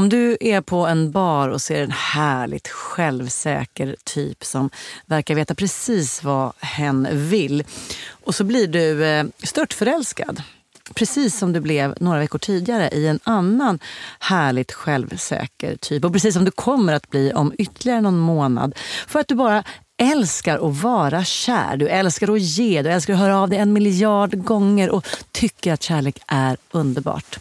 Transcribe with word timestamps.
Om 0.00 0.08
du 0.08 0.36
är 0.40 0.60
på 0.60 0.86
en 0.86 1.10
bar 1.10 1.48
och 1.48 1.60
ser 1.60 1.82
en 1.82 1.90
härligt 1.90 2.68
självsäker 2.68 3.96
typ 4.04 4.44
som 4.44 4.70
verkar 5.06 5.34
veta 5.34 5.54
precis 5.54 6.22
vad 6.22 6.52
hen 6.60 7.08
vill 7.12 7.64
och 8.24 8.34
så 8.34 8.44
blir 8.44 8.66
du 8.66 9.04
eh, 9.04 9.24
stört 9.42 9.72
förälskad 9.72 10.42
precis 10.94 11.38
som 11.38 11.52
du 11.52 11.60
blev 11.60 11.94
några 12.00 12.18
veckor 12.18 12.38
tidigare 12.38 12.88
i 12.88 13.06
en 13.06 13.20
annan 13.24 13.78
härligt 14.18 14.72
självsäker 14.72 15.76
typ. 15.76 16.04
Och 16.04 16.12
precis 16.12 16.34
som 16.34 16.44
du 16.44 16.50
kommer 16.50 16.92
att 16.92 17.10
bli 17.10 17.32
om 17.32 17.52
ytterligare 17.58 18.00
någon 18.00 18.18
månad. 18.18 18.74
För 19.06 19.20
att 19.20 19.28
du 19.28 19.34
bara 19.34 19.64
älskar 20.02 20.68
att 20.68 20.82
vara 20.82 21.24
kär. 21.24 21.76
Du 21.76 21.88
älskar 21.88 22.32
att 22.32 22.40
ge, 22.40 22.82
du 22.82 22.90
älskar 22.90 23.12
att 23.12 23.20
höra 23.20 23.38
av 23.38 23.48
dig 23.48 23.58
en 23.58 23.72
miljard 23.72 24.44
gånger 24.44 24.90
och 24.90 25.06
tycker 25.32 25.72
att 25.72 25.82
kärlek 25.82 26.18
är 26.26 26.56
underbart. 26.70 27.38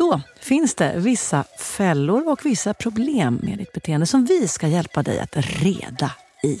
Då 0.00 0.20
finns 0.40 0.74
det 0.74 0.94
vissa 0.96 1.44
fällor 1.58 2.28
och 2.28 2.46
vissa 2.46 2.74
problem 2.74 3.40
med 3.42 3.58
ditt 3.58 3.72
beteende 3.72 4.06
som 4.06 4.24
vi 4.24 4.48
ska 4.48 4.68
hjälpa 4.68 5.02
dig 5.02 5.20
att 5.20 5.36
reda 5.36 6.12
i. 6.42 6.58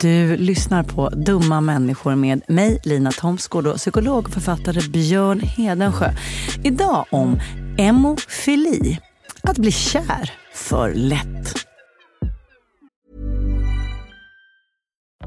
Du 0.00 0.36
lyssnar 0.36 0.82
på 0.82 1.08
Dumma 1.08 1.60
människor 1.60 2.14
med 2.14 2.42
mig, 2.48 2.80
Lina 2.84 3.12
Thomsgård 3.12 3.66
och 3.66 3.76
psykolog 3.76 4.26
och 4.26 4.32
författare 4.32 4.88
Björn 4.88 5.40
Hedensjö. 5.40 6.12
Idag 6.64 7.06
om 7.10 7.40
emofili, 7.78 8.98
att 9.42 9.58
bli 9.58 9.72
kär 9.72 10.32
för 10.54 10.94
lätt. 10.94 11.54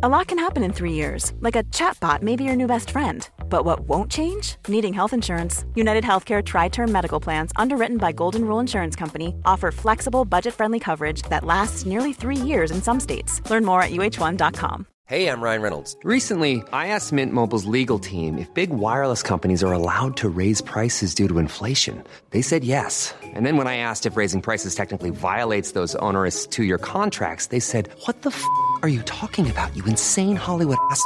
A 0.01 0.07
lot 0.07 0.27
can 0.27 0.39
happen 0.39 0.63
in 0.63 0.73
three 0.73 0.93
years, 0.93 1.33
like 1.41 1.59
a 1.59 1.63
chatbot 1.71 2.21
may 2.21 2.37
be 2.37 2.43
your 2.43 2.55
new 2.55 2.67
best 2.67 2.91
friend. 2.91 3.27
But 3.49 3.63
what 3.63 3.87
won't 3.87 4.11
change? 4.11 4.57
Needing 4.67 4.93
health 4.93 5.13
insurance. 5.13 5.63
United 5.73 6.03
Healthcare 6.03 6.43
Tri 6.43 6.67
Term 6.67 6.91
Medical 6.91 7.19
Plans, 7.19 7.51
underwritten 7.55 7.97
by 7.97 8.11
Golden 8.11 8.45
Rule 8.45 8.59
Insurance 8.59 8.95
Company, 8.95 9.33
offer 9.45 9.71
flexible, 9.71 10.25
budget 10.25 10.53
friendly 10.53 10.79
coverage 10.79 11.21
that 11.23 11.45
lasts 11.45 11.85
nearly 11.85 12.11
three 12.11 12.35
years 12.35 12.71
in 12.71 12.81
some 12.81 12.99
states. 12.99 13.41
Learn 13.49 13.63
more 13.63 13.81
at 13.81 13.91
uh1.com. 13.91 14.85
Hey, 15.07 15.29
I'm 15.29 15.39
Ryan 15.39 15.61
Reynolds. 15.61 15.95
Recently, 16.03 16.63
I 16.73 16.87
asked 16.87 17.13
Mint 17.13 17.31
Mobile's 17.31 17.65
legal 17.65 17.99
team 17.99 18.39
if 18.39 18.51
big 18.55 18.71
wireless 18.71 19.21
companies 19.21 19.63
are 19.63 19.71
allowed 19.71 20.17
to 20.17 20.27
raise 20.27 20.61
prices 20.61 21.13
due 21.13 21.27
to 21.27 21.37
inflation. 21.37 22.03
They 22.31 22.41
said 22.41 22.63
yes. 22.63 23.13
And 23.21 23.45
then 23.45 23.55
when 23.55 23.67
I 23.67 23.77
asked 23.77 24.07
if 24.07 24.17
raising 24.17 24.41
prices 24.41 24.73
technically 24.73 25.11
violates 25.11 25.73
those 25.73 25.93
onerous 25.97 26.47
two 26.47 26.63
year 26.63 26.79
contracts, 26.79 27.47
they 27.53 27.59
said, 27.59 27.87
What 28.05 28.23
the 28.23 28.31
f 28.31 28.43
are 28.81 28.89
you 28.89 29.03
talking 29.03 29.47
about, 29.47 29.75
you 29.77 29.85
insane 29.85 30.35
Hollywood 30.35 30.77
ass? 30.89 31.05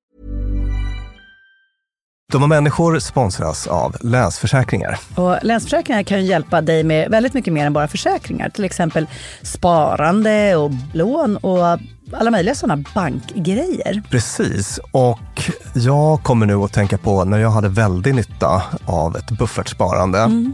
Dumma 2.31 2.47
människor 2.47 2.99
sponsras 2.99 3.67
av 3.67 3.95
Länsförsäkringar. 4.01 4.99
Och 5.15 5.37
Länsförsäkringar 5.41 6.03
kan 6.03 6.19
ju 6.19 6.25
hjälpa 6.25 6.61
dig 6.61 6.83
med 6.83 7.09
väldigt 7.09 7.33
mycket 7.33 7.53
mer 7.53 7.65
än 7.65 7.73
bara 7.73 7.87
försäkringar. 7.87 8.49
Till 8.49 8.65
exempel 8.65 9.07
sparande 9.41 10.55
och 10.55 10.71
lån 10.93 11.37
och 11.37 11.79
alla 12.13 12.31
möjliga 12.31 12.55
sådana 12.55 12.83
bankgrejer. 12.95 14.03
Precis, 14.09 14.79
och 14.91 15.19
jag 15.73 16.23
kommer 16.23 16.45
nu 16.45 16.55
att 16.55 16.73
tänka 16.73 16.97
på 16.97 17.23
när 17.25 17.37
jag 17.37 17.49
hade 17.49 17.69
väldigt 17.69 18.15
nytta 18.15 18.63
av 18.85 19.17
ett 19.17 19.31
buffertsparande. 19.31 20.19
Mm. 20.19 20.53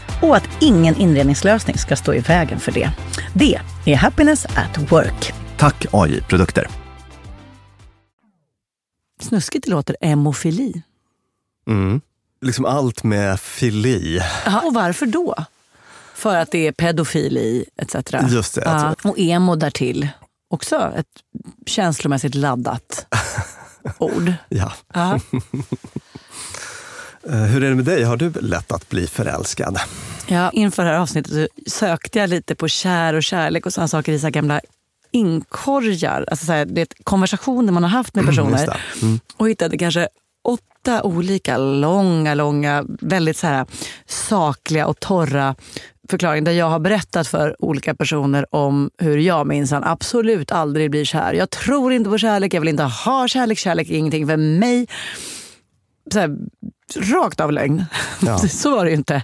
och 0.21 0.35
att 0.35 0.49
ingen 0.61 0.95
inredningslösning 0.95 1.77
ska 1.77 1.95
stå 1.95 2.13
i 2.13 2.19
vägen 2.19 2.59
för 2.59 2.71
det. 2.71 2.91
Det 3.33 3.59
är 3.85 3.95
Happiness 3.95 4.45
at 4.45 4.91
Work. 4.91 5.33
Tack 5.57 5.85
AI 5.91 6.21
Produkter. 6.21 6.67
Snuskigt 9.21 9.65
det 9.65 9.71
låter, 9.71 9.95
emofili. 10.01 10.83
Mm. 11.67 12.01
Liksom 12.41 12.65
allt 12.65 13.03
med 13.03 13.39
fili. 13.39 14.19
Aha, 14.47 14.61
och 14.65 14.73
varför 14.73 15.05
då? 15.05 15.35
För 16.15 16.35
att 16.35 16.51
det 16.51 16.67
är 16.67 16.71
pedofili 16.71 17.65
etc. 17.77 17.95
Just 18.29 18.55
det. 18.55 18.61
Uh, 18.61 19.11
och 19.11 19.19
emo 19.19 19.55
därtill. 19.55 20.07
Också 20.49 20.93
ett 20.95 21.07
känslomässigt 21.65 22.35
laddat 22.35 23.05
ord. 23.97 24.33
Ja. 24.49 24.71
Uh. 24.95 25.17
Eh, 27.29 27.35
Hur 27.35 27.63
är 27.63 27.69
det 27.69 27.75
med 27.75 27.85
dig? 27.85 28.03
Har 28.03 28.17
du 28.17 28.29
lätt 28.29 28.71
att 28.71 28.89
bli 28.89 29.07
förälskad? 29.07 29.77
Ja, 30.27 30.49
inför 30.49 30.83
det 30.83 30.89
här 30.89 30.97
avsnittet 30.99 31.33
så 31.33 31.47
sökte 31.69 32.19
jag 32.19 32.29
lite 32.29 32.55
på 32.55 32.67
kär 32.67 33.13
och 33.13 33.23
kärlek 33.23 33.65
och 33.65 33.73
sådana 33.73 33.87
saker 33.87 34.11
i 34.11 34.19
så 34.19 34.29
gamla 34.29 34.61
inkorgar. 35.11 36.25
Alltså 36.31 36.45
så 36.45 36.51
här, 36.51 36.65
det 36.65 36.81
är 36.81 36.87
konversationer 37.03 37.73
man 37.73 37.83
har 37.83 37.89
haft 37.89 38.15
med 38.15 38.25
personer. 38.25 38.51
Just 38.51 38.65
det. 38.65 39.05
Mm. 39.05 39.19
Och 39.37 39.49
hittade 39.49 39.77
kanske 39.77 40.07
åtta 40.43 41.03
olika 41.03 41.57
långa, 41.57 42.33
långa, 42.33 42.85
väldigt 43.01 43.37
så 43.37 43.47
här 43.47 43.65
sakliga 44.05 44.87
och 44.87 44.99
torra 44.99 45.55
förklaringar 46.09 46.45
där 46.45 46.51
jag 46.51 46.69
har 46.69 46.79
berättat 46.79 47.27
för 47.27 47.55
olika 47.59 47.95
personer 47.95 48.55
om 48.55 48.89
hur 48.97 49.17
jag 49.17 49.47
minsann 49.47 49.83
absolut 49.83 50.51
aldrig 50.51 50.91
blir 50.91 51.05
kär. 51.05 51.33
Jag 51.33 51.49
tror 51.49 51.93
inte 51.93 52.09
på 52.09 52.17
kärlek, 52.17 52.53
jag 52.53 52.61
vill 52.61 52.69
inte 52.69 52.83
ha 52.83 53.27
kärlek, 53.27 53.57
kärlek 53.57 53.89
är 53.89 53.95
ingenting 53.95 54.27
för 54.27 54.37
mig. 54.37 54.87
Så 56.13 56.19
här, 56.19 56.37
rakt 56.97 57.39
av 57.39 57.51
lögn. 57.51 57.85
Ja. 58.21 58.37
så 58.49 58.71
var 58.75 58.85
det 58.85 58.91
ju 58.91 58.97
inte. 58.97 59.23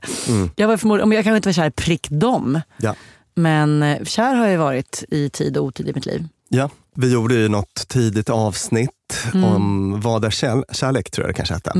Jag, 0.56 0.68
var 0.68 0.78
förmodligen, 0.78 1.12
jag 1.12 1.24
kanske 1.24 1.38
inte 1.38 1.50
var 1.50 1.54
kär 1.54 1.70
prick 1.70 2.08
dem. 2.10 2.62
Ja. 2.78 2.96
Men 3.36 3.84
eh, 3.84 4.04
kär 4.04 4.34
har 4.36 4.48
jag 4.48 4.60
varit 4.60 5.04
i 5.10 5.30
tid 5.30 5.58
och 5.58 5.64
otid 5.66 5.88
i 5.90 5.94
mitt 5.94 6.06
liv. 6.06 6.28
ja. 6.50 6.70
Vi 7.00 7.12
gjorde 7.14 7.36
ju 7.36 7.48
något 7.50 7.88
tidigt 7.88 8.30
avsnitt 8.30 8.90
om 9.34 10.02
vad 10.02 10.26
är 10.26 10.30
kär- 10.30 10.64
kärlek, 10.74 11.12
tror 11.12 11.26
jag 11.28 11.30
det 11.30 11.38
kanske 11.38 11.54
hette. 11.54 11.74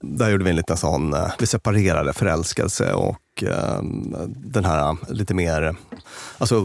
Där 0.00 0.30
gjorde 0.30 0.44
vi 0.44 0.50
en 0.50 0.56
liten 0.56 0.76
sån, 0.76 1.14
eh, 1.14 1.26
vi 1.38 1.46
separerade 1.46 2.12
förälskelse 2.12 2.92
och 2.92 3.42
eh, 3.42 3.82
den 4.28 4.64
här 4.64 4.88
eh, 4.88 4.94
lite 5.08 5.34
mer, 5.34 5.76
alltså 6.38 6.60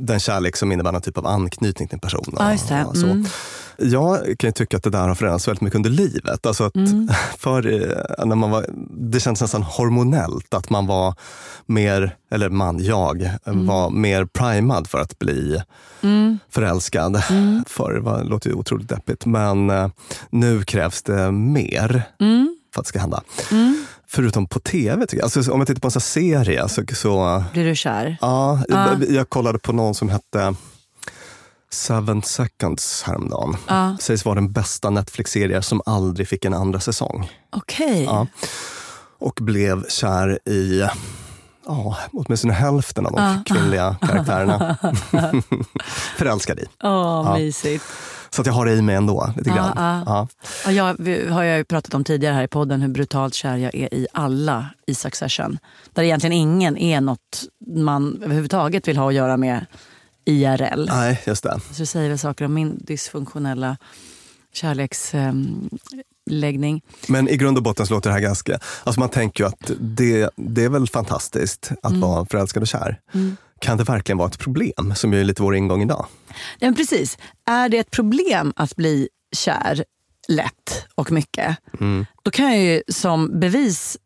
den 0.00 0.20
kärlek 0.20 0.56
som 0.56 0.72
innebär 0.72 0.92
någon 0.92 1.02
typ 1.02 1.18
av 1.18 1.26
anknytning 1.26 1.88
till 1.88 1.96
en 1.96 2.00
person. 2.00 2.34
Ja, 2.38 2.52
just 2.52 2.68
det. 2.68 2.84
och 2.84 2.96
så. 2.96 3.24
Mm. 3.82 3.92
Jag 3.92 4.38
kan 4.38 4.48
ju 4.48 4.52
tycka 4.52 4.76
att 4.76 4.82
det 4.82 4.90
där 4.90 5.08
har 5.08 5.14
förändrats 5.14 5.48
väldigt 5.48 5.60
mycket 5.62 5.76
under 5.76 5.90
livet. 5.90 6.46
Alltså 6.46 6.64
att 6.64 6.72
för, 7.38 7.66
eh, 8.18 8.24
när 8.26 8.36
man 8.36 8.50
var, 8.50 8.66
det 8.90 9.20
känns 9.20 9.40
nästan 9.40 9.62
hormonellt 9.62 10.54
att 10.54 10.70
man 10.70 10.86
var 10.86 11.14
mer, 11.66 12.16
eller 12.30 12.48
man, 12.48 12.84
jag, 12.84 13.30
var 13.44 13.90
mer 13.90 14.24
primad 14.24 14.86
för 14.88 14.98
att 14.98 15.18
bli 15.18 15.62
förälskad. 16.50 17.22
Förr 17.66 18.00
var- 18.00 18.24
låter 18.24 18.50
ju 18.50 18.54
otroligt 18.56 18.88
deppigt, 18.88 19.26
men 19.26 19.70
eh, 19.70 19.88
nu 20.30 20.62
krävs 20.64 21.02
det 21.02 21.30
mer 21.32 22.02
för 22.74 22.80
att 22.80 22.84
det 22.84 22.88
ska 22.88 22.98
hända. 22.98 23.22
Förutom 24.06 24.46
på 24.46 24.60
tv, 24.60 25.06
tycker 25.06 25.16
jag. 25.16 25.24
Alltså, 25.36 25.52
om 25.52 25.60
jag 25.60 25.66
tittar 25.66 25.80
på 25.80 25.86
en 25.86 26.00
serie 26.00 26.68
så, 26.68 26.82
så 26.94 27.44
Blir 27.52 27.64
du 27.64 27.74
kär? 27.76 28.16
Ja, 28.20 28.62
Ja. 28.68 28.88
jag 29.08 29.28
kollade 29.30 29.58
på 29.58 29.72
någon 29.72 29.94
som 29.94 30.08
hette 30.08 30.54
Seven 31.72 32.22
seconds 32.22 33.02
häromdagen. 33.06 33.56
Ja. 33.68 33.96
Sägs 34.00 34.24
vara 34.24 34.34
den 34.34 34.52
bästa 34.52 34.90
Netflix-serie 34.90 35.62
som 35.62 35.82
aldrig 35.86 36.28
fick 36.28 36.44
en 36.44 36.54
andra 36.54 36.80
säsong. 36.80 37.30
Okej. 37.50 38.04
Ja. 38.04 38.26
Och 39.18 39.38
blev 39.42 39.88
kär 39.88 40.48
i 40.48 40.82
ja, 41.66 41.96
åtminstone 42.12 42.52
hälften 42.52 43.06
av 43.06 43.12
de 43.12 43.22
Ja. 43.22 43.54
kvinnliga 43.54 43.96
karaktärerna. 44.00 44.76
Förälskad 46.16 46.58
i. 46.58 46.64
Åh, 46.82 47.34
mysigt. 47.34 47.84
Så 48.30 48.40
att 48.40 48.46
jag 48.46 48.54
har 48.54 48.66
det 48.66 48.72
i 48.72 48.82
mig 48.82 48.94
ändå, 48.94 49.32
lite 49.36 49.50
Ja, 49.50 49.56
grann. 49.56 49.72
ja. 49.76 50.02
Ja. 50.06 50.28
Ja, 50.66 50.72
jag 50.72 50.84
har 51.34 51.42
jag 51.42 51.58
ju 51.58 51.64
pratat 51.64 51.94
om 51.94 52.04
tidigare 52.04 52.34
här 52.34 52.42
i 52.44 52.48
podden 52.48 52.82
hur 52.82 52.88
brutalt 52.88 53.34
kär 53.34 53.56
jag 53.56 53.74
är 53.74 53.94
i 53.94 54.06
alla 54.12 54.66
i 54.86 54.94
Succession. 54.94 55.58
Där 55.92 56.02
egentligen 56.02 56.32
ingen 56.32 56.76
är 56.76 57.00
något 57.00 57.44
man 57.76 58.20
överhuvudtaget 58.24 58.88
vill 58.88 58.96
ha 58.96 59.08
att 59.08 59.14
göra 59.14 59.36
med 59.36 59.66
IRL. 60.24 60.86
Nej, 60.88 61.20
just 61.26 61.42
det. 61.42 61.60
Så 61.72 61.86
säger 61.86 62.08
väl 62.08 62.18
saker 62.18 62.44
om 62.44 62.54
min 62.54 62.78
dysfunktionella 62.84 63.76
kärleksläggning. 64.54 66.82
Men 67.08 67.28
i 67.28 67.36
grund 67.36 67.56
och 67.56 67.62
botten 67.62 67.86
så 67.86 67.94
låter 67.94 68.10
det 68.10 68.14
här 68.14 68.20
ganska... 68.20 68.58
Alltså 68.84 69.00
man 69.00 69.08
tänker 69.08 69.44
ju 69.44 69.48
att 69.48 69.70
det, 69.80 70.30
det 70.36 70.64
är 70.64 70.68
väl 70.68 70.88
fantastiskt 70.88 71.70
att 71.82 71.92
Mm. 71.92 72.00
vara 72.00 72.26
förälskad 72.26 72.62
och 72.62 72.68
kär. 72.68 73.00
Kan 73.60 73.78
det 73.78 73.84
verkligen 73.84 74.18
vara 74.18 74.28
ett 74.28 74.38
problem? 74.38 74.92
Som 74.96 75.12
ju 75.12 75.20
är 75.20 75.24
lite 75.24 75.42
vår 75.42 75.56
ingång 75.56 75.82
idag. 75.82 76.06
Ja, 76.28 76.34
men 76.66 76.74
precis. 76.74 77.18
Är 77.46 77.68
det 77.68 77.78
ett 77.78 77.90
problem 77.90 78.52
att 78.56 78.76
bli 78.76 79.08
kär 79.36 79.84
lätt 80.28 80.86
och 80.94 81.12
mycket, 81.12 81.56
då 82.22 82.30
kan 82.30 82.46
jag 82.46 82.58
ju 82.58 82.82
som 82.88 83.40
bevis 83.40 83.96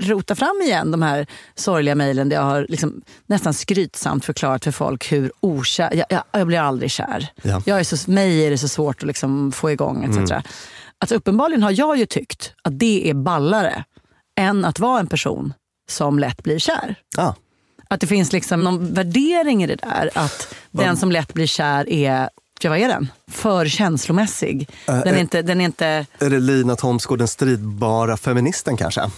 rota 0.00 0.34
fram 0.34 0.60
igen 0.64 0.90
de 0.90 1.02
här 1.02 1.26
sorgliga 1.54 1.94
mejlen 1.94 2.28
där 2.28 2.36
jag 2.36 2.42
har 2.42 2.66
liksom 2.68 3.02
nästan 3.26 3.54
skrytsamt 3.54 4.24
förklarat 4.24 4.64
för 4.64 4.70
folk 4.72 5.12
hur 5.12 5.32
okär... 5.40 5.94
Jag, 5.94 6.06
jag, 6.08 6.22
jag 6.32 6.46
blir 6.46 6.58
aldrig 6.58 6.90
kär. 6.90 7.28
Ja. 7.42 7.62
Jag 7.66 7.80
är 7.80 7.84
så, 7.84 8.10
mig 8.10 8.46
är 8.46 8.50
det 8.50 8.58
så 8.58 8.68
svårt 8.68 8.96
att 9.02 9.06
liksom 9.06 9.52
få 9.52 9.70
igång 9.70 10.04
etc. 10.04 10.32
Alltså, 10.98 11.14
uppenbarligen 11.14 11.62
har 11.62 11.70
jag 11.70 11.98
ju 11.98 12.06
tyckt 12.06 12.52
att 12.62 12.78
det 12.78 13.10
är 13.10 13.14
ballare 13.14 13.84
än 14.40 14.64
att 14.64 14.78
vara 14.78 15.00
en 15.00 15.06
person 15.06 15.52
som 15.90 16.18
lätt 16.18 16.42
blir 16.42 16.58
kär. 16.58 16.94
Ah, 17.16 17.32
Att 17.88 18.00
det 18.00 18.06
finns 18.06 18.32
liksom 18.32 18.60
någon 18.60 18.94
värdering 18.94 19.64
i 19.64 19.66
det 19.66 19.76
där. 19.76 20.10
Att 20.14 20.54
den 20.70 20.96
som 20.96 21.12
lätt 21.12 21.34
blir 21.34 21.46
kär 21.46 21.88
är, 21.88 22.28
ja, 22.60 22.70
vad 22.70 22.78
är 22.78 22.88
den? 22.88 23.10
För 23.30 23.66
känslomässig. 23.66 24.68
Den 24.86 25.14
är 25.14 25.20
inte, 25.20 25.42
den 25.42 25.60
är 25.60 25.64
inte, 25.64 26.06
är 26.18 26.30
det 26.30 26.38
Lina 26.40 26.76
Thomsgård, 26.76 27.18
den 27.18 27.28
stridbara 27.28 28.16
feministen 28.16 28.76
kanske? 28.76 29.10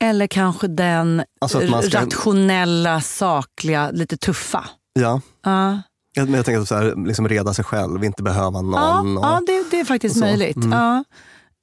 Eller 0.00 0.26
kanske 0.26 0.66
den 0.68 1.22
Alltså 1.40 1.82
ska- 1.82 2.00
rationella, 2.00 3.00
sakliga, 3.00 3.90
lite 3.90 4.16
tuffa. 4.16 4.64
Ja. 4.92 5.20
Ja, 5.44 5.82
Jag, 6.14 6.24
men 6.28 6.34
jag 6.34 6.44
tänker 6.44 6.64
så 6.64 6.74
här, 6.74 7.06
liksom 7.06 7.28
reda 7.28 7.54
sig 7.54 7.64
själv, 7.64 8.04
inte 8.04 8.22
behöva 8.22 8.58
ja, 8.58 8.62
någon. 9.02 9.18
och- 9.18 9.24
ja 9.24 9.40
det, 9.46 9.64
det 9.70 9.80
är 9.80 9.84
faktiskt 9.84 10.16
möjligt. 10.16 10.56
Mm. 10.56 10.72
Ja. 10.72 11.04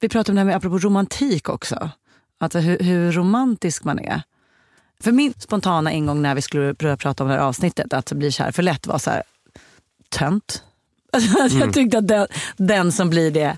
Vi 0.00 0.08
pratade 0.08 0.32
om 0.32 0.34
det 0.36 0.40
här 0.40 0.46
med 0.46 0.56
apropå 0.56 0.78
romantik 0.78 1.48
också. 1.48 1.90
Alltså 2.40 2.58
hur, 2.58 2.78
hur 2.78 3.12
romantisk 3.12 3.84
man 3.84 3.98
är. 3.98 4.22
För 5.00 5.12
min 5.12 5.34
spontana 5.38 5.92
ingång 5.92 6.22
när 6.22 6.34
vi 6.34 6.42
skulle 6.42 6.74
börja 6.74 6.96
prata 6.96 7.22
om 7.24 7.28
det 7.28 7.34
här 7.36 7.42
avsnittet, 7.42 7.92
att 7.92 8.12
bli 8.12 8.30
kär 8.32 8.50
för 8.52 8.62
lätt 8.62 8.86
var 8.86 8.98
så 8.98 9.10
här, 9.10 9.22
tönt. 10.08 10.62
Alltså, 11.12 11.38
Mm. 11.38 11.58
Jag 11.60 11.74
tyckte 11.74 11.98
att 11.98 12.08
den, 12.08 12.26
den 12.56 12.92
som 12.92 13.10
blir 13.10 13.30
det 13.30 13.56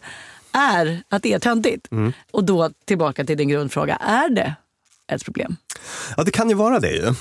är 0.53 1.03
att 1.09 1.23
det 1.23 1.33
är 1.33 1.39
töntigt. 1.39 1.93
Mm. 1.93 2.13
Och 2.31 2.45
då 2.45 2.71
tillbaka 2.85 3.25
till 3.25 3.37
din 3.37 3.49
grundfråga, 3.49 3.97
är 3.97 4.29
det 4.35 4.55
ett 5.15 5.25
problem? 5.25 5.57
Ja, 6.17 6.25
det 6.25 6.31
kan 6.31 6.49
ju 6.49 6.55
vara 6.55 6.81
det 6.81 6.91
ju. 6.91 7.15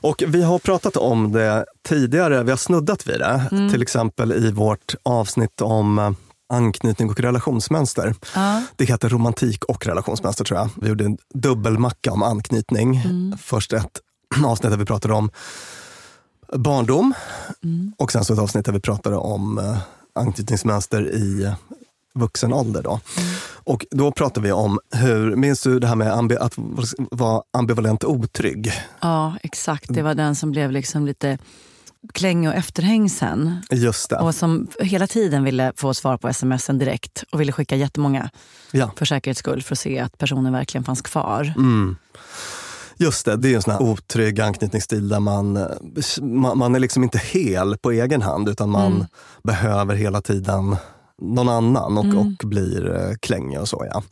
Och 0.00 0.22
vi 0.26 0.42
har 0.42 0.58
pratat 0.58 0.96
om 0.96 1.32
det 1.32 1.66
tidigare, 1.88 2.42
vi 2.42 2.50
har 2.50 2.56
snuddat 2.56 3.06
vid 3.06 3.20
det. 3.20 3.68
Till 3.70 3.82
exempel 3.82 4.32
i 4.32 4.52
vårt 4.52 4.94
avsnitt 5.02 5.60
om 5.60 5.98
eh, 5.98 6.10
anknytning 6.52 7.10
och 7.10 7.20
relationsmönster. 7.20 8.14
Ja. 8.34 8.62
Det 8.76 8.84
heter 8.84 9.08
romantik 9.08 9.64
och 9.64 9.86
relationsmönster 9.86 10.44
tror 10.44 10.58
jag. 10.58 10.70
Vi 10.76 10.88
gjorde 10.88 11.04
en 11.04 11.18
dubbelmacka 11.34 12.12
om 12.12 12.22
anknytning. 12.22 13.02
Först 13.42 13.72
ett 13.72 14.00
avsnitt 14.44 14.70
där 14.70 14.78
vi 14.78 14.84
pratade 14.84 15.14
om 15.14 15.30
barndom 16.54 17.14
och 17.96 18.12
sen 18.12 18.24
så 18.24 18.32
ett 18.32 18.38
avsnitt 18.38 18.64
där 18.64 18.72
vi 18.72 18.80
pratade 18.80 19.16
om 19.16 19.58
eh, 19.58 19.78
anknytningsmönster 20.14 21.14
i 21.14 21.52
vuxen 22.14 22.52
ålder. 22.52 22.82
Då. 22.82 23.00
Och 23.64 23.86
då 23.90 24.12
pratade 24.12 24.46
vi 24.46 24.52
om 24.52 24.78
hur, 24.94 25.36
minns 25.36 25.62
du 25.62 25.78
det 25.78 25.86
här 25.86 25.94
med 25.96 26.12
ambi, 26.12 26.36
att 26.36 26.54
vara 26.96 27.42
ambivalent 27.52 28.04
otrygg? 28.04 28.72
Ja, 29.00 29.36
exakt. 29.42 29.86
Det 29.88 30.02
var 30.02 30.14
den 30.14 30.34
som 30.34 30.50
blev 30.50 30.70
liksom 30.72 31.06
lite 31.06 31.38
klängig 32.14 32.48
och 32.50 32.54
efterhängsen. 32.56 33.62
Just 33.70 34.10
det. 34.10 34.16
Och 34.16 34.34
som 34.34 34.66
hela 34.80 35.06
tiden 35.06 35.44
ville 35.44 35.72
få 35.76 35.94
svar 35.94 36.16
på 36.16 36.32
smsen 36.32 36.78
direkt 36.78 37.24
och 37.32 37.40
ville 37.40 37.52
skicka 37.52 37.76
jättemånga 37.76 38.30
Ja. 38.70 38.90
för 38.96 39.04
säkerhets 39.04 39.38
skull 39.40 39.62
för 39.62 39.74
att 39.74 39.78
se 39.78 39.98
att 39.98 40.18
personen 40.18 40.52
verkligen 40.52 40.84
fanns 40.84 41.02
kvar. 41.02 41.52
Mm. 41.56 41.96
Just 42.96 43.24
det, 43.24 43.36
det 43.36 43.52
är 43.52 43.56
en 43.56 43.62
sån 43.62 43.72
här 43.72 43.82
otrygg 43.82 44.40
anknytningsstil 44.40 45.08
där 45.08 45.20
man, 45.20 45.56
eh, 45.56 45.66
man, 46.20 46.58
man 46.58 46.74
är 46.74 46.78
liksom 46.78 47.02
inte 47.02 47.18
hel 47.18 47.76
på 47.76 47.90
egen 47.90 48.22
hand 48.22 48.48
utan 48.48 48.70
man 48.70 49.06
behöver 49.42 49.94
hela 49.94 50.20
tiden 50.20 50.76
någon 51.22 51.48
annan 51.48 51.98
och, 51.98 52.20
och 52.20 52.48
blir 52.48 52.96
eh, 52.96 53.14
klängig 53.20 53.60
och 53.60 53.68
så. 53.68 53.86
Ja. 53.92 54.02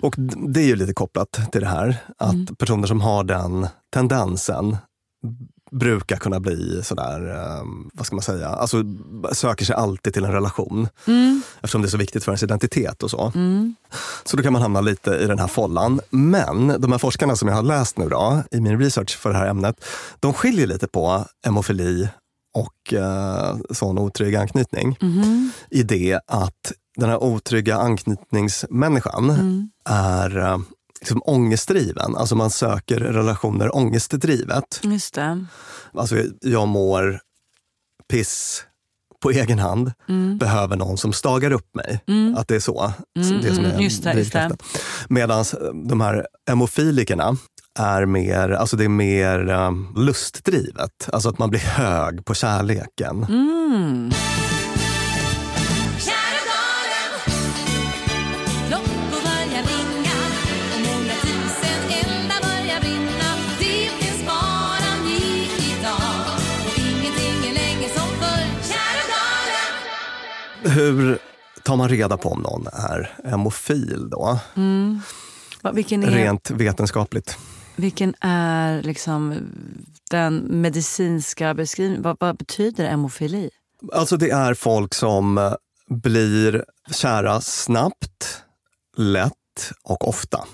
Och 0.00 0.14
det 0.48 0.60
är 0.60 0.66
ju 0.66 0.76
lite 0.76 0.94
kopplat 0.94 1.40
till 1.52 1.60
det 1.60 1.66
här 1.66 1.96
att 2.18 2.58
personer 2.58 2.86
som 2.86 3.00
har 3.00 3.24
den 3.24 3.66
tendensen 3.92 4.76
brukar 5.70 6.16
kunna 6.16 6.40
bli 6.40 6.80
sådär, 6.82 7.34
eh, 7.34 7.64
vad 7.94 8.06
ska 8.06 8.16
man 8.16 8.22
säga, 8.22 8.48
alltså 8.48 8.84
söker 9.32 9.64
sig 9.64 9.76
alltid 9.76 10.14
till 10.14 10.24
en 10.24 10.32
relation. 10.32 10.88
Eftersom 11.56 11.82
det 11.82 11.88
är 11.88 11.90
så 11.90 11.96
viktigt 11.96 12.24
för 12.24 12.32
ens 12.32 12.42
identitet 12.42 13.02
och 13.02 13.10
så. 13.10 13.32
Så 14.24 14.36
då 14.36 14.42
kan 14.42 14.52
man 14.52 14.62
hamna 14.62 14.80
lite 14.80 15.10
i 15.10 15.26
den 15.26 15.38
här 15.38 15.46
follan. 15.46 16.00
Men 16.10 16.80
de 16.80 16.92
här 16.92 16.98
forskarna 16.98 17.36
som 17.36 17.48
jag 17.48 17.54
har 17.54 17.62
läst 17.62 17.98
nu 17.98 18.08
då, 18.08 18.42
i 18.50 18.60
min 18.60 18.80
research 18.80 19.18
för 19.18 19.30
det 19.30 19.36
här 19.36 19.46
ämnet, 19.46 19.84
de 20.20 20.32
skiljer 20.32 20.66
lite 20.66 20.88
på 20.88 21.24
hemofili 21.44 22.08
och 22.54 22.92
eh, 22.92 23.56
sån 23.70 23.98
otrygg 23.98 24.36
anknytning. 24.36 24.98
I 25.70 25.82
det 25.82 26.20
att 26.26 26.72
den 26.96 27.08
här 27.08 27.22
otrygga 27.22 27.76
anknytningsmänniskan 27.76 29.30
är 29.88 30.38
eh, 30.38 30.58
liksom 31.00 31.22
ångestdriven. 31.24 32.16
Alltså 32.16 32.36
man 32.36 32.50
söker 32.50 33.00
relationer 33.00 33.76
ångestdrivet. 33.76 34.80
Just 34.82 35.14
det. 35.14 35.46
Alltså 35.92 36.16
jag 36.40 36.68
mår 36.68 37.20
piss 38.10 38.64
på 39.24 39.30
egen 39.30 39.58
hand 39.58 39.92
behöver 40.38 40.76
någon 40.76 40.98
som 40.98 41.12
stagar 41.12 41.50
upp 41.50 41.74
mig. 41.74 42.00
Att 42.36 42.48
det 42.48 42.56
är 42.56 42.60
så. 42.60 42.92
det 43.14 43.54
som 43.54 43.64
är 43.64 43.70
mm, 43.70 43.80
just 43.80 44.02
det. 44.02 44.56
Medan 45.08 45.44
de 45.88 46.00
här 46.00 46.26
emofilikerna 46.50 47.36
är 47.78 48.06
mer, 48.06 48.50
alltså 48.50 48.76
det 48.76 48.84
är 48.84 48.88
mer 48.88 49.48
um, 49.50 49.94
lustdrivet. 49.96 51.08
Alltså 51.12 51.28
att 51.28 51.38
man 51.38 51.50
blir 51.50 51.60
hög 51.60 52.24
på 52.24 52.34
kärleken. 52.34 53.26
Hur 70.74 71.18
tar 71.62 71.76
man 71.76 71.88
reda 71.88 72.16
på 72.16 72.28
om 72.28 72.40
någon 72.40 72.66
är 72.66 73.10
emofil 73.24 74.08
då? 74.10 74.38
Va, 75.62 75.72
Vilken 75.72 76.02
är, 76.04 76.10
Rent 76.10 76.50
vetenskapligt. 76.50 77.38
vilken 77.76 78.14
är 78.20 78.82
liksom 78.82 79.34
den 80.10 80.36
medicinska 80.36 81.54
beskrivningen? 81.54 82.02
Vad, 82.02 82.16
vad 82.20 82.36
betyder 82.36 82.88
hemofili? 82.88 83.50
Alltså 83.92 84.16
det 84.16 84.30
är 84.30 84.54
folk 84.54 84.94
som 84.94 85.38
eh, 85.38 85.52
blir 85.88 86.64
kära 86.92 87.40
snabbt, 87.40 88.42
lätt 88.96 89.72
och 89.82 90.08
ofta. 90.08 90.44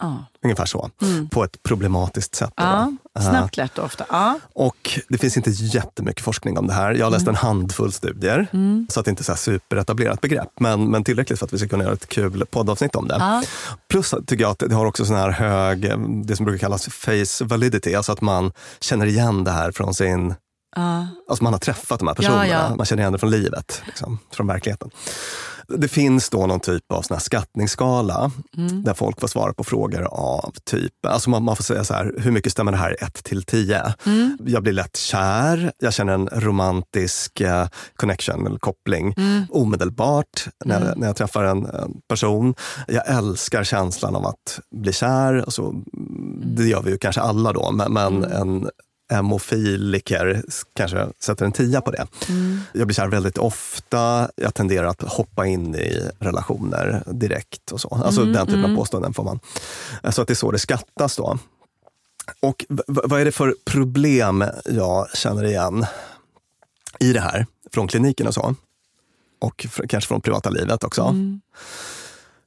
Ja. 0.00 0.24
Ungefär 0.44 0.66
så. 0.66 0.90
På 1.30 1.44
ett 1.44 1.62
problematiskt 1.62 2.34
sätt. 2.34 2.52
ja. 2.56 2.92
Eh, 3.18 3.22
Snabbt, 3.22 3.56
lätt 3.56 3.78
och 3.78 3.84
ofta. 3.84 4.04
Ja. 4.10 4.38
Och 4.54 5.00
det 5.08 5.18
finns 5.18 5.36
inte 5.36 5.50
jättemycket 5.50 6.24
forskning 6.24 6.58
om 6.58 6.66
det 6.66 6.72
här. 6.72 6.94
Jag 6.94 7.06
har 7.06 7.10
läst 7.10 7.28
en 7.28 7.34
handfull 7.34 7.92
studier, 7.92 8.46
så 8.88 9.00
att 9.00 9.04
det 9.06 9.10
inte 9.10 9.22
är 9.22 9.24
så 9.24 9.32
här 9.32 9.36
superetablerat 9.36 10.20
begrepp. 10.20 10.50
Men, 10.60 10.90
men 10.90 11.04
tillräckligt 11.04 11.38
för 11.38 11.46
att 11.46 11.52
vi 11.52 11.58
ska 11.58 11.68
kunna 11.68 11.84
göra 11.84 11.94
ett 11.94 12.08
kul 12.08 12.46
poddavsnitt 12.50 12.96
om 12.96 13.08
det. 13.08 13.16
Ja. 13.18 13.42
Plus 13.90 14.14
tycker 14.26 14.44
jag 14.44 14.50
att 14.50 14.58
det 14.58 14.74
har 14.74 14.86
också 14.86 15.04
sån 15.04 15.16
här 15.16 15.30
hög, 15.30 15.84
eh, 15.84 15.98
det 15.98 16.36
som 16.36 16.44
brukar 16.44 16.58
kallas 16.58 16.86
face 16.86 17.44
validity, 17.44 17.94
alltså 17.94 18.12
att 18.12 18.20
man 18.20 18.52
känner 18.80 19.06
igen 19.06 19.44
det 19.44 19.50
här 19.50 19.72
från 19.72 19.94
sin. 19.94 20.34
Alltså 21.28 21.44
man 21.44 21.52
har 21.52 21.60
träffat 21.60 21.98
de 21.98 22.08
här 22.08 22.14
personerna, 22.14 22.74
man 22.76 22.86
känner 22.86 23.02
igen 23.02 23.12
det 23.12 23.18
från 23.18 23.30
livet, 23.30 23.82
liksom, 23.86 24.18
från 24.32 24.46
verkligheten. 24.46 24.90
Det 25.76 25.88
finns 25.88 26.30
då 26.30 26.46
någon 26.46 26.60
typ 26.60 26.92
av 26.92 27.02
sån 27.02 27.14
här 27.14 27.20
skattningsskala 27.22 28.30
Mm. 28.56 28.82
där 28.82 28.94
folk 28.94 29.20
får 29.20 29.28
svara 29.28 29.52
på 29.52 29.64
frågor 29.64 30.02
av 30.10 30.54
typ, 30.64 30.92
alltså 31.06 31.30
man, 31.30 31.42
man 31.42 31.56
får 31.56 31.64
säga 31.64 31.84
så 31.84 31.94
här, 31.94 32.14
hur 32.18 32.30
mycket 32.30 32.52
stämmer 32.52 32.72
det 32.72 32.78
här 32.78 32.96
1 33.00 33.24
till 33.24 33.42
10? 33.42 33.94
Mm. 34.06 34.38
Jag 34.46 34.62
blir 34.62 34.72
lätt 34.72 34.96
kär, 34.96 35.72
jag 35.78 35.92
känner 35.94 36.12
en 36.12 36.28
romantisk 36.32 37.40
eh, 37.40 37.66
connection 37.96 38.46
eller 38.46 38.58
koppling 38.58 39.14
Mm. 39.16 39.42
omedelbart 39.50 40.46
när, 40.64 40.86
jag- 40.86 40.98
när 40.98 41.06
jag 41.06 41.16
träffar 41.16 41.44
en, 41.44 41.66
en 41.66 42.00
person. 42.08 42.54
Jag 42.88 43.08
älskar 43.08 43.64
känslan 43.64 44.16
av 44.16 44.26
att 44.26 44.60
bli 44.74 44.92
kär, 44.92 45.34
alltså, 45.36 45.72
det 46.56 46.64
gör 46.64 46.82
vi 46.82 46.90
ju 46.90 46.98
kanske 46.98 47.20
alla 47.20 47.52
då, 47.52 47.70
men, 47.72 47.92
men 47.92 48.24
Mm. 48.24 48.32
en 48.32 48.68
emofiliker 49.10 50.42
kanske 50.74 51.08
sätter 51.20 51.44
en 51.44 51.52
tia 51.52 51.80
på 51.80 51.90
det. 51.90 52.06
Mm. 52.28 52.60
Jag 52.72 52.86
blir 52.86 52.94
kär 52.94 53.08
väldigt 53.08 53.38
ofta, 53.38 54.30
jag 54.36 54.54
tenderar 54.54 54.86
att 54.86 55.02
hoppa 55.02 55.46
in 55.46 55.74
i 55.74 56.10
relationer 56.18 57.02
direkt 57.06 57.72
och 57.72 57.80
så. 57.80 58.02
Alltså 58.04 58.20
Mm, 58.20 58.32
den 58.32 58.46
typen 58.46 58.72
av 58.72 58.76
påståenden 58.76 59.14
får 59.14 59.24
man. 59.24 59.40
Så 60.10 60.22
att 60.22 60.28
det 60.28 60.32
är 60.32 60.34
så 60.34 60.50
det 60.50 60.58
skattas 60.58 61.16
då. 61.16 61.38
Och 62.40 62.64
vad 62.86 63.20
är 63.20 63.24
det 63.24 63.32
för 63.32 63.54
problem 63.64 64.44
jag 64.64 65.10
känner 65.16 65.44
igen 65.44 65.86
i 66.98 67.12
det 67.12 67.20
här 67.20 67.46
från 67.72 67.88
kliniken 67.88 68.26
och 68.26 68.34
så? 68.34 68.54
Och 69.40 69.66
kanske 69.88 70.08
från 70.08 70.20
privata 70.20 70.50
livet 70.50 70.84
också. 70.84 71.02
Mm. 71.02 71.40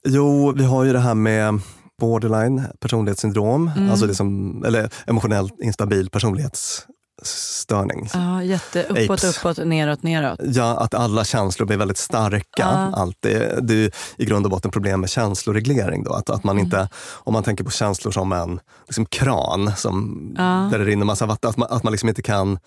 Jo, 0.06 0.52
vi 0.52 0.64
har 0.64 0.84
ju 0.84 0.94
det 0.94 1.00
här 1.00 1.14
med 1.14 1.60
borderline 2.02 2.64
personlighetssyndrom, 2.80 3.72
Mm. 3.78 3.92
alltså 3.92 4.08
det 4.08 4.16
som, 4.16 4.64
eller 4.66 4.90
emotionellt 5.08 5.54
instabil 5.64 6.10
personlighetsstörning. 6.10 8.10
Ja, 8.14 8.44
jätte 8.44 8.84
uppåt, 8.84 9.10
Apes. 9.24 9.38
uppåt, 9.38 9.58
neråt, 9.66 10.04
neråt. 10.04 10.40
Ja, 10.44 10.78
att 10.78 10.94
alla 10.94 11.24
känslor 11.24 11.68
blir 11.68 11.78
väldigt 11.78 11.98
starka. 11.98 12.46
Ja. 12.58 12.92
Alltid. 12.94 13.42
Det 13.62 13.74
är 13.86 13.92
i 14.18 14.26
grund 14.26 14.46
och 14.46 14.52
botten 14.52 14.72
problem 14.72 15.00
med 15.02 15.10
känsloreglering. 15.10 16.04
Då. 16.04 16.14
Att, 16.14 16.30
att 16.30 16.44
man 16.44 16.60
inte, 16.60 16.90
om 17.14 17.34
man 17.34 17.44
tänker 17.44 17.64
på 17.64 17.72
känslor 17.72 18.12
som 18.12 18.32
en 18.32 18.60
liksom 18.88 19.06
kran 19.06 19.72
som, 19.78 20.20
Ja. 20.38 20.70
där 20.72 20.80
det 20.80 20.86
rinner 20.86 21.06
massa 21.06 21.26
vatten, 21.26 21.50
att 21.50 21.58
man, 21.58 21.68
att 21.72 21.84
man 21.84 21.92
liksom 21.92 22.10
inte 22.10 22.22
kan 22.22 22.60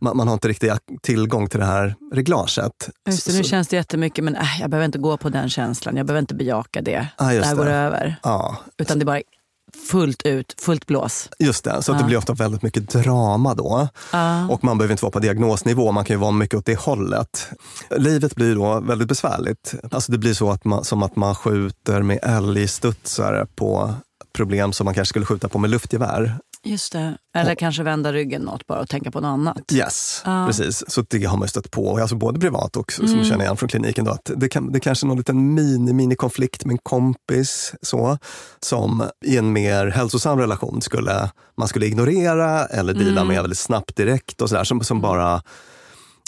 man, 0.00 0.16
man 0.16 0.28
har 0.28 0.34
inte 0.34 0.48
riktigt 0.48 0.72
tillgång 1.02 1.48
till 1.48 1.60
det 1.60 1.66
här 1.66 1.94
reglaget. 2.12 2.90
Just 3.08 3.26
det, 3.26 3.32
nu 3.32 3.42
så- 3.42 3.48
känns 3.48 3.68
det 3.68 3.76
jättemycket, 3.76 4.24
men 4.24 4.36
äh, 4.36 4.60
jag 4.60 4.70
behöver 4.70 4.84
inte 4.86 4.98
gå 4.98 5.16
på 5.16 5.28
den 5.28 5.50
känslan. 5.50 5.96
Jag 5.96 6.06
behöver 6.06 6.20
inte 6.20 6.34
bejaka 6.34 6.80
det. 6.82 7.08
Just 7.20 7.28
det 7.42 7.46
här 7.46 7.54
det. 7.54 7.56
går 7.56 7.66
över. 7.70 8.16
ja, 8.22 8.56
Utan 8.78 8.98
det 8.98 9.02
är 9.02 9.06
bara 9.06 9.20
fullt 9.90 10.22
ut, 10.22 10.54
fullt 10.60 10.86
blås. 10.86 11.28
just 11.38 11.64
det. 11.64 11.82
Så 11.82 11.92
att 11.92 11.98
det 11.98 12.04
blir 12.04 12.16
ofta 12.16 12.32
väldigt 12.34 12.62
mycket 12.62 12.88
drama 12.90 13.54
då. 13.54 13.88
Ja. 14.12 14.48
Och 14.48 14.64
man 14.64 14.78
behöver 14.78 14.92
inte 14.92 15.04
vara 15.04 15.12
på 15.12 15.18
diagnosnivå, 15.18 15.92
man 15.92 16.04
kan 16.04 16.14
ju 16.16 16.20
vara 16.20 16.30
mycket 16.30 16.58
åt 16.58 16.66
det 16.66 16.78
hållet. 16.78 17.48
Livet 17.96 18.34
blir 18.34 18.54
då 18.54 18.80
väldigt 18.80 19.08
besvärligt. 19.08 19.74
Alltså 19.90 20.12
det 20.12 20.18
blir 20.18 20.34
så 20.34 20.50
att 20.50 20.64
man, 20.64 20.84
som 20.84 21.02
att 21.02 21.16
man 21.16 21.34
skjuter 21.34 22.02
med 22.02 22.18
älgstudsare 22.22 23.46
på 23.56 23.94
problem 24.32 24.72
som 24.72 24.84
man 24.84 24.94
kanske 24.94 25.08
skulle 25.10 25.26
skjuta 25.26 25.48
på 25.48 25.58
med 25.58 25.70
luftgevär. 25.70 26.38
Just 26.64 26.92
det. 26.92 27.16
Eller 27.36 27.54
kanske 27.54 27.82
vända 27.82 28.12
ryggen 28.12 28.42
något 28.42 28.66
bara 28.66 28.80
och 28.80 28.88
tänka 28.88 29.10
på 29.10 29.20
något 29.20 29.28
annat. 29.28 29.72
Yes, 29.72 30.22
Ja. 30.24 30.44
precis. 30.46 30.84
Så 30.88 31.04
det 31.10 31.24
har 31.24 31.36
man 31.36 31.48
stött 31.48 31.70
på, 31.70 31.98
alltså 31.98 32.16
både 32.16 32.40
privat 32.40 32.76
och 32.76 32.92
som 32.92 33.04
Mm. 33.04 33.18
jag 33.18 33.26
känner 33.26 33.44
igen 33.44 33.56
från 33.56 33.68
kliniken. 33.68 34.04
Då, 34.04 34.10
att 34.10 34.30
det, 34.36 34.48
kan, 34.48 34.72
det 34.72 34.80
kanske 34.80 35.06
är 35.06 35.08
någon 35.08 35.18
liten 35.18 35.54
mini-mini-konflikt 35.54 36.64
med 36.64 36.72
en 36.72 36.78
kompis 36.82 37.74
så, 37.82 38.18
som 38.60 39.04
i 39.24 39.36
en 39.36 39.52
mer 39.52 39.86
hälsosam 39.86 40.38
relation 40.38 40.82
skulle 40.82 41.30
man 41.58 41.68
skulle 41.68 41.86
ignorera 41.86 42.66
eller 42.66 42.94
deala 42.94 43.10
Mm. 43.20 43.26
med 43.28 43.36
väldigt 43.42 43.58
snabbt 43.58 43.96
direkt 43.96 44.40
och 44.40 44.48
sådär, 44.48 44.64
som, 44.64 44.80
som 44.84 45.00
bara 45.00 45.42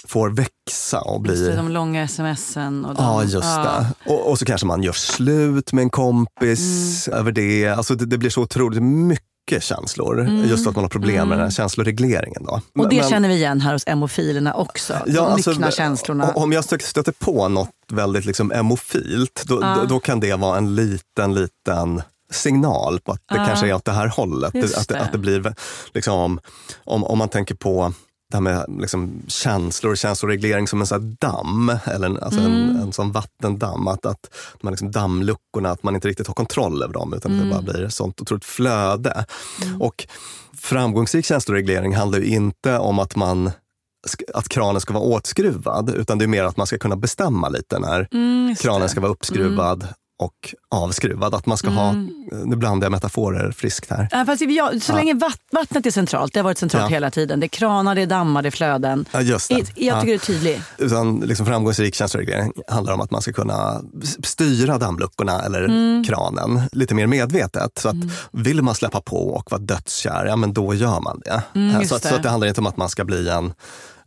får 0.07 0.29
växa 0.29 1.01
och 1.01 1.27
Just 1.27 1.39
det, 1.41 1.47
bli 1.47 1.55
de 1.55 1.69
långa 1.69 2.07
smsen. 2.07 2.85
Och 2.85 2.95
de, 2.95 3.03
Ja, 3.03 3.23
just 3.23 3.55
det. 3.55 3.85
Och, 4.05 4.29
och 4.29 4.39
så 4.39 4.45
kanske 4.45 4.67
man 4.67 4.83
gör 4.83 4.91
slut 4.93 5.73
med 5.73 5.81
en 5.81 5.89
kompis 5.89 7.07
Mm. 7.07 7.19
över 7.19 7.31
det. 7.31 7.67
Alltså 7.67 7.95
det, 7.95 8.05
det 8.05 8.17
blir 8.17 8.29
så 8.29 8.41
otroligt 8.41 8.83
mycket 8.83 9.23
känslor. 9.59 10.27
Just 10.45 10.63
för 10.63 10.69
att 10.69 10.75
man 10.75 10.83
har 10.83 10.89
problem 10.89 11.29
med 11.29 11.37
den 11.37 11.43
här 11.45 11.51
känsloregleringen. 11.51 12.43
Då. 12.43 12.51
Mm. 12.53 12.63
Och 12.85 12.89
det 12.89 12.99
Men- 13.01 13.09
känner 13.09 13.29
vi 13.29 13.35
igen 13.35 13.61
här 13.61 13.73
hos 13.73 13.83
emofilerna 13.87 14.53
också. 14.53 14.93
De 15.05 15.17
alltså, 15.19 15.71
känslorna. 15.71 16.31
Om 16.35 16.51
jag 16.51 16.63
stö- 16.63 16.83
stöter 16.83 17.11
på 17.11 17.47
något 17.47 17.69
väldigt 17.91 18.25
liksom 18.25 18.51
emofilt, 18.51 19.43
då, 19.45 19.59
Ja. 19.61 19.85
då, 19.89 19.99
kan 19.99 20.19
det 20.19 20.35
vara 20.35 20.57
en 20.57 20.75
liten, 20.75 21.33
liten 21.33 22.01
signal 22.31 22.99
på 22.99 23.11
att 23.11 23.21
det 23.29 23.35
Ja. 23.37 23.45
kanske 23.45 23.67
är 23.67 23.73
åt 23.73 23.85
det 23.85 23.91
här 23.91 24.07
hållet. 24.07 24.55
Just 24.55 24.77
Att, 24.77 24.87
det, 24.87 24.99
att 24.99 25.11
det 25.11 25.17
blir, 25.17 25.53
liksom, 25.93 26.39
om, 26.85 27.03
om 27.03 27.17
man 27.17 27.29
tänker 27.29 27.55
på 27.55 27.93
det 28.31 28.37
här 28.37 28.41
med 28.41 28.65
liksom 28.79 29.21
känslor 29.27 29.91
och 29.91 29.97
känsloreglering 29.97 30.67
som 30.67 30.81
en 30.81 30.87
sån 30.87 31.01
här 31.01 31.15
damm, 31.31 31.71
eller 31.85 32.05
en, 32.07 32.19
alltså 32.23 32.39
Mm. 32.39 32.51
en, 32.69 32.75
en 32.75 32.93
sån 32.93 33.11
vattendamm. 33.11 33.87
Att, 33.87 34.05
att 34.05 34.29
man 34.61 34.73
liksom 34.73 34.91
dammluckorna, 34.91 35.69
att 35.69 35.83
man 35.83 35.95
inte 35.95 36.07
riktigt 36.07 36.27
har 36.27 36.33
kontroll 36.33 36.83
över 36.83 36.93
dem 36.93 37.13
utan 37.13 37.31
Mm. 37.31 37.43
det 37.45 37.51
bara 37.53 37.61
blir 37.61 37.83
ett 37.83 37.93
sånt 37.93 38.21
otroligt 38.21 38.45
flöde. 38.45 39.25
Och 39.79 40.07
framgångsrik 40.57 41.25
känsloreglering 41.25 41.95
handlar 41.95 42.19
ju 42.19 42.25
inte 42.25 42.77
om 42.77 42.99
att 42.99 43.15
man 43.15 43.51
att 44.33 44.49
kranen 44.49 44.81
ska 44.81 44.93
vara 44.93 45.03
åtskruvad, 45.03 45.89
utan 45.89 46.17
det 46.17 46.25
är 46.25 46.27
mer 46.27 46.43
att 46.43 46.57
man 46.57 46.67
ska 46.67 46.77
kunna 46.77 46.95
bestämma 46.95 47.49
lite 47.49 47.79
när 47.79 48.07
Mm, 48.11 48.55
kranen 48.55 48.89
ska 48.89 49.01
vara 49.01 49.11
uppskruvad 49.11 49.87
och 50.19 50.53
avskruvad. 50.75 51.35
Att 51.35 51.45
man 51.45 51.57
ska 51.57 51.69
ha, 51.69 51.91
nu 52.45 52.55
blandar 52.55 52.85
jag 52.85 52.91
metaforer 52.91 53.51
friskt 53.51 53.89
här. 53.89 54.07
Ja, 54.11 54.25
fast 54.25 54.41
jag, 54.41 54.81
så 54.81 54.93
länge 54.95 55.13
vatt, 55.13 55.39
vattnet 55.51 55.85
är 55.85 55.91
centralt, 55.91 56.33
det 56.33 56.39
har 56.39 56.43
varit 56.43 56.57
centralt 56.57 56.83
Ja. 56.83 56.87
hela 56.89 57.11
tiden. 57.11 57.39
Det 57.39 57.45
är 57.45 57.47
kranar, 57.47 57.95
det 57.95 58.01
är 58.01 58.05
dammar, 58.07 58.41
det 58.41 58.49
är 58.49 58.51
flöden. 58.51 59.05
Ja, 59.11 59.21
just 59.21 59.49
det. 59.49 59.55
Jag 59.55 59.67
tycker 59.67 59.85
Ja. 59.85 60.01
det 60.05 60.13
är 60.13 60.17
tydligt. 60.17 60.61
Utan 60.77 61.19
liksom 61.19 61.45
framgångsrik 61.45 61.95
känsloreglering 61.95 62.51
handlar 62.67 62.93
om 62.93 63.01
att 63.01 63.11
man 63.11 63.21
ska 63.21 63.33
kunna 63.33 63.81
styra 64.23 64.77
dammluckorna 64.77 65.41
eller 65.41 65.65
Mm. 65.65 66.03
kranen 66.03 66.61
lite 66.71 66.95
mer 66.95 67.07
medvetet. 67.07 67.71
Så 67.79 67.89
att 67.89 67.95
vill 68.31 68.61
man 68.61 68.75
släppa 68.75 69.01
på 69.01 69.29
och 69.29 69.51
vara 69.51 69.61
dödskär, 69.61 70.25
ja 70.25 70.35
men 70.35 70.53
då 70.53 70.73
gör 70.73 70.99
man 71.01 71.21
det. 71.25 71.41
Mm, 71.55 71.85
så, 71.87 71.95
att, 71.95 72.03
det. 72.03 72.09
så 72.09 72.15
att 72.15 72.23
det 72.23 72.29
handlar 72.29 72.47
inte 72.47 72.61
om 72.61 72.67
att 72.67 72.77
man 72.77 72.89
ska 72.89 73.05
bli 73.05 73.29
en 73.29 73.53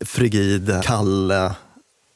frigid, 0.05 0.73
kall, 0.83 1.31
eh, 1.31 1.53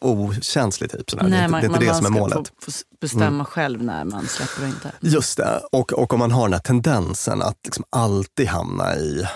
okänslig 0.01 0.91
typ. 0.91 1.11
Sådär. 1.11 1.29
det 1.29 1.37
är 1.37 1.45
inte, 1.45 1.69
det 1.79 1.87
är 1.87 1.89
det 1.89 1.95
som 1.95 2.07
är 2.07 2.11
man 2.11 2.21
målet. 2.21 2.37
Mm. 2.37 2.47
ska 2.69 2.85
bestämma 3.01 3.45
själv 3.45 3.83
när 3.83 4.05
man 4.05 4.27
släpper 4.27 4.63
och 4.63 4.69
inte. 4.69 4.93
Just 5.01 5.37
det. 5.37 5.61
Och, 5.73 5.93
och 5.93 6.13
om 6.13 6.19
man 6.19 6.31
har 6.31 6.43
den 6.43 6.53
här 6.53 6.61
tendensen 6.61 7.43
att 7.43 7.59
liksom 7.65 7.85
alltid 7.91 8.49
hamna 8.49 8.97
i 8.97 9.27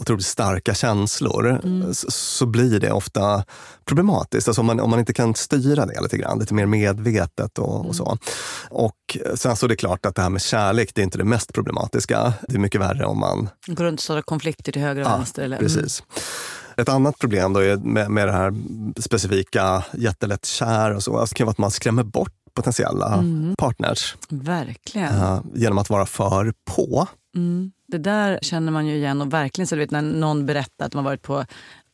otroligt 0.00 0.26
starka 0.26 0.74
känslor 0.74 1.60
så, 1.92 2.10
så 2.10 2.46
blir 2.46 2.80
det 2.80 2.92
ofta 2.92 3.44
problematiskt. 3.84 4.48
Alltså 4.48 4.60
om, 4.60 4.66
man, 4.66 4.80
om 4.80 4.90
man 4.90 4.98
inte 4.98 5.12
kan 5.12 5.34
styra 5.34 5.86
det 5.86 6.00
lite 6.00 6.16
grann, 6.16 6.38
lite 6.38 6.54
mer 6.54 6.66
medvetet 6.66 7.58
och, 7.58 7.86
och 7.86 7.96
så. 7.96 8.18
Och 8.70 9.18
sen 9.34 9.56
så 9.56 9.66
är 9.66 9.68
det 9.68 9.76
klart 9.76 10.06
att 10.06 10.14
det 10.14 10.22
här 10.22 10.30
med 10.30 10.42
kärlek, 10.42 10.90
det 10.94 11.00
är 11.00 11.04
inte 11.04 11.18
det 11.18 11.24
mest 11.24 11.52
problematiska. 11.52 12.32
Det 12.48 12.54
är 12.54 12.58
mycket 12.58 12.80
värre 12.80 13.04
om 13.04 13.18
man 13.18 13.48
Går 13.66 13.84
runt 13.84 14.00
och 14.00 14.04
startar 14.04 14.22
konflikter 14.22 14.72
till 14.72 14.82
höger 14.82 15.02
och 15.02 15.08
Ja, 15.08 15.16
vänster. 15.16 15.42
Eller, 15.42 15.58
Precis. 15.58 16.02
Ett 16.76 16.88
annat 16.88 17.18
problem 17.18 17.52
då 17.52 17.60
är 17.60 17.76
med, 17.76 18.10
med 18.10 18.28
det 18.28 18.32
här 18.32 18.54
specifika 19.00 19.84
jättelätt 19.92 20.44
kär 20.46 20.94
och 20.94 21.02
så, 21.02 21.18
alltså 21.18 21.34
kan 21.34 21.46
vara 21.46 21.52
att 21.52 21.58
man 21.58 21.70
skrämmer 21.70 22.02
bort 22.02 22.32
potentiella 22.54 23.24
partners 23.58 24.16
Verkligen. 24.28 25.14
eh, 25.14 25.40
genom 25.54 25.78
att 25.78 25.90
vara 25.90 26.06
för 26.06 26.52
på. 26.64 27.08
Mm. 27.36 27.72
Det 27.88 27.98
där 27.98 28.38
känner 28.42 28.72
man 28.72 28.86
ju 28.86 28.94
igen 28.96 29.20
och 29.20 29.32
verkligen 29.32 29.66
så 29.66 29.74
du 29.74 29.78
vet 29.80 29.90
när 29.90 30.02
någon 30.02 30.46
berättar 30.46 30.86
att 30.86 30.94
har 30.94 31.02
varit 31.02 31.22
på 31.22 31.44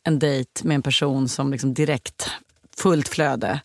en 0.06 0.18
dejt 0.18 0.50
med 0.64 0.74
en 0.74 0.82
person 0.82 1.28
som 1.28 1.52
liksom 1.52 1.74
direkt, 1.74 2.30
fullt 2.76 3.08
flöde. 3.08 3.60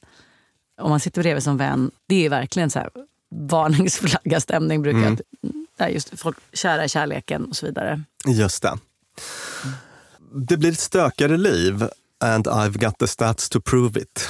Om 0.82 0.90
man 0.90 1.00
sitter 1.00 1.22
bredvid 1.22 1.44
som 1.44 1.58
vän, 1.58 1.92
det 2.08 2.26
är 2.26 2.30
verkligen 2.30 2.70
så 2.70 2.80
här 2.80 2.90
varningsflagga 3.36 4.40
stämning 4.40 4.82
brukar 4.82 5.00
Mm. 5.00 5.18
där 5.78 5.88
just 5.88 6.20
folk 6.20 6.38
kära 6.54 6.86
i 6.86 6.90
kärleken 6.90 7.46
och 7.46 7.56
så 7.56 7.66
vidare. 7.66 8.04
Just 8.28 8.62
det. 8.62 8.74
Det 10.38 10.58
blir 10.58 10.72
ett 10.72 10.80
stökigare 10.80 11.38
liv 11.38 11.88
and 12.24 12.48
I've 12.48 12.78
got 12.78 12.98
the 12.98 13.08
stats 13.08 13.50
to 13.50 13.62
prove 13.62 14.00
it. 14.00 14.28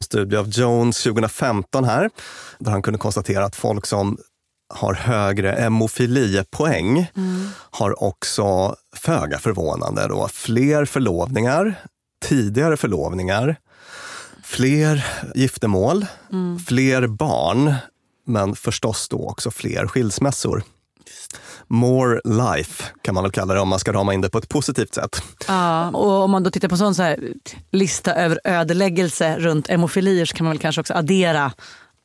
Studie 0.00 0.36
av 0.36 0.48
Jones 0.48 1.02
2015 1.02 1.84
här, 1.84 2.10
där 2.58 2.70
han 2.70 2.82
kunde 2.82 2.98
konstatera 2.98 3.44
att 3.44 3.56
folk 3.56 3.86
som 3.86 4.18
har 4.74 4.94
högre 4.94 5.50
hemofilipoäng 5.50 7.10
har 7.50 8.02
också, 8.02 8.76
föga 8.96 9.38
förvånande, 9.38 10.08
då, 10.08 10.28
fler 10.32 10.84
förlovningar, 10.84 11.74
tidigare 12.24 12.76
förlovningar, 12.76 13.56
fler 14.44 15.06
giftermål, 15.34 16.06
fler 16.66 17.06
barn, 17.06 17.74
men 18.26 18.56
förstås 18.56 19.08
då 19.08 19.28
också 19.28 19.50
fler 19.50 19.86
skilsmässor. 19.86 20.62
More 21.68 22.20
life 22.24 22.84
kan 23.02 23.14
man 23.14 23.24
väl 23.24 23.32
kalla 23.32 23.54
det 23.54 23.60
om 23.60 23.68
man 23.68 23.78
ska 23.78 23.92
rama 23.92 24.14
in 24.14 24.20
det 24.20 24.30
på 24.30 24.38
ett 24.38 24.48
positivt 24.48 24.94
sätt. 24.94 25.22
Ja, 25.48 25.90
och 25.90 26.12
om 26.12 26.30
man 26.30 26.42
då 26.42 26.50
tittar 26.50 26.68
på 26.68 26.74
en 26.74 26.78
sån 26.78 26.94
så 26.94 27.02
här 27.02 27.18
lista 27.70 28.14
över 28.14 28.40
ödeläggelse 28.44 29.36
runt 29.38 29.68
hemofilier 29.68 30.24
så 30.24 30.36
kan 30.36 30.44
man 30.44 30.50
väl 30.50 30.58
kanske 30.60 30.80
också 30.80 30.94
addera 30.94 31.52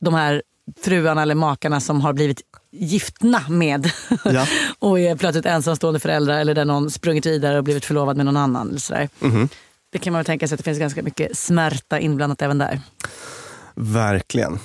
de 0.02 0.14
här 0.14 0.44
fruarna 0.84 1.22
eller 1.22 1.36
makarna 1.36 1.80
som 1.80 2.02
har 2.02 2.14
blivit 2.14 2.42
giftna 2.72 3.42
med 3.50 3.92
Ja. 4.26 4.48
och 4.80 5.00
är 5.00 5.16
plötsligt 5.16 5.46
ensamstående 5.46 6.00
föräldrar 6.00 6.40
eller 6.40 6.54
där 6.56 6.66
någon 6.66 6.92
sprungit 6.92 7.26
vidare 7.26 7.58
och 7.58 7.64
blivit 7.64 7.86
förlovad 7.86 8.18
med 8.18 8.26
någon 8.26 8.38
annan. 8.38 8.70
Eller 8.70 8.80
sådär. 8.80 9.10
Det 9.92 10.00
kan 10.00 10.14
man 10.14 10.20
väl 10.20 10.26
tänka 10.26 10.48
sig 10.48 10.56
att 10.56 10.60
det 10.60 10.64
finns 10.64 10.80
ganska 10.80 11.04
mycket 11.04 11.38
smärta 11.38 12.00
inblandat 12.00 12.42
även 12.42 12.58
där. 12.58 12.82
Verkligen. 13.76 14.60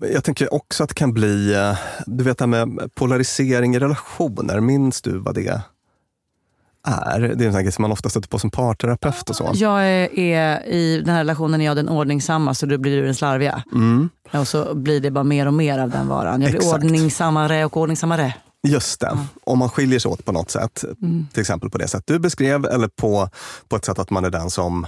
Jag 0.00 0.24
tänker 0.24 0.54
också 0.54 0.82
att 0.82 0.88
det 0.88 0.94
kan 0.94 1.12
bli, 1.12 1.54
eh, 1.54 1.78
du 2.06 2.24
vet 2.24 2.38
det 2.38 2.44
här 2.44 2.66
med 2.66 2.94
polarisering 2.94 3.74
i 3.74 3.78
relationer, 3.78 4.60
minns 4.60 5.02
du 5.02 5.18
vad 5.18 5.34
det 5.34 5.46
är? 5.46 5.60
Det 7.20 7.26
är 7.26 7.30
en 7.30 7.38
sån 7.38 7.54
här 7.54 7.62
grej 7.62 7.72
som 7.72 7.82
man 7.82 7.92
ofta 7.92 8.08
stöter 8.08 8.28
på 8.28 8.38
som 8.38 8.50
parterapeut 8.50 9.30
och 9.30 9.36
så. 9.36 9.50
Jag 9.54 9.88
är, 9.88 10.18
är 10.18 10.66
i 10.66 11.02
den 11.04 11.08
här 11.08 11.18
relationen 11.18 11.60
är 11.60 11.64
jag 11.64 11.76
den 11.76 11.88
ordningsamma 11.88 12.54
så 12.54 12.66
då 12.66 12.78
blir 12.78 12.96
du 12.96 13.04
den 13.04 13.14
slarviga. 13.14 13.62
Och 14.32 14.48
så 14.48 14.74
blir 14.74 15.00
det 15.00 15.10
bara 15.10 15.24
mer 15.24 15.46
och 15.46 15.54
mer 15.54 15.78
av 15.78 15.90
den 15.90 16.08
varan. 16.08 16.42
Jag 16.42 16.50
blir 16.50 16.60
Exakt. 16.60 16.84
ordningsammare 16.84 17.64
och 17.64 17.76
ordningsammare. 17.76 18.34
Just 18.68 19.00
det, 19.00 19.18
om 19.44 19.58
man 19.58 19.68
skiljer 19.68 19.98
sig 19.98 20.10
åt 20.10 20.24
på 20.24 20.32
något 20.32 20.50
sätt, 20.50 20.84
till 21.32 21.40
exempel 21.40 21.70
på 21.70 21.78
det 21.78 21.88
sätt 21.88 22.02
du 22.06 22.18
beskrev 22.18 22.64
eller 22.64 22.88
på, 22.88 23.28
på 23.68 23.76
ett 23.76 23.84
sätt 23.84 23.98
att 23.98 24.10
man 24.10 24.24
är 24.24 24.30
den 24.30 24.50
som 24.50 24.86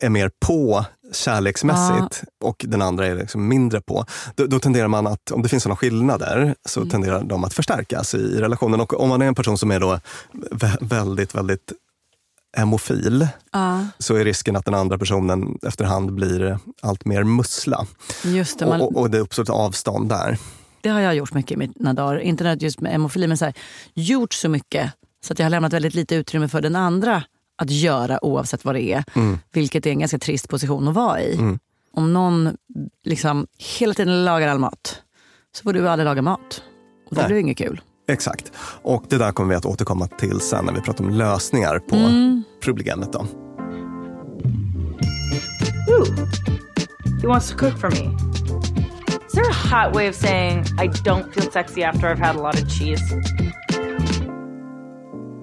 är 0.00 0.08
mer 0.08 0.30
på 0.46 0.84
kärleksmässigt 1.12 2.22
och 2.44 2.64
den 2.68 2.82
andra 2.82 3.06
är 3.06 3.14
liksom 3.14 3.48
mindre 3.48 3.80
på. 3.80 4.04
Då, 4.34 4.46
då 4.46 4.58
tenderar 4.58 4.88
man 4.88 5.06
att, 5.06 5.30
om 5.30 5.42
det 5.42 5.48
finns 5.48 5.62
sådana 5.62 5.76
skillnader, 5.76 6.54
så 6.68 6.86
tenderar 6.86 7.22
de 7.24 7.44
att 7.44 7.54
förstärkas 7.54 8.14
i, 8.14 8.18
i 8.18 8.40
relationen. 8.40 8.80
Och 8.80 9.00
om 9.00 9.08
man 9.08 9.22
är 9.22 9.26
en 9.26 9.34
person 9.34 9.58
som 9.58 9.70
är 9.70 9.80
då 9.80 10.00
vä- 10.50 10.78
väldigt, 10.80 11.34
väldigt 11.34 11.72
hemofil, 12.56 13.28
så 13.98 14.14
är 14.14 14.24
risken 14.24 14.56
att 14.56 14.64
den 14.64 14.74
andra 14.74 14.98
personen 14.98 15.58
efterhand 15.62 16.12
blir 16.12 16.58
allt 16.82 17.04
mer 17.04 17.24
mussla. 17.24 17.86
Just 18.24 18.58
det, 18.58 18.66
man, 18.66 18.80
Och, 18.80 18.96
och, 18.96 19.10
det 19.10 19.18
uppstår 19.18 19.42
ett 19.42 19.50
avstånd 19.50 20.08
där. 20.08 20.38
Det 20.80 20.88
har 20.88 21.00
jag 21.00 21.14
gjort 21.14 21.34
mycket 21.34 21.52
i 21.52 21.56
mina 21.76 21.94
dagar. 21.94 22.18
Inte 22.18 22.56
just 22.60 22.80
med 22.80 22.92
hemofili, 22.92 23.26
men 23.26 23.36
så 23.36 23.44
här, 23.44 23.54
gjort 23.94 24.32
så 24.32 24.48
mycket 24.48 24.92
så 25.24 25.32
att 25.32 25.38
jag 25.38 25.46
har 25.46 25.50
lämnat 25.50 25.72
väldigt 25.72 25.94
lite 25.94 26.14
utrymme 26.14 26.48
för 26.48 26.60
den 26.60 26.76
andra 26.76 27.22
att 27.60 27.70
göra 27.70 28.24
oavsett 28.24 28.64
vad 28.64 28.74
det 28.74 28.82
är. 28.82 29.04
Vilket 29.52 29.86
är 29.86 29.90
en 29.90 29.98
ganska 29.98 30.18
trist 30.18 30.48
position 30.48 30.88
att 30.88 30.94
vara 30.94 31.22
i. 31.22 31.56
Om 31.92 32.12
någon 32.12 32.56
liksom 33.04 33.46
hela 33.78 33.94
tiden 33.94 34.24
lagar 34.24 34.48
all 34.48 34.58
mat 34.58 35.02
så 35.56 35.62
får 35.62 35.72
du 35.72 35.88
aldrig 35.88 36.04
laga 36.04 36.22
mat. 36.22 36.62
Och 37.08 37.14
det 37.14 37.20
Nej. 37.20 37.28
blir 37.28 37.38
inget 37.38 37.58
kul. 37.58 37.80
Exakt. 38.08 38.52
Och 38.82 39.04
det 39.08 39.18
där 39.18 39.32
kommer 39.32 39.50
vi 39.50 39.56
att 39.56 39.66
återkomma 39.66 40.06
till 40.06 40.40
sen 40.40 40.64
när 40.64 40.72
vi 40.72 40.80
pratar 40.80 41.04
om 41.04 41.10
lösningar 41.10 41.78
på 41.78 41.96
problemet. 42.64 43.12
Då. 43.12 43.26
Ooh, 45.88 46.06
he 47.20 47.26
wants 47.28 47.50
to 47.50 47.56
cook 47.56 47.78
for 47.78 47.90
me. 47.90 48.16
Is 49.26 49.32
there 49.32 49.48
a 49.50 49.52
hot 49.52 49.94
way 49.94 50.08
of 50.08 50.14
saying 50.14 50.58
I 50.60 50.88
don't 51.04 51.32
feel 51.34 51.50
sexy 51.52 51.82
after 51.84 52.10
I've 52.10 52.18
had 52.26 52.36
a 52.36 52.42
lot 52.42 52.62
of 52.62 52.68
cheese? 52.68 53.02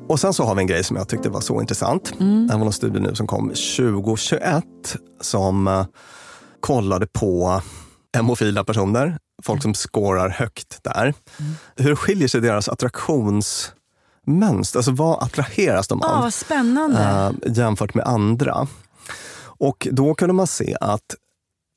Och 0.10 0.20
sen 0.20 0.34
så 0.34 0.43
har 0.43 0.56
vi 0.56 0.62
en 0.62 0.67
grej 0.67 0.84
som 0.84 0.98
jag 0.98 1.10
tyckte 1.10 1.30
var 1.30 1.41
så 1.41 1.62
intressant. 1.62 2.13
Det 2.20 2.48
här 2.52 2.58
var 2.60 2.65
en 2.65 2.74
studie 2.74 3.00
nu 3.00 3.15
som 3.15 3.28
kom 3.28 3.48
2021 3.50 4.63
som 5.22 5.67
eh, 5.67 5.86
kollade 6.60 7.08
på 7.08 7.62
hemofila 8.15 8.63
personer, 8.63 9.17
folk 9.43 9.62
som 9.62 9.74
skårar 9.74 10.30
högt 10.30 10.84
där. 10.84 11.13
Hur 11.76 11.96
skiljer 11.96 12.28
sig 12.28 12.41
deras 12.41 12.70
attraktionsmönster? 12.70 14.80
Alltså 14.80 14.91
vad 14.91 15.24
attraheras 15.24 15.88
de 15.88 16.00
Ja, 16.04 16.26
av? 16.26 16.30
spännande. 16.30 17.34
eh, 17.46 17.52
jämfört 17.58 17.93
med 17.93 18.06
andra. 18.08 18.67
Och 19.60 19.88
då 19.91 20.15
kunde 20.15 20.34
man 20.34 20.48
se 20.48 20.78
att 20.82 21.15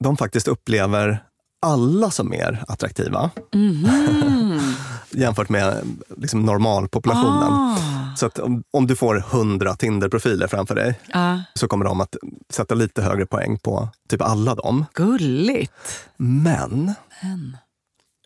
de 0.04 0.16
faktiskt 0.16 0.48
upplever 0.48 1.24
alla 1.60 2.10
som 2.10 2.28
mer 2.28 2.64
attraktiva 2.68 3.30
jämfört 5.10 5.48
med 5.48 5.84
liksom, 6.16 6.42
normalpopulationen. 6.42 7.52
Ah. 7.52 7.76
Så 8.16 8.26
att 8.26 8.38
om, 8.38 8.62
om 8.70 8.86
du 8.86 8.96
får 8.96 9.18
100 9.18 9.76
Tinder-profiler 9.76 10.46
framför 10.46 10.74
dig 10.74 11.00
Ja, 11.12 11.42
så 11.54 11.68
kommer 11.68 11.84
de 11.84 12.00
att 12.00 12.16
sätta 12.50 12.74
lite 12.74 13.02
högre 13.02 13.26
poäng 13.26 13.58
på 13.58 13.88
typ 14.08 14.22
alla 14.22 14.54
dem. 14.54 14.84
gulligt. 14.94 16.08
Men, 16.16 16.94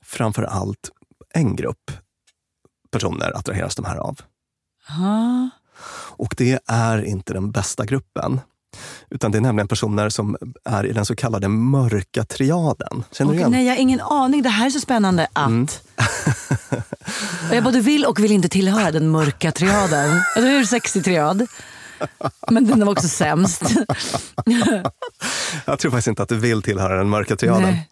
framför 0.02 0.42
allt 0.42 0.90
en 1.34 1.56
grupp 1.56 1.90
personer 2.90 3.36
attraheras 3.36 3.74
de 3.76 3.84
här 3.84 3.96
av. 3.96 4.20
Ja. 4.88 5.50
Och 6.16 6.34
det 6.38 6.60
är 6.66 7.02
inte 7.04 7.32
den 7.32 7.50
bästa 7.50 7.84
gruppen. 7.84 8.40
Utan 9.10 9.32
det 9.32 9.38
är 9.38 9.42
nämligen 9.42 9.68
personer 9.68 10.08
som 10.08 10.36
är 10.64 10.86
i 10.86 10.92
den 10.92 11.04
så 11.06 11.16
kallade 11.16 11.48
mörka 11.48 12.24
triaden. 12.24 13.04
Känner 13.12 13.32
du 13.32 13.36
Och, 13.36 13.40
igen? 13.40 13.50
nej, 13.50 13.64
jag 13.66 13.72
har 13.74 13.80
ingen 13.80 14.00
aning. 14.00 14.42
Det 14.42 14.48
här 14.48 14.66
är 14.66 14.70
så 14.70 14.80
spännande 14.80 15.28
att... 15.32 15.82
Och 17.50 17.56
jag 17.56 17.64
både 17.64 17.80
vill 17.80 18.04
och 18.04 18.20
vill 18.20 18.32
inte 18.32 18.48
tillhöra 18.48 18.90
den 18.90 19.08
mörka 19.08 19.52
triaden. 19.52 20.22
Eller 20.36 20.48
hur? 20.50 20.64
Sexig 20.64 21.04
triad. 21.04 21.46
Men 22.50 22.66
den 22.66 22.80
var 22.80 22.92
också 22.92 23.08
sämst. 23.08 23.62
Jag 25.64 25.78
tror 25.78 25.90
faktiskt 25.90 26.06
inte 26.08 26.22
att 26.22 26.28
du 26.28 26.36
vill 26.36 26.62
tillhöra 26.62 26.96
den 26.96 27.08
mörka 27.08 27.36
triaden. 27.36 27.62
Nej. 27.62 27.88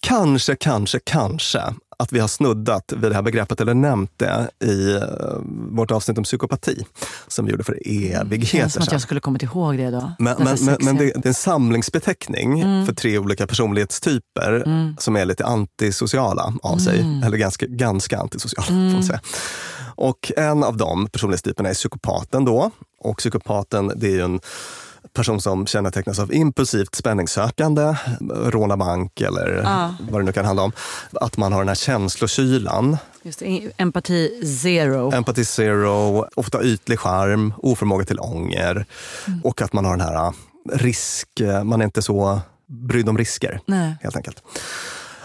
Kanske, 0.00 0.56
kanske, 0.56 1.00
kanske 1.04 1.74
att 2.02 2.12
vi 2.12 2.20
har 2.20 2.28
snuddat 2.28 2.92
vid 2.92 3.10
det 3.10 3.14
här 3.14 3.22
begreppet 3.22 3.60
eller 3.60 3.74
nämnt 3.74 4.10
det 4.16 4.50
i 4.64 4.94
eh, 4.94 5.02
vårt 5.70 5.90
avsnitt 5.90 6.18
om 6.18 6.24
psykopati 6.24 6.84
som 7.28 7.44
vi 7.44 7.50
gjorde 7.50 7.64
för 7.64 7.72
Det 7.84 8.12
evigheter 8.12 8.46
känns 8.46 8.72
som 8.72 8.80
att 8.80 8.84
sedan. 8.84 8.94
jag 8.94 9.02
skulle 9.02 9.20
kommit 9.20 9.42
ihåg 9.42 9.76
det 9.76 9.90
då. 9.90 10.12
Men, 10.18 10.36
Den 10.36 10.44
men, 10.44 10.64
men, 10.64 10.76
men 10.80 10.96
det, 10.96 11.04
det 11.04 11.24
är 11.24 11.28
en 11.28 11.34
samlingsbeteckning 11.34 12.86
för 12.86 12.94
tre 12.94 13.18
olika 13.18 13.46
personlighetstyper 13.46 14.64
som 14.98 15.16
är 15.16 15.24
lite 15.24 15.46
antisociala 15.46 16.54
av 16.62 16.78
sig. 16.78 17.20
Eller 17.24 17.36
ganska, 17.36 17.66
ganska 17.66 18.18
antisociala 18.18 18.66
får 18.66 18.74
man 18.74 19.04
säga. 19.04 19.20
Och 19.94 20.32
en 20.36 20.64
av 20.64 20.76
de 20.76 21.06
personlighetstyperna 21.06 21.68
är 21.68 21.74
psykopaten 21.74 22.44
då. 22.44 22.70
Och 23.00 23.18
psykopaten 23.18 23.92
det 23.96 24.06
är 24.06 24.10
ju 24.10 24.22
en 24.22 24.40
person 25.12 25.40
som 25.40 25.66
kännetecknas 25.66 26.18
av 26.18 26.34
impulsivt 26.34 26.94
spänningssökande, 26.94 27.94
råna 28.30 28.76
bank 28.76 29.20
eller 29.20 29.62
vad 30.10 30.20
det 30.20 30.24
nu 30.24 30.32
kan 30.32 30.44
handla 30.44 30.62
om. 30.62 30.72
Att 31.12 31.36
man 31.36 31.52
har 31.52 31.60
den 31.60 31.68
här 31.68 31.74
känslokylan, 31.74 32.96
Just 33.22 33.38
det, 33.38 33.70
empati 33.76 34.46
zero. 34.62 35.12
empathy 35.14 35.44
zero, 35.44 36.26
ofta 36.36 36.62
ytlig 36.62 36.98
charm, 36.98 37.54
oförmåga 37.56 38.04
till 38.04 38.18
ånger 38.20 38.86
och 39.44 39.62
att 39.62 39.72
man 39.72 39.84
har 39.84 39.96
den 39.96 40.06
här 40.06 40.26
äh, 40.26 40.32
risk, 40.72 41.40
äh, 41.40 41.64
man 41.64 41.80
är 41.80 41.84
inte 41.84 42.02
så 42.02 42.40
brydd 42.66 43.08
om 43.08 43.18
risker 43.18 43.60
Nej. 43.66 43.94
helt 44.02 44.16
enkelt. 44.16 44.42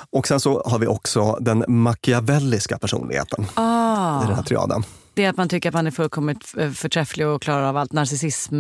Och 0.10 0.28
sen 0.28 0.40
så 0.40 0.63
har 0.66 0.80
vi 0.80 0.88
också 0.88 1.38
den 1.42 1.63
machiavelliska 1.68 2.78
personligheten 2.78 3.46
Ah. 3.54 4.24
i 4.24 4.28
den 4.28 4.36
här 4.36 4.44
triaden. 4.44 4.84
Det 5.17 5.25
är 5.25 5.30
att 5.30 5.38
man 5.38 5.49
tycker 5.49 5.69
att 5.69 5.73
man 5.75 5.88
är 5.88 5.91
fullkomligt 5.91 6.53
eh, 6.58 6.71
förträfflig 6.71 7.27
och 7.27 7.41
klarar 7.41 7.63
av 7.63 7.77
allt. 7.77 7.91
Narcissism? 7.91 8.56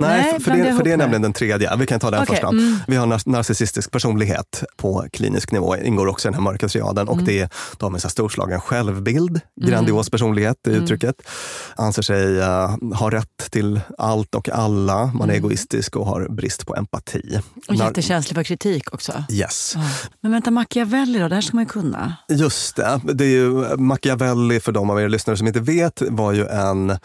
Nej, 0.00 0.32
för, 0.32 0.40
för 0.40 0.50
det, 0.50 0.76
för 0.76 0.84
det 0.84 0.92
är 0.92 0.96
nämligen 0.96 1.22
den 1.22 1.32
tredje. 1.32 1.76
Vi 1.76 1.86
kan 1.86 2.00
ta 2.00 2.10
den 2.10 2.22
Okej, 2.22 2.34
första. 2.36 2.48
mm. 2.48 2.76
Vi 2.86 2.96
har 2.96 3.06
nar- 3.06 3.28
narcissistisk 3.30 3.90
personlighet 3.90 4.64
på 4.76 5.06
klinisk 5.12 5.52
nivå. 5.52 5.76
ingår 5.76 6.06
också 6.06 6.28
i 6.28 6.30
den 6.30 6.34
här 6.34 6.40
mörka 6.42 6.68
triaden. 6.68 7.08
Mm. 7.08 7.18
Och 7.18 7.24
det 7.24 7.40
är, 7.40 7.48
de 7.78 7.84
har 7.92 7.94
en 7.96 8.00
så 8.00 8.08
storslagen 8.08 8.60
självbild, 8.60 9.40
grandios 9.60 10.10
personlighet 10.10 10.56
i 10.66 10.70
Mm. 10.70 10.82
uttrycket. 10.84 11.16
Anser 11.76 12.02
sig 12.02 12.38
eh, 12.40 12.76
ha 12.94 13.10
rätt 13.10 13.50
till 13.50 13.80
allt 13.98 14.34
och 14.34 14.48
alla. 14.48 15.06
Man 15.06 15.20
är 15.20 15.24
Mm. 15.24 15.36
egoistisk 15.36 15.96
och 15.96 16.06
har 16.06 16.28
brist 16.28 16.66
på 16.66 16.76
empati. 16.76 17.40
Och 17.68 17.74
jättekänslig 17.74 18.34
för 18.36 18.44
kritik 18.44 18.94
också. 18.94 19.24
Yes. 19.30 19.74
Men 20.20 20.32
vänta, 20.32 20.50
Machiavelli 20.50 21.18
då? 21.18 21.28
Det 21.28 21.34
här 21.34 21.42
ska 21.42 21.56
man 21.56 21.64
ju 21.64 21.68
kunna. 21.68 22.16
Just 22.28 22.76
det. 22.76 23.00
det 23.14 23.24
är 23.24 23.28
ju 23.28 23.76
Machiavelli, 23.76 24.60
för 24.60 24.72
de 24.72 24.90
av 24.90 25.00
er 25.00 25.08
lyssnare 25.08 25.36
som 25.36 25.46
inte 25.46 25.60
vet, 25.60 25.93
var 26.02 26.32
ju 26.32 26.46
en 26.46 26.98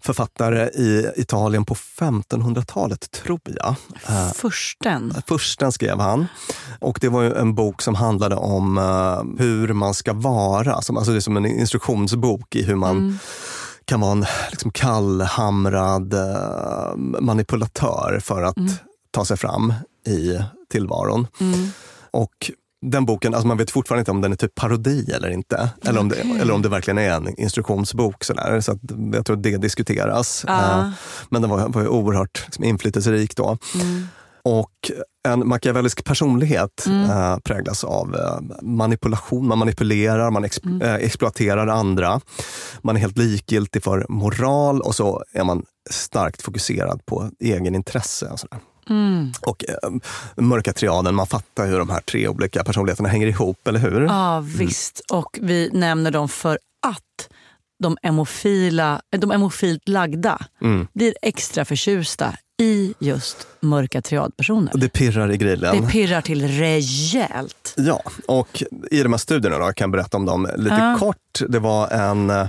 författare 0.00 0.68
i 0.68 1.10
Italien 1.16 1.64
på 1.64 1.74
1500-talet, 1.74 3.10
tror 3.10 3.40
jag. 3.44 3.74
Eh, 4.08 4.32
Försten. 4.32 5.14
Försten 5.26 5.72
skrev 5.72 6.00
han. 6.00 6.26
Och 6.80 6.98
det 7.00 7.08
var 7.08 7.22
ju 7.22 7.34
en 7.34 7.54
bok 7.54 7.82
som 7.82 7.94
handlade 7.94 8.36
om 8.36 8.78
eh, 8.78 9.44
hur 9.44 9.72
man 9.72 9.94
ska 9.94 10.12
vara. 10.12 10.72
Alltså 10.72 10.92
det 10.92 11.16
är 11.16 11.20
som 11.20 11.36
en 11.36 11.46
instruktionsbok 11.46 12.56
i 12.56 12.62
hur 12.62 12.76
man 12.76 13.18
kan 13.84 14.00
vara 14.00 14.12
en 14.12 14.26
liksom, 14.50 14.70
kallhamrad 14.70 16.14
eh, 16.14 16.96
manipulatör 16.96 18.20
för 18.22 18.42
att 18.42 18.56
ta 19.10 19.24
sig 19.24 19.36
fram 19.36 19.74
i 20.06 20.38
tillvaron. 20.70 21.26
Och 22.10 22.50
den 22.90 23.04
boken, 23.06 23.34
alltså 23.34 23.48
man 23.48 23.56
vet 23.56 23.70
fortfarande 23.70 24.00
inte 24.00 24.10
om 24.10 24.20
den 24.20 24.32
är 24.32 24.36
typ 24.36 24.54
parodi 24.54 25.10
eller 25.10 25.30
inte. 25.30 25.70
Eller 25.84 26.00
om, 26.00 26.08
det, 26.08 26.16
eller 26.40 26.54
om 26.54 26.62
det 26.62 26.68
verkligen 26.68 26.98
är 26.98 27.10
en 27.10 27.40
instruktionsbok. 27.40 28.24
Sådär. 28.24 28.60
Så 28.60 28.72
att 28.72 28.78
jag 29.12 29.26
tror 29.26 29.36
att 29.36 29.42
det 29.42 29.56
diskuteras. 29.56 30.44
Ja. 30.46 30.78
Eh, 30.78 30.88
Men 31.28 31.42
den 31.42 31.50
var, 31.50 31.68
var 31.68 31.82
ju 31.82 31.88
oerhört 31.88 32.42
liksom, 32.44 32.64
inflytelserik 32.64 33.36
då. 33.36 33.58
Och 34.42 34.90
en 35.28 35.48
machiavellisk 35.48 36.04
personlighet 36.04 36.86
eh, 36.86 37.38
präglas 37.38 37.84
av 37.84 38.14
eh, 38.14 38.56
manipulation. 38.62 39.48
Man 39.48 39.58
manipulerar, 39.58 40.30
man 40.30 40.44
ex, 40.44 40.58
eh, 40.82 40.94
exploaterar 40.94 41.66
andra. 41.66 42.20
Man 42.82 42.96
är 42.96 43.00
helt 43.00 43.18
likgiltig 43.18 43.82
för 43.84 44.06
moral 44.08 44.80
och 44.80 44.94
så 44.94 45.24
är 45.32 45.44
man 45.44 45.64
starkt 45.90 46.42
fokuserad 46.42 47.06
på 47.06 47.30
egenintresse. 47.40 48.26
Och 48.26 48.40
sådär. 48.40 48.58
Och 49.40 49.64
eh, 49.68 49.90
mörka 50.44 50.72
triaden, 50.72 51.14
man 51.14 51.26
fattar 51.26 51.66
hur 51.66 51.78
de 51.78 51.90
här 51.90 52.00
tre 52.00 52.28
olika 52.28 52.64
personligheterna 52.64 53.08
hänger 53.08 53.26
ihop, 53.26 53.68
eller 53.68 53.80
hur? 53.80 54.00
Ja, 54.00 54.40
visst. 54.40 55.00
Och 55.10 55.38
vi 55.42 55.70
nämner 55.72 56.10
dem 56.10 56.28
för 56.28 56.58
att 56.86 57.28
de, 57.82 57.96
emofila, 58.02 59.00
de 59.16 59.30
emofilt 59.30 59.88
lagda 59.88 60.38
Mm. 60.62 60.86
blir 60.92 61.14
extra 61.22 61.64
förtjusta 61.64 62.34
i 62.62 62.94
just 62.98 63.46
mörka 63.60 64.02
triadpersoner. 64.02 64.72
Det 64.74 64.88
pirrar 64.88 65.32
i 65.32 65.36
grillen. 65.36 65.80
Det 65.80 65.88
pirrar 65.92 66.20
till 66.20 66.48
rejält. 66.48 67.74
Ja, 67.76 68.02
och 68.26 68.62
i 68.90 69.02
de 69.02 69.12
här 69.12 69.18
studierna 69.18 69.58
då, 69.58 69.64
kan 69.72 69.84
jag 69.84 69.90
berätta 69.90 70.16
om 70.16 70.24
dem 70.26 70.48
lite 70.56 70.74
Ja. 70.76 70.96
kort. 71.00 71.40
Det 71.48 71.58
var 71.58 71.88
en 71.88 72.30
eh, 72.30 72.46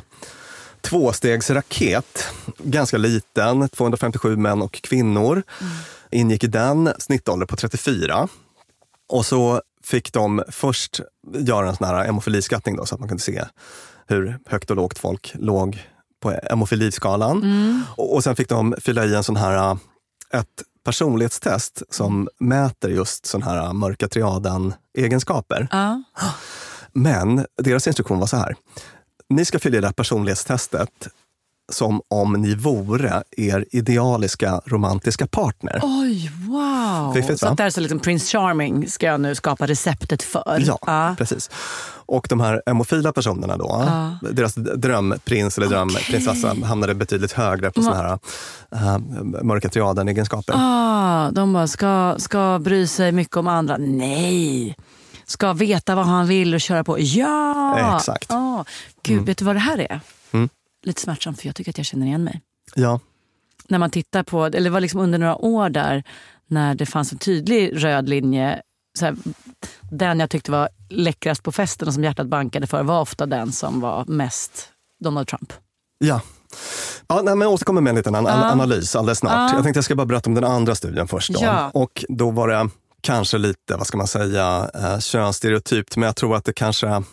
tvåstegsraket, 0.82 2.28
ganska 2.58 2.98
liten, 2.98 3.70
257 3.70 4.38
män 4.38 4.62
och 4.62 4.72
kvinnor. 4.84 5.44
Ingick 6.16 6.44
i 6.44 6.48
den, 6.48 6.94
snittålder 7.00 7.46
på 7.46 7.56
34. 7.56 8.28
Och 9.10 9.26
så 9.26 9.62
fick 9.84 10.14
de 10.14 10.44
först 10.50 11.00
göra 11.34 11.70
en 11.70 11.76
sån 11.76 11.88
här 11.88 12.04
hemofiliskattning 12.04 12.76
då, 12.76 12.86
så 12.86 12.96
att 12.96 13.00
man 13.00 13.10
kunde 13.10 13.24
se 13.24 13.44
hur 14.08 14.40
högt 14.46 14.70
och 14.70 14.76
lågt 14.76 15.00
folk 15.00 15.34
låg 15.36 15.88
på 16.22 16.40
hemofiliskalan. 16.50 17.38
Och, 17.98 18.16
och 18.16 18.24
sen 18.24 18.36
fick 18.36 18.50
de 18.50 18.76
fylla 18.82 19.06
i 19.06 19.16
en 19.16 19.24
sån 19.24 19.36
här, 19.36 19.72
eh, 19.72 19.78
ett 20.40 20.64
personlighetstest 20.86 21.82
som 21.90 22.30
mäter 22.40 22.90
just 22.90 23.26
sån 23.26 23.44
här 23.44 23.74
mörka 23.74 24.08
triaden-egenskaper. 24.08 25.68
Ja. 25.72 26.04
Men 26.94 27.46
deras 27.62 27.88
instruktion 27.88 28.20
var 28.20 28.28
så 28.28 28.38
här. 28.38 28.56
Ni 29.30 29.46
ska 29.46 29.60
fylla 29.60 29.78
i 29.78 29.82
det 29.82 29.88
här 29.88 29.94
personlighetstestet 29.94 31.08
som 31.72 32.02
om 32.08 32.34
ni 32.34 32.56
vore 32.56 33.24
er 33.38 33.66
idealiska 33.72 34.62
romantiska 34.66 35.28
partner. 35.28 35.80
Oj, 35.84 36.32
wow! 36.48 37.14
Fiffigt, 37.14 37.40
så 37.40 37.54
där 37.54 37.70
så 37.70 37.82
liksom 37.82 38.00
Prince 38.00 38.38
Charming 38.38 38.90
ska 38.90 39.06
jag 39.06 39.22
nu 39.22 39.36
skapa 39.36 39.68
receptet 39.68 40.24
för. 40.24 40.64
Ja, 40.66 41.16
precis. 41.18 41.50
Och 42.08 42.28
de 42.30 42.40
här 42.40 42.62
emofila 42.66 43.14
personerna 43.14 43.58
då, 43.58 43.86
deras 44.32 44.56
drömprins 44.56 45.58
eller 45.58 45.68
drömprinsessa 45.68 46.56
hamnade 46.64 46.96
betydligt 46.96 47.32
högre 47.32 47.72
på 47.72 47.82
såna 47.82 47.96
här 47.96 48.20
äh, 48.72 48.98
mörka 49.44 49.70
triaden-egenskaper. 49.70 50.54
Ah, 50.58 51.32
de 51.32 51.54
bara, 51.54 51.68
ska, 51.68 52.16
ska 52.18 52.60
bry 52.60 52.88
sig 52.88 53.12
mycket 53.12 53.38
om 53.38 53.48
andra? 53.48 53.78
Nej! 53.78 54.76
Ska 55.26 55.54
veta 55.54 55.96
vad 55.96 56.06
han 56.06 56.28
vill 56.28 56.54
och 56.54 56.62
köra 56.62 56.84
på? 56.84 57.00
Ja! 57.00 57.96
Exakt. 57.98 58.32
Ah. 58.32 58.66
Gud, 59.04 59.26
vet 59.26 59.38
du 59.38 59.46
vad 59.46 59.56
det 59.56 59.60
här 59.60 59.78
är? 59.78 60.00
Lite 60.86 61.02
smärtsamt 61.02 61.40
för 61.42 61.48
jag 61.48 61.56
tycker 61.56 61.72
att 61.72 61.78
jag 61.78 61.86
känner 61.86 62.06
igen 62.06 62.24
mig. 62.24 62.42
Ja, 62.76 63.00
När 63.68 63.80
man 63.80 63.90
tittar 63.90 64.24
på, 64.24 64.46
eller 64.46 64.62
det 64.62 64.70
var 64.70 64.80
liksom 64.80 65.00
under 65.00 65.18
några 65.20 65.36
år 65.36 65.70
där 65.70 66.04
när 66.48 66.76
det 66.76 66.86
fanns 66.86 67.12
en 67.12 67.18
tydlig 67.18 67.84
röd 67.84 68.10
linje. 68.10 68.62
Så 69.00 69.06
här, 69.06 69.16
den 69.92 70.20
jag 70.20 70.30
tyckte 70.30 70.52
var 70.52 70.70
läckrast 70.90 71.44
på 71.44 71.52
festen 71.52 71.88
och 71.88 71.94
som 71.94 72.04
hjärtat 72.04 72.28
bankade 72.28 72.68
för 72.68 72.84
var 72.84 73.02
ofta 73.02 73.26
den 73.26 73.52
som 73.52 73.80
var 73.82 74.06
mest 74.06 74.70
Donald 75.04 75.28
Trump. 75.28 75.54
ja. 75.98 76.22
Ja, 77.08 77.16
nej, 77.24 77.36
men 77.36 77.42
jag 77.42 77.54
återkommer 77.54 77.82
med 77.82 77.90
en 77.92 77.96
liten 77.96 78.16
an- 78.16 78.26
Ja. 78.28 78.52
analys 78.52 78.96
alldeles 78.96 79.18
snart. 79.20 79.32
Ja. 79.32 79.54
Jag 79.54 79.64
tänkte 79.64 79.78
jag 79.78 79.86
ska 79.86 79.96
bara 79.96 80.06
berätta 80.06 80.30
om 80.30 80.34
den 80.36 80.44
andra 80.44 80.76
studien 80.76 81.08
först. 81.08 81.34
Då. 81.34 81.40
Ja. 81.44 81.70
Och 81.74 82.06
då 82.10 82.32
var 82.32 82.48
det 82.48 82.70
kanske 83.02 83.38
lite, 83.38 83.76
vad 83.78 83.88
ska 83.88 83.98
man 83.98 84.08
säga, 84.08 84.70
eh, 84.74 85.00
könsstereotypt, 85.00 85.98
men 85.98 86.08
jag 86.08 86.16
tror 86.16 86.36
att 86.36 86.46
det 86.46 86.54
kanske 86.54 87.04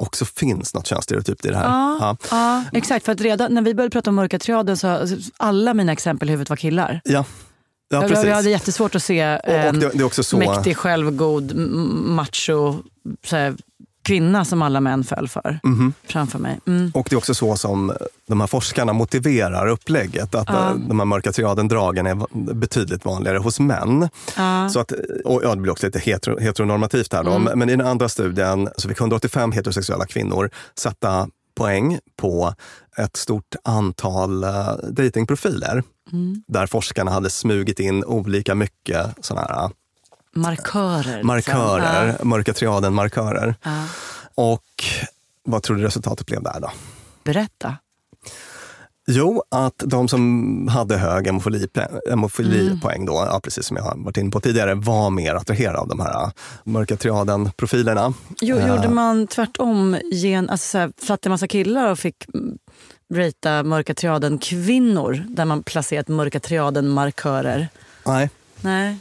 också 0.00 0.24
finns 0.24 0.74
något 0.74 0.86
könsstereotypt 0.86 1.44
i 1.44 1.48
det 1.48 1.56
här. 1.56 1.64
Ja, 1.64 2.16
ja. 2.30 2.64
exakt. 2.72 3.04
För 3.04 3.12
att 3.12 3.20
redan 3.20 3.54
när 3.54 3.62
vi 3.62 3.74
började 3.74 3.92
prata 3.92 4.10
om 4.10 4.16
mörka 4.16 4.38
triaden 4.38 4.76
så 4.76 5.06
alla 5.36 5.74
mina 5.74 5.92
exempel 5.92 6.28
i 6.28 6.32
huvudet 6.32 6.50
var 6.50 6.56
killar. 6.56 7.00
Ja, 7.04 7.24
ja 7.88 8.00
precis. 8.00 8.24
jag 8.24 8.34
hade 8.34 8.50
jättesvårt 8.50 8.94
att 8.94 9.02
se 9.02 9.34
och, 9.34 9.48
och 9.48 9.54
en 9.54 9.80
det, 9.80 9.90
det 9.94 9.98
är 9.98 10.04
också 10.04 10.22
så... 10.22 10.36
mäktig, 10.36 10.76
självgod, 10.76 11.54
macho 11.54 12.74
så 13.24 13.36
här, 13.36 13.56
kvinna 14.02 14.44
som 14.44 14.62
alla 14.62 14.80
män 14.80 15.04
föll 15.04 15.28
för 15.28 15.60
Mhm. 15.62 15.92
framför 16.04 16.38
mig. 16.38 16.60
Mm. 16.66 16.90
Och 16.94 17.06
det 17.10 17.14
är 17.14 17.18
också 17.18 17.34
så 17.34 17.56
som 17.56 17.92
de 18.28 18.40
här 18.40 18.46
forskarna 18.46 18.92
motiverar 18.92 19.66
upplägget. 19.66 20.34
Att 20.34 20.48
Ja. 20.48 20.70
eh, 20.70 20.74
de 20.74 20.98
här 21.00 21.06
mörka 21.06 21.32
triaden-dragen 21.32 22.06
är 22.06 22.54
betydligt 22.54 23.04
vanligare 23.04 23.38
hos 23.38 23.60
män. 23.60 24.08
Ja. 24.36 24.68
Så 24.68 24.80
att, 24.80 24.92
och 25.24 25.40
ja, 25.44 25.54
det 25.54 25.60
blir 25.60 25.72
också 25.72 25.86
lite 25.86 25.98
hetero, 25.98 26.38
heteronormativt 26.40 27.12
här. 27.12 27.24
Då. 27.24 27.30
Mm. 27.30 27.58
Men 27.58 27.68
i 27.70 27.76
den 27.76 27.86
andra 27.86 28.08
studien 28.08 28.68
så 28.76 28.88
fick 28.88 29.00
185 29.00 29.52
heterosexuella 29.52 30.06
kvinnor 30.06 30.50
sätta 30.78 31.28
poäng 31.56 31.98
på 32.16 32.54
ett 32.96 33.16
stort 33.16 33.54
antal 33.64 34.44
uh, 34.44 34.70
datingprofiler. 34.90 35.82
Mm. 36.12 36.42
Där 36.48 36.66
forskarna 36.66 37.10
hade 37.10 37.30
smugit 37.30 37.80
in 37.80 38.04
olika 38.04 38.54
mycket 38.54 39.06
såna 39.20 39.40
här 39.40 39.70
eh, 40.36 40.40
Markörer. 40.40 41.02
liksom. 41.04 41.26
markörer, 41.26 42.16
Ja. 42.18 42.24
mörka 42.24 42.52
triaden-markörer. 42.52 43.54
Ja. 43.62 43.84
Och 44.34 44.64
vad 45.44 45.62
tror 45.62 45.76
du 45.76 45.82
resultatet 45.82 46.26
blev 46.26 46.42
där 46.42 46.60
då? 46.60 46.70
Berätta. 47.24 47.76
Jo, 49.12 49.42
att 49.48 49.74
de 49.86 50.08
som 50.08 50.68
hade 50.68 50.96
hög 50.96 51.26
hemofilipoäng 52.10 53.06
då, 53.06 53.12
ja, 53.12 53.40
precis 53.44 53.66
som 53.66 53.76
jag 53.76 53.84
har 53.84 53.94
varit 54.04 54.16
inne 54.16 54.30
på 54.30 54.40
tidigare, 54.40 54.74
var 54.74 55.10
mer 55.10 55.34
attraherade 55.34 55.78
av 55.78 55.88
de 55.88 56.00
här 56.00 56.22
äh, 56.24 56.30
mörka 56.64 56.96
triaden-profilerna. 56.96 58.14
Jo, 58.40 58.56
Eh, 58.56 58.68
Gjorde 58.68 58.88
man 58.88 59.26
tvärtom, 59.26 59.96
gen, 60.12 60.50
alltså 60.50 60.68
så 60.68 60.78
här, 60.78 60.92
satte 61.06 61.28
en 61.28 61.30
massa 61.30 61.48
killar 61.48 61.90
och 61.90 61.98
fick 61.98 62.24
mm, 62.34 62.58
ratea 63.14 63.62
mörka 63.62 63.94
triaden 63.94 64.38
kvinnor 64.38 65.24
där 65.28 65.44
man 65.44 65.62
placerat 65.62 66.08
mörka 66.08 66.40
triaden 66.40 66.88
markörer? 66.88 67.68
Nej, 68.06 68.30
Nej. 68.60 68.98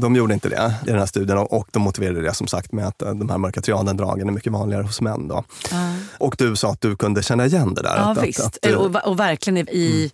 De 0.00 0.16
gjorde 0.16 0.34
inte 0.34 0.48
det 0.48 0.74
i 0.82 0.90
den 0.90 0.98
här 0.98 1.06
studien 1.06 1.38
och 1.38 1.68
de 1.72 1.82
motiverade 1.82 2.22
det 2.22 2.34
som 2.34 2.46
sagt 2.46 2.72
med 2.72 2.86
att 2.86 3.02
äh, 3.02 3.14
de 3.14 3.30
här 3.30 3.38
mörka 3.38 3.60
triaden-dragen 3.60 4.28
är 4.28 4.32
mycket 4.32 4.52
vanligare 4.52 4.82
hos 4.82 5.00
män. 5.00 5.28
Då. 5.28 5.44
Ja. 5.70 5.94
Och 6.18 6.34
du 6.38 6.56
sa 6.56 6.70
att 6.70 6.80
du 6.80 6.96
kunde 6.96 7.22
känna 7.22 7.46
igen 7.46 7.74
det 7.74 7.82
där. 7.82 7.96
Ja, 7.96 8.10
att, 8.10 8.22
visst. 8.22 8.40
Att, 8.40 8.66
att, 8.66 8.74
och, 8.74 9.08
och 9.08 9.20
verkligen 9.20 9.58
i, 9.58 9.68
i 9.72 10.10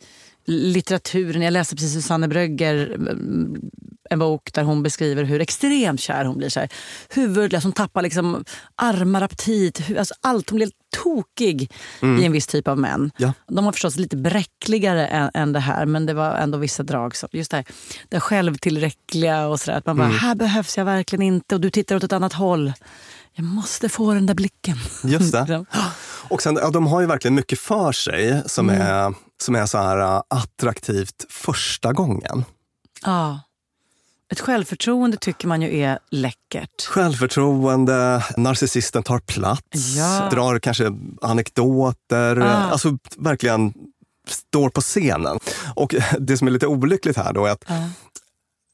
litteraturen. 0.46 1.42
Jag 1.42 1.52
läste 1.52 1.76
precis 1.76 1.92
Susanne 1.92 2.28
Brögger, 2.28 2.94
mm, 2.94 3.56
en 4.10 4.18
bok 4.18 4.52
där 4.52 4.62
hon 4.62 4.82
beskriver 4.82 5.24
hur 5.24 5.40
extremt 5.40 6.00
kär 6.00 6.24
hon 6.24 6.38
blir. 6.38 6.48
Så 6.48 6.60
här. 6.60 6.68
Huvudlös, 7.08 7.64
hon 7.64 7.72
tappar 7.72 8.02
liksom 8.02 8.44
armar, 8.76 9.22
aptit, 9.22 9.82
alltså 9.98 10.14
allt. 10.20 10.50
Hon 10.50 10.56
blir 10.56 10.70
tokig 11.02 11.72
i 12.02 12.24
en 12.24 12.32
viss 12.32 12.46
typ 12.46 12.68
av 12.68 12.78
män. 12.78 13.10
Ja. 13.16 13.32
De 13.48 13.64
var 13.64 13.72
förstås 13.72 13.96
lite 13.96 14.16
bräckligare 14.16 15.06
än, 15.06 15.30
än 15.34 15.52
det 15.52 15.60
här 15.60 15.86
men 15.86 16.06
det 16.06 16.14
var 16.14 16.34
ändå 16.34 16.58
vissa 16.58 16.82
drag. 16.82 17.16
Som, 17.16 17.28
just 17.32 17.50
det 17.50 17.56
här, 17.56 17.66
det 18.08 18.20
självtillräckliga 18.20 19.46
och 19.46 19.60
sådär. 19.60 19.78
Att 19.78 19.86
man 19.86 19.96
bara, 19.96 20.08
här 20.08 20.34
behövs 20.34 20.78
jag 20.78 20.84
verkligen 20.84 21.22
inte 21.22 21.54
och 21.54 21.60
du 21.60 21.70
tittar 21.70 21.96
åt 21.96 22.04
ett 22.04 22.12
annat 22.12 22.32
håll. 22.32 22.72
Jag 23.36 23.44
måste 23.44 23.88
få 23.88 24.14
den 24.14 24.26
där 24.26 24.34
blicken. 24.34 24.76
Just 25.04 25.32
det. 25.32 25.64
Och 26.28 26.42
sen, 26.42 26.58
ja, 26.62 26.70
de 26.70 26.86
har 26.86 27.00
ju 27.00 27.06
verkligen 27.06 27.34
mycket 27.34 27.58
för 27.58 27.92
sig 27.92 28.42
som 28.46 28.70
är, 28.70 29.14
som 29.42 29.54
är 29.54 29.66
så 29.66 29.78
här 29.78 29.98
äh, 29.98 30.22
attraktivt 30.28 31.26
första 31.28 31.92
gången. 31.92 32.44
Ja. 33.04 33.40
Ett 34.34 34.40
självförtroende 34.40 35.16
tycker 35.16 35.48
man 35.48 35.62
ju 35.62 35.78
är 35.80 35.98
läckert. 36.10 36.86
Självförtroende, 36.86 38.24
narcissisten 38.36 39.02
tar 39.02 39.18
plats, 39.18 39.94
Ja. 39.96 40.28
drar 40.32 40.58
kanske 40.58 40.92
anekdoter. 41.22 42.40
Ah. 42.40 42.46
Alltså 42.46 42.98
verkligen 43.16 43.74
står 44.28 44.68
på 44.70 44.80
scenen. 44.80 45.38
Och 45.76 45.94
det 46.18 46.36
som 46.36 46.48
är 46.48 46.52
lite 46.52 46.66
olyckligt 46.66 47.16
här 47.16 47.32
då 47.32 47.46
är 47.46 47.50
att 47.50 47.64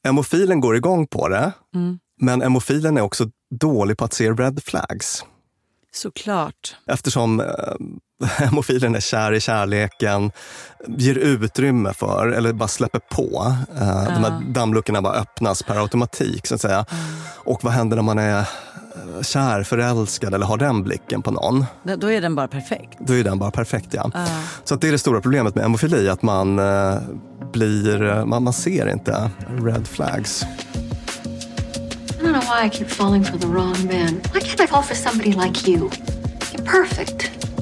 emofilen 0.07 0.59
går 0.59 0.75
igång 0.75 1.07
på 1.07 1.29
det. 1.29 1.51
Mm. 1.75 1.99
Men 2.21 2.41
emofilen 2.41 2.97
är 2.97 3.01
också 3.01 3.29
dålig 3.59 3.97
på 3.97 4.05
att 4.05 4.13
se 4.13 4.31
red 4.31 4.63
flags. 4.63 5.25
Såklart. 5.93 6.75
Eftersom 6.87 7.39
eh, 7.39 7.45
hemofilen 8.37 8.95
är 8.95 8.99
kär 8.99 9.31
i 9.31 9.39
kärleken, 9.39 10.31
ger 10.87 11.15
utrymme 11.15 11.93
för, 11.93 12.27
eller 12.27 12.53
bara 12.53 12.67
släpper 12.67 12.99
på. 12.99 13.55
Eh, 13.75 14.03
De 14.05 14.23
här 14.23 14.41
dammluckorna 14.53 15.01
bara 15.01 15.13
öppnas 15.13 15.63
per 15.63 15.75
automatik. 15.81 16.47
så 16.47 16.55
att 16.55 16.61
säga. 16.61 16.85
Och 17.35 17.63
vad 17.63 17.73
händer 17.73 17.95
när 17.95 18.03
man 18.03 18.19
är 18.19 18.39
eh, 18.39 18.45
kär, 19.21 19.63
förälskad 19.63 20.33
eller 20.33 20.45
har 20.45 20.57
den 20.57 20.83
blicken 20.83 21.21
på 21.21 21.31
någon? 21.31 21.65
Då- 21.97 22.11
är 22.11 22.21
den 22.21 22.35
bara 22.35 22.47
perfekt. 22.47 22.97
Då 22.99 23.13
är 23.15 23.23
den 23.23 23.39
bara 23.39 23.51
perfekt. 23.51 23.93
Ja. 23.93 24.11
Så 24.63 24.73
att 24.75 24.81
det 24.81 24.87
är 24.87 24.91
det 24.91 24.99
stora 24.99 25.21
problemet 25.21 25.55
med 25.55 25.63
hemofili, 25.63 26.09
att 26.09 26.21
man 26.21 26.59
eh, 26.59 26.97
blir, 27.53 28.03
eh, 28.09 28.25
man, 28.25 28.43
man 28.43 28.53
ser 28.53 28.89
inte 28.89 29.29
red 29.63 29.87
flags. 29.87 30.45
I 32.19 32.23
don't 32.23 32.33
know 32.33 32.43
why 32.43 32.67
I 32.67 32.69
keep 32.69 32.87
falling 32.89 33.23
for 33.25 33.37
the 33.37 33.47
wrong 33.47 33.75
man. 33.85 34.21
Why 34.33 34.39
can't 34.39 34.63
I 34.63 34.67
fall 34.67 34.83
for 34.83 34.95
somebody 34.95 35.31
like 35.31 35.71
you? 35.71 35.89
You're 36.53 36.65
perfect. 36.65 37.31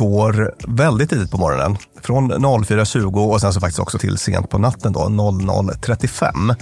går 0.00 0.54
väldigt 0.68 1.10
tidigt 1.10 1.30
på 1.30 1.38
morgonen. 1.38 1.76
Från 2.02 2.32
04.20 2.32 3.30
och 3.32 3.40
sen 3.40 3.52
så 3.52 3.60
faktiskt 3.60 3.78
också 3.78 3.98
till 3.98 4.18
sent 4.18 4.50
på 4.50 4.58
natten 4.58 4.92
då, 4.92 5.00
00.35. 5.00 6.54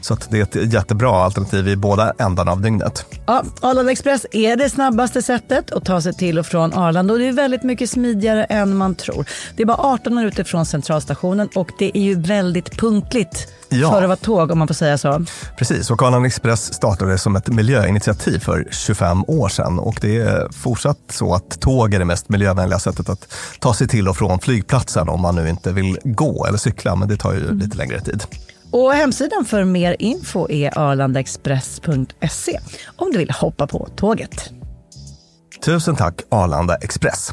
Så 0.00 0.14
att 0.14 0.30
det 0.30 0.38
är 0.38 0.42
ett 0.42 0.72
jättebra 0.72 1.24
alternativ 1.24 1.68
i 1.68 1.76
båda 1.76 2.12
ändarna 2.18 2.52
av 2.52 2.60
dygnet. 2.60 3.06
Ja, 3.26 3.44
Arlanda 3.60 3.92
Express 3.92 4.26
är 4.32 4.56
det 4.56 4.70
snabbaste 4.70 5.22
sättet 5.22 5.72
att 5.72 5.84
ta 5.84 6.00
sig 6.00 6.14
till 6.14 6.38
och 6.38 6.46
från 6.46 6.72
Arlanda 6.74 7.12
och 7.14 7.18
det 7.20 7.28
är 7.28 7.32
väldigt 7.32 7.62
mycket 7.62 7.90
smidigare 7.90 8.44
än 8.44 8.76
man 8.76 8.94
tror. 8.94 9.24
Det 9.56 9.62
är 9.62 9.66
bara 9.66 9.78
18 9.78 10.14
minuter 10.14 10.44
från 10.44 10.66
centralstationen 10.66 11.48
och 11.54 11.68
det 11.78 11.98
är 11.98 12.02
ju 12.02 12.20
väldigt 12.20 12.78
punktligt 12.80 13.48
Ja. 13.74 13.90
för 13.90 14.02
att 14.02 14.08
vara 14.08 14.16
tåg 14.16 14.50
om 14.50 14.58
man 14.58 14.68
får 14.68 14.74
säga 14.74 14.98
så. 14.98 15.24
Precis, 15.58 15.90
och 15.90 16.02
Arlanda 16.02 16.26
Express 16.26 16.74
startade 16.74 17.18
som 17.18 17.36
ett 17.36 17.48
miljöinitiativ 17.48 18.38
för 18.38 18.68
25 18.70 19.24
år 19.26 19.48
sedan 19.48 19.78
och 19.78 19.98
det 20.00 20.16
är 20.16 20.48
fortsatt 20.52 20.98
så 21.10 21.34
att 21.34 21.60
tåg 21.60 21.94
är 21.94 21.98
det 21.98 22.04
mest 22.04 22.28
miljövänliga 22.28 22.78
sättet 22.82 23.08
att 23.08 23.34
ta 23.58 23.74
sig 23.74 23.88
till 23.88 24.08
och 24.08 24.16
från 24.16 24.40
flygplatsen 24.40 25.08
om 25.08 25.20
man 25.20 25.34
nu 25.34 25.48
inte 25.48 25.72
vill 25.72 25.98
gå 26.04 26.46
eller 26.46 26.58
cykla, 26.58 26.96
men 26.96 27.08
det 27.08 27.16
tar 27.16 27.32
ju 27.32 27.54
lite 27.54 27.76
längre 27.76 28.00
tid. 28.00 28.24
Och 28.70 28.92
hemsidan 28.92 29.44
för 29.44 29.64
mer 29.64 29.96
info 29.98 30.50
är 30.50 30.78
arlandaexpress.se 30.78 32.60
om 32.96 33.12
du 33.12 33.18
vill 33.18 33.30
hoppa 33.30 33.66
på 33.66 33.88
tåget. 33.96 34.50
Tusen 35.64 35.96
tack 35.96 36.20
Arlanda 36.28 36.74
Express. 36.74 37.32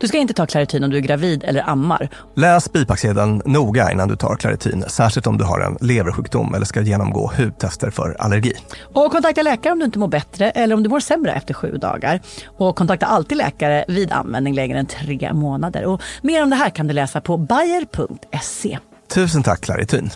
Du 0.00 0.08
ska 0.08 0.18
inte 0.18 0.34
ta 0.34 0.46
Clarityn 0.46 0.84
om 0.84 0.90
du 0.90 0.96
är 0.96 1.00
gravid 1.00 1.44
eller 1.44 1.68
ammar. 1.70 2.08
Läs 2.36 2.72
bipacksedeln 2.72 3.42
noga 3.44 3.92
innan 3.92 4.08
du 4.08 4.16
tar 4.16 4.36
Claritin, 4.36 4.84
särskilt 4.88 5.26
om 5.26 5.38
du 5.38 5.44
har 5.44 5.60
en 5.60 5.88
leversjukdom 5.88 6.54
eller 6.54 6.66
ska 6.66 6.80
genomgå 6.80 7.32
hudtester 7.36 7.90
för 7.90 8.16
allergi. 8.18 8.52
Och 8.94 9.12
kontakta 9.12 9.42
läkare 9.42 9.72
om 9.72 9.78
du 9.78 9.84
inte 9.84 9.98
mår 9.98 10.08
bättre 10.08 10.50
eller 10.50 10.74
om 10.74 10.82
du 10.82 10.88
mår 10.88 11.00
sämre 11.00 11.32
efter 11.32 11.54
sju 11.54 11.76
dagar. 11.76 12.20
Och 12.46 12.76
kontakta 12.76 13.06
alltid 13.06 13.38
läkare 13.38 13.84
vid 13.88 14.12
användning 14.12 14.54
längre 14.54 14.78
än 14.78 14.86
tre 14.86 15.32
månader. 15.32 15.84
Och 15.84 16.02
mer 16.22 16.42
om 16.42 16.50
det 16.50 16.56
här 16.56 16.70
kan 16.70 16.86
du 16.86 16.94
läsa 16.94 17.20
på 17.20 17.36
bayer.se. 17.36 18.78
Tusen 19.14 19.42
tack 19.42 19.60
Claritin. 19.60 20.10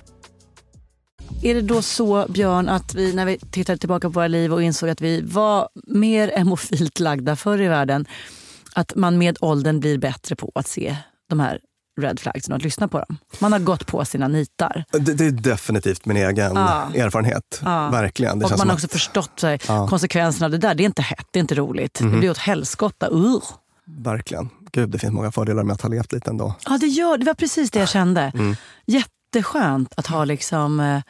Är 1.42 1.54
det 1.54 1.62
då 1.62 1.82
så, 1.82 2.26
Björn, 2.28 2.68
att 2.68 2.94
vi 2.94 3.12
när 3.12 3.26
vi 3.26 3.38
tittade 3.38 3.78
tillbaka 3.78 4.08
på 4.08 4.12
våra 4.12 4.28
liv 4.28 4.52
och 4.52 4.62
insåg 4.62 4.88
att 4.88 5.00
vi 5.00 5.20
var 5.20 5.68
mer 5.86 6.32
emofilt 6.36 7.00
lagda 7.00 7.36
förr 7.36 7.60
i 7.60 7.68
världen, 7.68 8.06
att 8.74 8.94
man 8.94 9.18
med 9.18 9.36
åldern 9.40 9.80
blir 9.80 9.98
bättre 9.98 10.36
på 10.36 10.52
att 10.54 10.66
se 10.66 10.96
de 11.30 11.40
här 11.40 11.58
red 12.00 12.20
flagsen 12.20 12.52
och 12.52 12.56
att 12.56 12.62
lyssna 12.62 12.88
på 12.88 12.98
dem? 12.98 13.16
Man 13.38 13.52
har 13.52 13.58
gått 13.58 13.86
på 13.86 14.04
sina 14.04 14.28
nitar. 14.28 14.84
Det, 14.90 14.98
det 15.14 15.26
är 15.26 15.30
definitivt 15.30 16.06
min 16.06 16.16
egen 16.16 16.52
Ja. 16.56 16.90
erfarenhet. 16.94 17.60
Ja. 17.64 17.88
Verkligen. 17.90 18.38
Det 18.38 18.44
och 18.44 18.58
man 18.58 18.68
har 18.68 18.74
också 18.74 18.86
att- 18.86 18.92
förstått 18.92 19.42
här, 19.42 19.86
konsekvenserna 19.88 20.44
av 20.44 20.50
det 20.50 20.58
där. 20.58 20.74
Det 20.74 20.82
är 20.82 20.86
inte 20.86 21.02
hett, 21.02 21.26
det 21.30 21.38
är 21.38 21.40
inte 21.40 21.54
roligt. 21.54 21.94
Det 21.98 22.04
Mhm. 22.04 22.18
blir 22.20 22.30
åt 22.30 22.38
helskotta. 22.38 23.08
Uh. 23.10 23.38
Verkligen. 23.86 24.48
Gud, 24.72 24.88
det 24.88 24.98
finns 24.98 25.12
många 25.12 25.32
fördelar 25.32 25.62
med 25.62 25.74
att 25.74 25.80
ha 25.80 25.88
levt 25.88 26.12
lite 26.12 26.30
ändå. 26.30 26.54
Ja, 26.66 26.78
det, 26.80 26.86
gör, 26.86 27.18
det 27.18 27.24
var 27.26 27.34
precis 27.34 27.70
det 27.70 27.78
jag 27.78 27.88
kände. 27.88 28.32
Mm. 28.34 28.56
Jätteskönt 28.86 29.92
att 29.96 30.06
ha 30.06 30.24
liksom, 30.24 30.80
eh, 30.80 31.00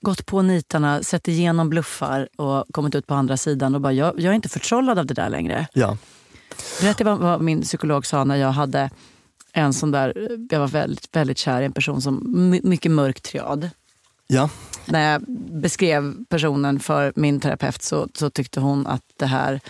gått 0.00 0.26
på 0.26 0.42
nitarna, 0.42 1.02
sett 1.02 1.28
igenom 1.28 1.68
bluffar 1.70 2.28
och 2.36 2.64
kommit 2.72 2.94
ut 2.94 3.06
på 3.06 3.14
andra 3.14 3.36
sidan 3.36 3.74
och 3.74 3.80
bara, 3.80 3.92
jag, 3.92 4.14
jag 4.20 4.30
är 4.30 4.34
inte 4.34 4.48
förtrollad 4.48 4.98
av 4.98 5.06
det 5.06 5.14
där 5.14 5.28
längre. 5.28 5.66
Ja. 5.72 5.96
Berätta 6.80 7.04
vad, 7.04 7.18
vad 7.18 7.40
min 7.40 7.62
psykolog 7.62 8.06
sa 8.06 8.24
när 8.24 8.36
jag 8.36 8.52
hade 8.52 8.90
en 9.52 9.72
sån 9.72 9.90
där, 9.90 10.28
jag 10.50 10.60
var 10.60 10.68
väldigt, 10.68 11.16
väldigt 11.16 11.38
kär 11.38 11.62
i 11.62 11.64
en 11.64 11.72
person 11.72 12.02
som 12.02 12.22
my, 12.50 12.60
mycket 12.64 12.92
mörk 12.92 13.20
triad. 13.20 13.70
Ja. 14.26 14.50
När 14.86 15.12
jag 15.12 15.22
beskrev 15.62 16.24
personen 16.28 16.80
för 16.80 17.12
min 17.16 17.40
terapeut 17.40 17.82
så, 17.82 18.08
så 18.14 18.30
tyckte 18.30 18.60
hon 18.60 18.86
att 18.86 19.02
det 19.16 19.26
här 19.26 19.60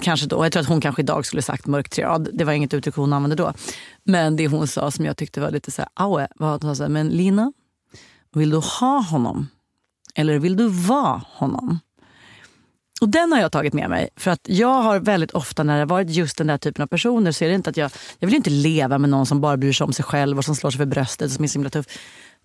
kanske 0.00 0.26
då, 0.26 0.44
jag 0.44 0.52
tror 0.52 0.60
att 0.60 0.68
hon 0.68 0.80
kanske 0.80 1.02
idag 1.02 1.26
skulle 1.26 1.42
sagt 1.42 1.66
mörk 1.66 1.88
triad. 1.88 2.28
Det 2.32 2.44
var 2.44 2.52
inget 2.52 2.74
uttryck 2.74 2.94
hon 2.94 3.12
använde 3.12 3.36
då. 3.36 3.52
Men 4.04 4.36
det 4.36 4.48
hon 4.48 4.66
sa 4.66 4.90
som 4.90 5.04
jag 5.04 5.16
tyckte 5.16 5.40
var 5.40 5.50
lite 5.50 5.70
så 5.70 5.82
här, 5.82 5.88
aue, 5.94 6.28
var 6.36 6.54
att 6.54 6.62
hon 6.62 6.76
sa 6.76 6.88
men 6.88 7.08
Lina, 7.08 7.52
vill 8.34 8.50
du 8.50 8.56
ha 8.56 9.00
honom? 9.00 9.48
Eller 10.14 10.38
vill 10.38 10.56
du 10.56 10.68
vara 10.68 11.22
honom? 11.26 11.78
Och 13.00 13.08
den 13.08 13.32
har 13.32 13.40
jag 13.40 13.52
tagit 13.52 13.72
med 13.72 13.90
mig. 13.90 14.08
För 14.16 14.30
att 14.30 14.40
jag 14.42 14.82
har 14.82 15.00
väldigt 15.00 15.30
ofta 15.30 15.62
när 15.62 15.74
det 15.74 15.80
har 15.80 15.86
varit 15.86 16.10
just 16.10 16.36
den 16.36 16.46
där 16.46 16.58
typen 16.58 16.82
av 16.82 16.86
personer 16.86 17.32
så 17.32 17.44
är 17.44 17.48
det 17.48 17.54
inte 17.54 17.70
att 17.70 17.76
jag, 17.76 17.90
jag 18.18 18.26
vill 18.26 18.34
inte 18.34 18.50
leva 18.50 18.98
med 18.98 19.10
någon 19.10 19.26
som 19.26 19.40
bara 19.40 19.56
bryr 19.56 19.72
sig 19.72 19.84
om 19.84 19.92
sig 19.92 20.04
själv 20.04 20.38
och 20.38 20.44
som 20.44 20.56
slår 20.56 20.70
sig 20.70 20.78
för 20.78 20.84
bröstet 20.84 21.26
och 21.26 21.32
som 21.32 21.44
är 21.44 21.48
så 21.48 21.58
himla 21.58 21.70
tuff. 21.70 21.86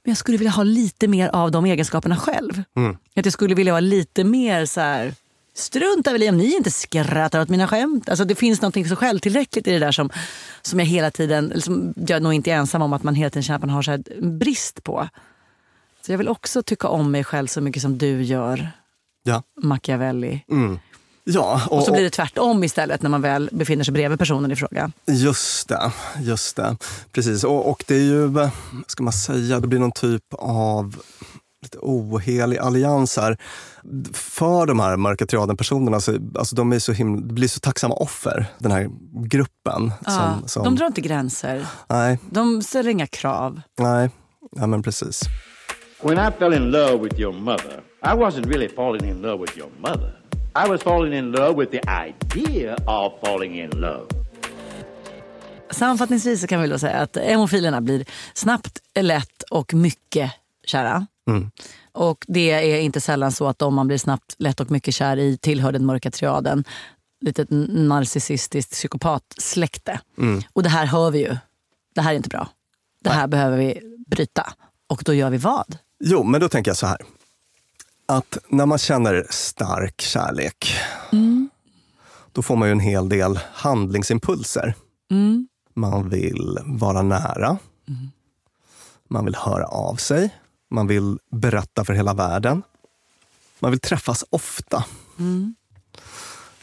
Men 0.04 0.12
jag 0.12 0.18
skulle 0.18 0.38
vilja 0.38 0.52
ha 0.52 0.64
lite 0.64 1.08
mer 1.08 1.30
av 1.30 1.52
de 1.52 1.66
egenskaperna 1.66 2.18
själv. 2.18 2.64
Mm. 2.76 2.98
Att 3.16 3.26
jag 3.26 3.34
skulle 3.34 3.56
vilja 3.56 3.74
vara 3.74 3.80
lite 3.80 4.24
mer 4.24 4.66
så 4.66 4.82
här, 4.82 5.14
strunta 5.54 6.12
väl 6.12 6.24
i 6.24 6.30
om 6.30 6.38
ni 6.38 6.56
inte 6.56 6.72
skrattar 6.72 7.42
åt 7.42 7.50
mina 7.50 7.68
skämt. 7.68 8.10
Alltså 8.10 8.26
det 8.26 8.36
finns 8.36 8.62
något 8.62 8.88
så 8.88 8.96
självtillräckligt 8.96 9.68
i 9.68 9.72
det 9.72 9.80
där 9.80 9.92
som, 9.92 10.10
som 10.62 10.80
jag 10.80 10.86
hela 10.86 11.12
tiden, 11.12 11.62
som 11.62 11.94
jag 12.08 12.24
nog 12.24 12.34
inte 12.34 12.52
är 12.52 12.56
ensam 12.56 12.82
om 12.82 12.94
att 12.94 13.04
man 13.04 13.16
hela 13.16 13.30
tiden 13.30 13.44
känner 13.44 13.56
att 13.56 13.64
man 13.64 13.70
har 13.70 13.82
så 13.82 13.92
här 13.92 14.22
brist 14.22 14.84
på. 14.84 15.10
Så 16.06 16.12
jag 16.12 16.18
vill 16.18 16.28
också 16.28 16.64
tycka 16.64 16.88
om 16.88 17.12
mig 17.12 17.24
själv 17.24 17.48
så 17.48 17.62
mycket 17.62 17.82
som 17.82 17.98
du 17.98 18.24
gör, 18.24 18.72
Ja. 19.24 19.44
Machiavelli. 19.64 20.46
Mm. 20.52 20.80
Ja, 21.24 21.62
Och, 21.70 21.84
så 21.84 21.92
blir 21.92 22.04
det 22.04 22.10
tvärtom 22.10 22.64
istället 22.64 23.02
när 23.02 23.10
man 23.10 23.22
väl 23.22 23.50
befinner 23.52 23.84
sig 23.84 23.94
bredvid 23.94 24.20
personen 24.20 24.52
i 24.52 24.56
fråga. 24.56 24.92
Just 25.08 25.68
det, 25.70 25.92
just 26.20 26.56
det. 26.56 26.78
Precis. 27.12 27.44
Och, 27.44 27.70
och 27.70 27.84
det 27.88 27.96
är 27.96 28.00
ju, 28.04 28.26
vad 28.28 28.50
ska 28.88 29.04
man 29.04 29.14
säga, 29.14 29.60
det 29.60 29.68
blir 29.68 29.80
någon 29.80 29.92
typ 29.92 30.24
av 30.40 30.96
lite 31.64 31.78
ohelig 31.82 32.58
allians 32.58 33.18
här. 33.18 33.38
För 34.14 34.66
de 34.66 34.80
här 34.80 34.98
mörka 34.98 35.26
triaden-personerna, 35.26 36.00
så, 36.00 36.18
alltså 36.36 36.56
de 36.56 36.74
är 36.74 36.80
så 36.80 36.92
himla, 36.92 37.22
blir 37.22 37.48
så 37.48 37.60
tacksamma 37.60 37.96
offer, 37.96 38.46
den 38.58 38.72
här 38.72 38.90
gruppen. 39.28 39.92
Ja, 40.06 40.12
Som, 40.12 40.48
som, 40.48 40.64
De 40.64 40.76
drar 40.76 40.88
inte 40.88 41.02
gränser. 41.02 41.68
Nej, 41.90 42.20
De 42.32 42.62
ställer 42.64 42.90
inga 42.90 43.08
krav. 43.08 43.62
nej, 43.80 44.10
ja, 44.56 44.68
men 44.68 44.84
precis. 44.84 45.22
When 46.02 46.18
I 46.18 46.32
fell 46.32 46.54
in 46.54 46.72
love 46.72 46.98
with 47.04 47.20
your 47.20 47.34
mother, 47.34 47.84
I 48.02 48.16
wasn't 48.16 48.48
really 48.48 48.70
falling 48.70 49.10
in 49.10 49.22
love 49.22 49.42
with 49.42 49.58
your 49.58 49.70
mother. 49.80 50.14
I 50.56 50.70
was 50.70 50.82
falling 50.82 51.14
in 51.14 51.32
love 51.32 51.54
with 51.54 51.72
the 51.72 51.82
idea 52.10 52.76
of 52.76 53.14
falling 53.24 53.60
in 53.60 53.70
love. 53.70 54.08
Sammanfattningsvis 55.72 56.42
så 56.42 56.48
kan 56.48 56.62
vi 56.62 56.68
då 56.68 56.80
säga 56.80 56.98
att 56.98 57.18
emofilerna 57.18 57.82
blir 57.82 58.06
snabbt, 58.34 58.80
lätt 59.00 59.44
och 59.52 59.74
mycket 59.74 60.32
kära. 60.66 61.08
Mm. 61.28 61.52
Och 61.92 62.26
det 62.28 62.52
är 62.52 62.80
inte 62.80 63.02
sällan 63.02 63.32
så 63.32 63.48
att 63.48 63.60
de 63.60 63.76
man 63.76 63.88
blir 63.88 63.98
snabbt, 63.98 64.36
lätt 64.38 64.60
och 64.60 64.72
mycket 64.72 64.94
kär 64.94 65.18
i 65.18 65.38
tillhör 65.38 65.72
den 65.72 65.86
mörka 65.86 66.12
triaden. 66.12 66.64
Lite 67.22 67.46
narcissistiskt 67.50 68.72
psykopatsläkte. 68.72 70.00
Mm. 70.18 70.42
Och 70.54 70.64
det 70.64 70.70
här 70.70 70.86
hör 70.86 71.12
vi 71.12 71.20
ju. 71.20 71.38
Det 71.96 72.02
här 72.02 72.12
är 72.12 72.16
inte 72.16 72.30
bra. 72.30 72.50
Det 73.04 73.10
här 73.10 73.28
behöver 73.28 73.58
vi 73.58 73.82
bryta. 74.08 74.54
Och 74.88 75.02
då 75.06 75.14
gör 75.14 75.30
vi 75.30 75.38
vad? 75.38 75.78
Jo, 76.00 76.24
men 76.24 76.42
då 76.42 76.50
tänker 76.50 76.72
jag 76.72 76.78
så 76.78 76.88
här. 76.88 77.02
Att 78.06 78.38
när 78.48 78.66
man 78.66 78.78
känner 78.78 79.28
stark 79.30 80.02
kärlek, 80.02 80.76
då 82.32 82.42
får 82.42 82.56
man 82.56 82.68
ju 82.68 82.72
en 82.72 82.80
hel 82.80 83.10
del 83.10 83.40
handlingsimpulser. 83.54 84.76
Mm. 85.12 85.48
Man 85.74 86.10
vill 86.10 86.60
vara 86.66 87.02
nära. 87.02 87.58
Man 89.08 89.26
vill 89.26 89.36
höra 89.36 89.66
av 89.66 89.96
sig. 89.96 90.36
Man 90.70 90.88
vill 90.88 91.18
berätta 91.32 91.86
för 91.86 91.94
hela 91.94 92.14
världen. 92.14 92.64
Man 93.60 93.72
vill 93.72 93.80
träffas 93.80 94.26
ofta. 94.30 94.86
Mm. 95.20 95.56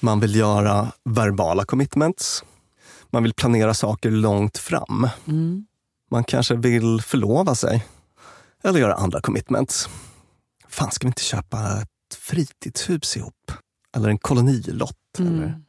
Man 0.01 0.21
vill 0.21 0.35
göra 0.35 0.93
verbala 1.05 1.65
commitments. 1.65 2.45
Man 3.11 3.23
vill 3.23 3.35
planera 3.35 3.75
saker 3.75 4.11
långt 4.11 4.59
fram. 4.59 5.09
Mm. 5.27 5.67
Man 6.11 6.25
kanske 6.25 6.55
vill 6.55 7.03
förlova 7.03 7.55
sig. 7.55 7.87
Eller 8.67 8.81
göra 8.81 8.95
andra 8.95 9.21
commitments. 9.21 9.89
Fan, 10.69 10.91
ska 10.93 11.07
vi 11.07 11.09
inte 11.09 11.23
köpa 11.23 11.59
ett 11.83 12.15
fritidshus 12.19 13.17
ihop? 13.17 13.53
Eller 13.97 14.09
en 14.09 14.19
kolonilott? 14.19 14.93
Mm. 15.19 15.35
Eller 15.35 15.61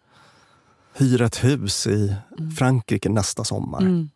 hyra 0.93 1.25
ett 1.25 1.43
hus 1.43 1.87
i 1.87 2.15
Frankrike 2.57 3.09
nästa 3.09 3.43
sommar. 3.43 3.81
Mm. 3.81 4.09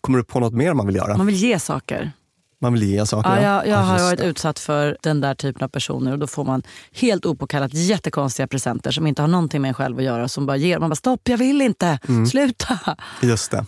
Kommer 0.00 0.18
du 0.18 0.24
på 0.24 0.40
något 0.40 0.52
mer 0.54 0.74
man 0.74 0.86
vill 0.86 0.96
göra? 0.96 1.16
Man 1.16 1.26
vill 1.26 1.36
ge 1.36 1.58
saker. 1.58 2.12
Man 2.60 2.72
vill 2.72 2.82
ge 2.82 3.06
saker? 3.06 3.30
Ja, 3.30 3.42
jag, 3.42 3.66
jag 3.68 3.76
har 3.78 3.92
just 3.94 4.04
varit 4.04 4.18
det. 4.18 4.24
utsatt 4.24 4.58
för 4.58 4.96
den 5.02 5.20
där 5.20 5.34
typen 5.34 5.62
av 5.64 5.68
personer 5.68 6.12
och 6.12 6.18
då 6.18 6.26
får 6.26 6.44
man 6.44 6.62
helt 6.92 7.26
opåkallat 7.26 7.74
jättekonstiga 7.74 8.46
presenter 8.46 8.90
som 8.90 9.06
inte 9.06 9.22
har 9.22 9.28
någonting 9.28 9.62
med 9.62 9.68
en 9.68 9.74
själv 9.74 9.98
att 9.98 10.04
göra. 10.04 10.28
Som 10.28 10.46
bara 10.46 10.56
ger, 10.56 10.78
man 10.78 10.90
bara 10.90 10.94
stopp, 10.96 11.20
jag 11.28 11.38
vill 11.38 11.60
inte, 11.62 11.98
Mm. 12.08 12.26
sluta. 12.26 12.96
Just 13.22 13.50
det. 13.50 13.66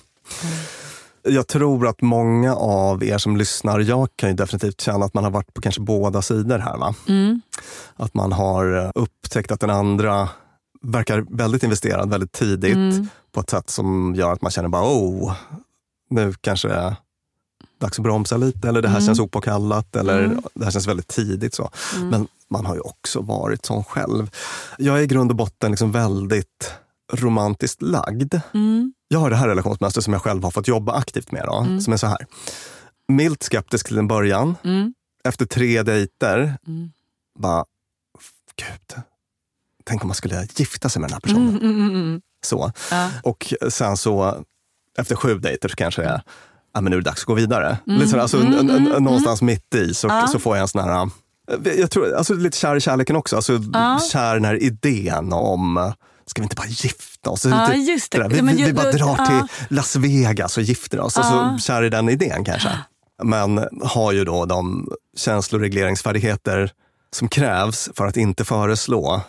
Jag 1.29 1.47
tror 1.47 1.87
att 1.89 2.03
många 2.03 2.55
av 2.57 3.05
er 3.05 3.19
som 3.19 3.37
lyssnar, 3.37 3.81
jag 3.81 4.09
kan 4.17 4.29
ju 4.29 4.35
definitivt 4.37 4.81
känna 4.81 5.05
att 5.05 5.15
man 5.15 5.25
har 5.25 5.31
varit 5.31 5.55
på 5.55 5.61
kanske 5.61 5.81
båda 5.81 6.23
sidor 6.23 6.59
här. 6.59 6.77
Va? 6.79 6.95
Mm. 7.09 7.41
Att 7.97 8.15
man 8.15 8.33
har 8.33 8.85
eh, 8.85 8.91
upptäckt 8.95 9.51
att 9.51 9.61
den 9.61 9.71
andra 9.71 10.29
verkar 10.83 11.25
väldigt 11.31 11.63
investerad 11.63 12.11
väldigt 12.11 12.33
tidigt 12.33 12.75
Mm. 12.77 13.09
på 13.33 13.41
ett 13.41 13.51
sätt 13.51 13.71
som 13.71 14.15
gör 14.15 14.33
att 14.33 14.43
man 14.43 14.51
känner 14.51 14.69
bara 14.69 14.83
oh, 14.85 15.35
nu 16.11 16.33
kanske 16.41 16.69
det 16.69 16.75
är 16.75 16.97
dags 17.81 17.99
att 17.99 18.03
bromsa 18.03 18.37
lite 18.37 18.69
eller 18.69 18.83
det 18.83 18.89
här 18.89 18.97
Mm. 18.97 19.07
känns 19.07 19.21
opåkallat 19.21 19.97
eller 19.97 20.25
Mm. 20.25 20.43
det 20.55 20.65
här 20.65 20.71
känns 20.73 20.87
väldigt 20.89 21.09
tidigt. 21.09 21.55
så. 21.55 21.71
Mm. 21.97 22.09
Men 22.09 22.27
man 22.51 22.67
har 22.67 22.75
ju 22.75 22.81
också 22.81 23.21
varit 23.21 23.65
sån 23.67 23.85
själv. 23.85 24.31
Jag 24.79 24.99
är 24.99 25.03
i 25.03 25.07
grund 25.07 25.31
och 25.31 25.37
botten 25.37 25.71
liksom 25.71 25.93
väldigt 25.93 26.73
romantiskt 27.13 27.83
lagd. 27.83 28.35
Mm. 28.55 28.93
Jag 29.09 29.19
har 29.19 29.31
det 29.31 29.37
här 29.37 29.49
relationsmönstret 29.49 30.05
som 30.05 30.13
jag 30.13 30.23
själv 30.23 30.43
har 30.45 30.51
fått 30.51 30.69
jobba 30.69 30.93
aktivt 30.93 31.33
med. 31.33 31.43
Då, 31.47 31.55
Mm. 31.57 31.81
Som 31.81 31.93
är 31.93 31.97
så 31.97 32.07
här. 32.07 32.27
Milt 33.09 33.43
skeptisk 33.43 33.87
till 33.87 33.99
en 33.99 34.09
början. 34.09 34.57
Mm. 34.65 34.95
Efter 35.25 35.47
tre 35.47 35.83
dejter, 35.83 36.55
Mm. 36.67 36.91
bara, 37.39 37.65
gud, 38.57 39.03
tänk 39.85 40.03
om 40.03 40.09
man 40.09 40.15
skulle 40.15 40.47
gifta 40.57 40.89
sig 40.89 41.01
med 41.01 41.11
den 41.11 41.15
här 41.15 41.21
personen. 41.21 41.49
Mm, 41.49 41.75
mm, 41.81 41.91
mm. 41.95 42.21
Så. 42.45 42.73
Ja. 42.91 43.11
Och 43.23 43.55
sen 43.69 43.97
så, 43.97 44.45
efter 44.99 45.17
sju 45.17 45.39
dejter 45.39 45.69
så 45.69 45.77
kanske 45.77 46.03
jag, 46.03 46.21
ja 46.75 46.81
men 46.81 46.91
nu 46.91 46.97
är 46.97 47.01
det 47.01 47.11
dags 47.11 47.21
att 47.21 47.27
gå 47.27 47.35
vidare. 47.35 47.79
Mm. 47.87 48.07
Sådär, 48.09 48.23
alltså, 48.23 48.39
någonstans 48.99 49.43
mitt 49.43 49.75
i 49.75 49.95
så, 49.95 50.07
Ja. 50.09 50.27
så 50.27 50.39
får 50.39 50.57
jag 50.57 50.63
en 50.63 50.69
sån 50.69 50.85
här, 50.85 51.11
jag 51.79 51.91
tror, 51.91 52.15
alltså 52.15 52.35
lite 52.35 52.59
kär 52.59 52.77
i 52.77 52.81
kärleken 52.81 53.17
också. 53.17 53.37
Alltså. 53.37 53.59
Kär 54.13 54.31
i 54.35 54.39
den 54.39 54.45
här 54.45 54.63
idén 54.63 55.33
om 55.33 55.93
ska 56.27 56.41
vi 56.43 56.45
inte 56.45 56.57
bara 56.57 56.67
gifta 56.67 57.31
oss? 57.31 57.43
Typ 57.43 57.89
just 57.89 58.13
det. 58.13 58.29
Vi, 58.29 58.41
vi, 58.41 58.65
vi 58.65 58.73
bara 58.73 58.93
drar 58.93 59.27
till 59.27 59.57
Las 59.77 59.97
Vegas 59.97 60.57
och 60.57 60.63
gifter 60.63 61.01
oss 61.01 61.17
och 61.17 61.25
Ja. 61.25 61.57
så 61.61 61.67
kär 61.67 61.83
i 61.83 61.89
den 61.89 62.09
idén 62.09 62.45
kanske. 62.45 62.79
Men 63.23 63.69
har 63.83 64.13
ju 64.13 64.25
då 64.25 64.45
de 64.47 64.89
känsloregleringsfärdigheter 65.17 66.71
som 67.13 67.29
krävs 67.29 67.89
för 67.95 68.07
att 68.07 68.17
inte 68.17 68.45
föreslå 68.45 69.21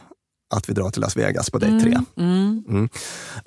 att 0.55 0.69
vi 0.69 0.73
drar 0.73 0.89
till 0.89 1.01
Las 1.01 1.17
Vegas 1.17 1.49
på 1.49 1.57
dejt 1.57 1.79
tre. 1.79 1.97
Mm. 2.17 2.63
Mm. 2.69 2.89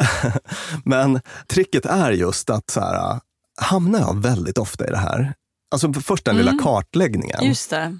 Men 0.84 1.20
tricket 1.46 1.86
är 1.86 2.10
just 2.10 2.50
att 2.50 2.70
så 2.70 2.80
här, 2.80 3.20
hamnar 3.60 3.98
jag 4.00 4.22
väldigt 4.22 4.58
ofta 4.58 4.86
i 4.86 4.90
det 4.90 4.96
här. 4.98 5.34
Alltså 5.70 5.92
först 5.92 6.24
den 6.24 6.36
lilla 6.36 6.50
Mm. 6.50 6.64
kartläggningen. 6.64 7.44
Just 7.44 7.70
det. 7.70 7.98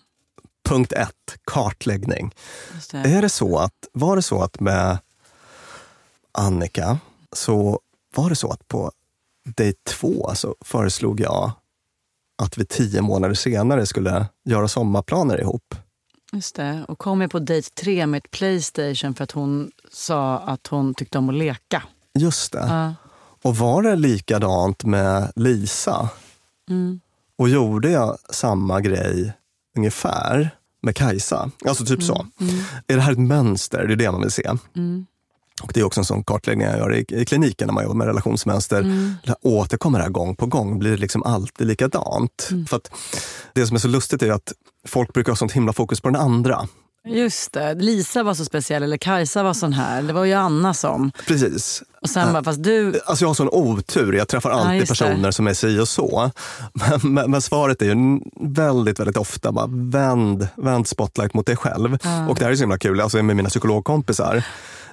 Punkt 0.69 0.93
ett, 0.93 1.37
kartläggning. 1.51 2.35
Det. 2.91 2.97
Är 2.99 3.23
det 3.23 3.29
så 3.29 3.59
att, 3.59 3.73
var 3.93 4.17
det 4.17 4.23
så 4.23 4.43
att 4.43 4.61
med 4.61 4.99
Annika 6.33 6.99
så 7.33 7.81
var 8.17 8.29
det 8.29 8.37
så 8.37 8.51
att 8.51 8.69
på 8.69 8.93
dejt 9.57 9.79
två 9.85 10.31
så 10.35 10.57
föreslog 10.61 11.21
jag 11.21 11.53
att 12.43 12.59
vi 12.59 12.65
tio 12.65 13.03
månader 13.03 13.35
senare 13.35 13.87
skulle 13.87 14.27
göra 14.45 14.69
sommarplaner 14.69 15.41
ihop. 15.41 15.75
Just 16.33 16.57
det. 16.57 16.85
Och 16.89 16.99
kom 16.99 17.21
jag 17.21 17.31
på 17.31 17.39
dejt 17.39 17.71
tre 17.75 18.07
med 18.07 18.19
ett 18.19 18.31
Playstation 18.31 19.15
för 19.15 19.25
att 19.25 19.31
hon 19.31 19.71
sa 19.93 20.39
att 20.39 20.67
hon 20.67 20.95
tyckte 20.95 21.19
om 21.19 21.29
att 21.29 21.35
leka. 21.35 21.83
Just 22.19 22.53
det. 22.53 22.67
Ja. 22.69 22.95
Och 23.43 23.57
var 23.57 23.83
det 23.83 23.97
likadant 23.97 24.85
med 24.85 25.33
Lisa? 25.37 26.09
Mm. 26.71 27.01
Och 27.37 27.49
gjorde 27.49 27.91
jag 27.91 28.19
samma 28.31 28.81
grej 28.81 29.33
ungefär 29.77 30.51
med 30.83 30.97
Kajsa? 30.97 31.51
Alltså 31.65 31.85
typ 31.85 32.03
så. 32.03 32.27
Mm. 32.41 32.55
Är 32.87 32.97
det 32.97 33.01
här 33.01 33.13
ett 33.13 33.19
mönster? 33.19 33.87
Det 33.87 33.93
är 33.95 33.97
det 33.97 34.11
man 34.11 34.21
vill 34.21 34.31
se. 34.31 34.51
Mm. 34.77 35.07
Och 35.61 35.71
det 35.75 35.81
är 35.81 35.85
också 35.85 36.01
en 36.01 36.05
sån 36.05 36.25
kartläggning 36.25 36.67
jag 36.67 36.79
gör 36.79 36.95
i, 36.95 37.05
i 37.09 37.25
kliniken 37.25 37.67
när 37.67 37.75
man 37.75 37.83
jobbar 37.83 37.97
med 37.97 38.07
relationsmönster. 38.07 38.81
Mm. 38.81 39.15
Det 39.25 39.29
här 39.29 39.39
återkommer 39.43 39.99
det 39.99 40.05
här 40.05 40.11
gång 40.11 40.37
på 40.37 40.47
gång, 40.47 40.79
blir 40.79 40.91
det 40.91 40.97
liksom 40.97 41.23
alltid 41.23 41.67
likadant. 41.67 42.49
Mm. 42.51 42.67
För 42.67 42.77
att 42.77 42.91
det 43.53 43.67
som 43.67 43.75
är 43.77 43.81
så 43.81 43.89
lustigt 43.89 44.23
är 44.23 44.33
att 44.33 44.53
folk 44.87 45.13
brukar 45.13 45.33
ha 45.33 45.37
sånt 45.37 45.53
himla 45.53 45.73
fokus 45.73 46.01
på 46.01 46.09
den 46.09 46.21
andra. 46.21 46.69
Just 47.05 47.53
det. 47.53 47.75
Lisa 47.75 48.23
var 48.23 48.35
så 48.35 48.45
speciell, 48.45 48.83
eller 48.83 48.97
Kajsa 48.97 49.43
var 49.43 49.55
sån 49.55 49.73
här. 49.73 50.03
Det 50.03 50.13
var 50.13 50.25
ju 50.25 50.33
Anna 50.33 50.75
som. 50.75 51.13
Precis. 51.27 51.83
Och 52.03 52.11
sen 52.11 52.33
bara, 52.33 52.45
fast 52.45 52.63
du... 52.63 53.01
Alltså 53.07 53.25
jag 53.25 53.29
har 53.29 53.35
sån 53.35 53.49
otur, 53.49 54.13
jag 54.13 54.29
träffar 54.29 54.51
Ja, 54.51 54.57
alltid 54.61 54.81
det. 54.83 54.87
personer 54.87 55.31
som 55.31 55.47
är 55.47 55.55
si 55.55 55.79
och 55.81 55.89
så. 55.89 56.31
Men, 56.73 57.15
men, 57.15 57.31
men 57.31 57.43
svaret 57.43 57.83
är 57.83 57.87
ju 57.87 58.21
väldigt, 58.41 59.01
väldigt 59.01 59.17
ofta 59.17 59.53
bara 59.53 59.67
vänd, 59.71 60.49
vänd 60.57 60.87
spotlight 60.89 61.35
mot 61.35 61.47
dig 61.47 61.57
själv. 61.57 61.99
Ja. 62.03 62.29
Och 62.29 62.37
det 62.39 62.45
här 62.45 62.53
är 62.53 62.57
så 62.57 62.61
himla 62.63 62.79
kul, 62.79 63.01
alltså 63.01 63.23
med 63.23 63.37
mina 63.37 63.49
psykologkompisar. 63.49 64.43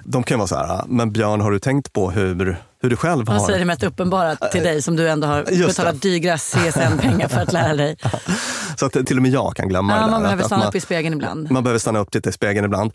De 0.04 0.22
kan 0.22 0.38
vara 0.38 0.48
så 0.48 0.56
här, 0.56 0.84
men 0.88 1.12
Björn 1.12 1.40
har 1.40 1.50
du 1.50 1.58
tänkt 1.58 1.92
på 1.92 2.10
hur, 2.10 2.62
hur 2.82 2.90
du 2.90 2.96
själv 2.96 3.28
har... 3.28 3.46
säger 3.46 3.58
det 3.58 3.64
mest 3.64 3.82
uppenbara 3.82 4.36
till 4.36 4.62
dig 4.62 4.82
som 4.82 4.96
du 4.96 5.08
ändå 5.08 5.26
har 5.26 5.44
Just 5.50 5.76
betalat 5.76 6.02
dyra 6.02 6.38
CSN-pengar 6.38 7.28
för 7.28 7.40
att 7.40 7.52
lära 7.52 7.74
dig? 7.76 7.96
Så 8.76 8.86
att 8.86 8.92
till 8.92 9.16
och 9.16 9.22
med 9.22 9.30
jag 9.30 9.56
kan 9.56 9.68
glömma 9.68 9.92
Ja, 9.92 9.98
det 9.98 10.04
där. 10.04 10.10
man 10.10 10.22
behöver 10.22 10.42
stanna 10.44 10.58
man, 10.58 10.68
upp 10.68 10.74
i 10.74 10.80
spegeln 10.80 11.14
ibland. 11.14 11.50
man 11.50 11.62
behöver 11.64 11.78
stanna 11.78 11.98
upp 11.98 12.10
titta 12.10 12.30
i 12.30 12.32
spegeln 12.32 12.64
ibland. 12.64 12.92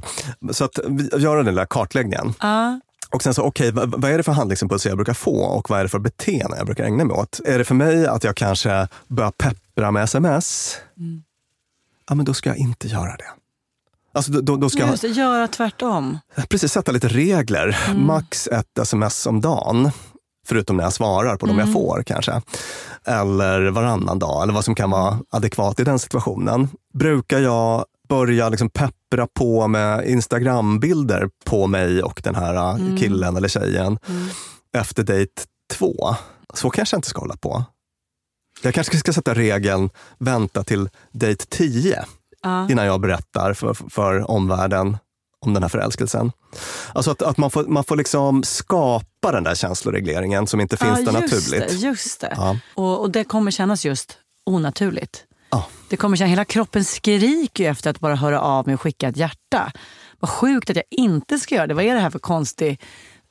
Så 0.51 0.64
att 0.66 0.80
vi- 0.88 1.09
göra 1.18 1.43
den 1.43 1.55
där 1.55 1.66
kartläggningen. 1.66 2.34
Ja. 2.41 2.80
Och 3.14 3.24
sen 3.24 3.34
så, 3.34 3.41
okej, 3.43 3.72
vad, 3.72 4.01
vad 4.01 4.11
är 4.11 4.18
det 4.18 4.24
för 4.24 4.32
handlingsimpulser 4.32 4.89
jag 4.89 4.97
brukar 4.97 5.14
få 5.14 5.43
och 5.43 5.70
vad 5.70 5.80
är 5.80 5.84
det 5.84 5.89
för 5.89 5.99
beteende 5.99 6.57
jag 6.57 6.66
brukar 6.66 6.84
ägna 6.84 7.05
mig 7.05 7.16
åt? 7.16 7.39
Är 7.45 7.57
det 7.57 7.66
för 7.66 7.76
mig 7.76 8.07
att 8.07 8.24
jag 8.24 8.36
kanske 8.36 8.88
börjar 9.07 9.32
peppra 9.32 9.91
med 9.91 10.03
sms? 10.03 10.78
Mm. 10.97 11.24
Ja, 12.09 12.16
men 12.16 12.26
då 12.26 12.34
ska 12.34 12.49
jag 12.49 12.57
inte 12.57 12.88
göra 12.88 13.16
det. 13.18 13.26
Alltså, 14.14 14.32
då, 14.32 14.55
då, 14.55 14.70
ska 14.70 14.80
jag 14.80 14.89
Just 14.89 15.01
det, 15.01 15.07
göra 15.07 15.47
tvärtom. 15.47 16.18
precis 16.49 16.72
sätta 16.72 16.91
lite 16.91 17.07
regler. 17.07 17.78
Mm. 17.89 18.05
Max 18.05 18.47
ett 18.47 18.78
sms 18.80 19.26
om 19.28 19.41
dagen. 19.41 19.91
Förutom 20.47 20.78
när 20.78 20.84
jag 20.84 20.93
svarar 20.93 21.36
på 21.36 21.45
de 21.45 21.51
Mm. 21.51 21.66
jag 21.66 21.74
får 21.74 22.03
kanske. 22.03 22.41
Eller 23.05 23.70
varannan 23.70 24.20
dag, 24.20 24.43
eller 24.43 24.53
vad 24.53 24.66
som 24.66 24.76
kan 24.76 24.89
vara 24.89 25.20
adekvat 25.30 25.80
i 25.80 25.84
den 25.84 25.99
situationen. 25.99 26.68
Brukar 26.93 27.39
jag 27.39 27.86
börja 28.14 28.49
liksom 28.49 28.70
peppra 28.70 29.28
på 29.34 29.68
med 29.68 30.07
Instagram-bilder 30.07 31.30
på 31.45 31.68
mig 31.68 32.03
och 32.03 32.22
den 32.24 32.36
här 32.36 32.53
äh, 32.55 32.76
Mm. 32.76 32.97
killen 32.97 33.38
eller 33.38 33.47
tjejen 33.47 33.99
Mm. 34.09 34.28
efter 34.78 35.03
dejt 35.03 35.41
två. 35.74 36.16
Så 36.53 36.70
kanske 36.70 36.95
jag 36.95 36.97
inte 36.97 37.07
ska 37.09 37.20
hålla 37.22 37.38
på. 37.38 37.64
Jag 38.61 38.74
kanske 38.74 38.97
ska 38.97 39.14
sätta 39.14 39.34
regeln 39.34 39.89
vänta 40.20 40.64
till 40.64 40.89
dejt 41.11 41.45
10 41.49 42.05
Ja. 42.43 42.70
innan 42.70 42.86
jag 42.86 43.01
berättar 43.01 43.53
för, 43.53 43.74
för 43.89 44.32
omvärlden 44.32 44.97
om 45.45 45.53
den 45.53 45.64
här 45.64 45.70
förälskelsen. 45.70 46.32
Alltså 46.93 47.11
att, 47.11 47.22
att 47.22 47.38
man 47.38 47.51
får, 47.51 47.64
man 47.64 47.84
får 47.84 47.95
liksom 47.95 48.43
skapa 48.43 49.32
den 49.32 49.43
där 49.43 49.55
känsloregleringen 49.55 50.47
som 50.47 50.59
inte 50.61 50.78
finns 50.78 50.99
ja, 50.99 51.05
där 51.11 51.22
naturligt. 51.22 51.70
Det, 51.70 51.74
just 51.76 52.22
det. 52.22 52.34
Ja. 52.38 52.57
Och, 52.76 53.01
och 53.01 53.11
det 53.11 53.24
kommer 53.24 53.51
kännas 53.51 53.86
just 53.86 54.18
onaturligt. 54.45 55.24
Ja. 55.54 55.66
Det 55.89 55.97
kommer 55.97 56.18
kännas, 56.18 56.32
hela 56.32 56.45
kroppen 56.45 56.84
skriker 56.86 57.70
efter 57.72 57.89
att 57.89 57.99
bara 57.99 58.16
höra 58.16 58.41
av 58.41 58.66
mig 58.68 58.74
och 58.74 58.82
skicka 58.82 59.08
ett 59.08 59.18
hjärta. 59.18 59.72
Vad 60.20 60.30
sjukt 60.30 60.70
att 60.70 60.76
jag 60.76 60.86
inte 60.91 61.39
ska 61.39 61.56
göra 61.56 61.68
det. 61.68 61.74
Vad 61.74 61.86
är 61.86 61.93
det 61.93 61.99
här 61.99 62.10
för 62.10 62.20
konstig 62.20 62.82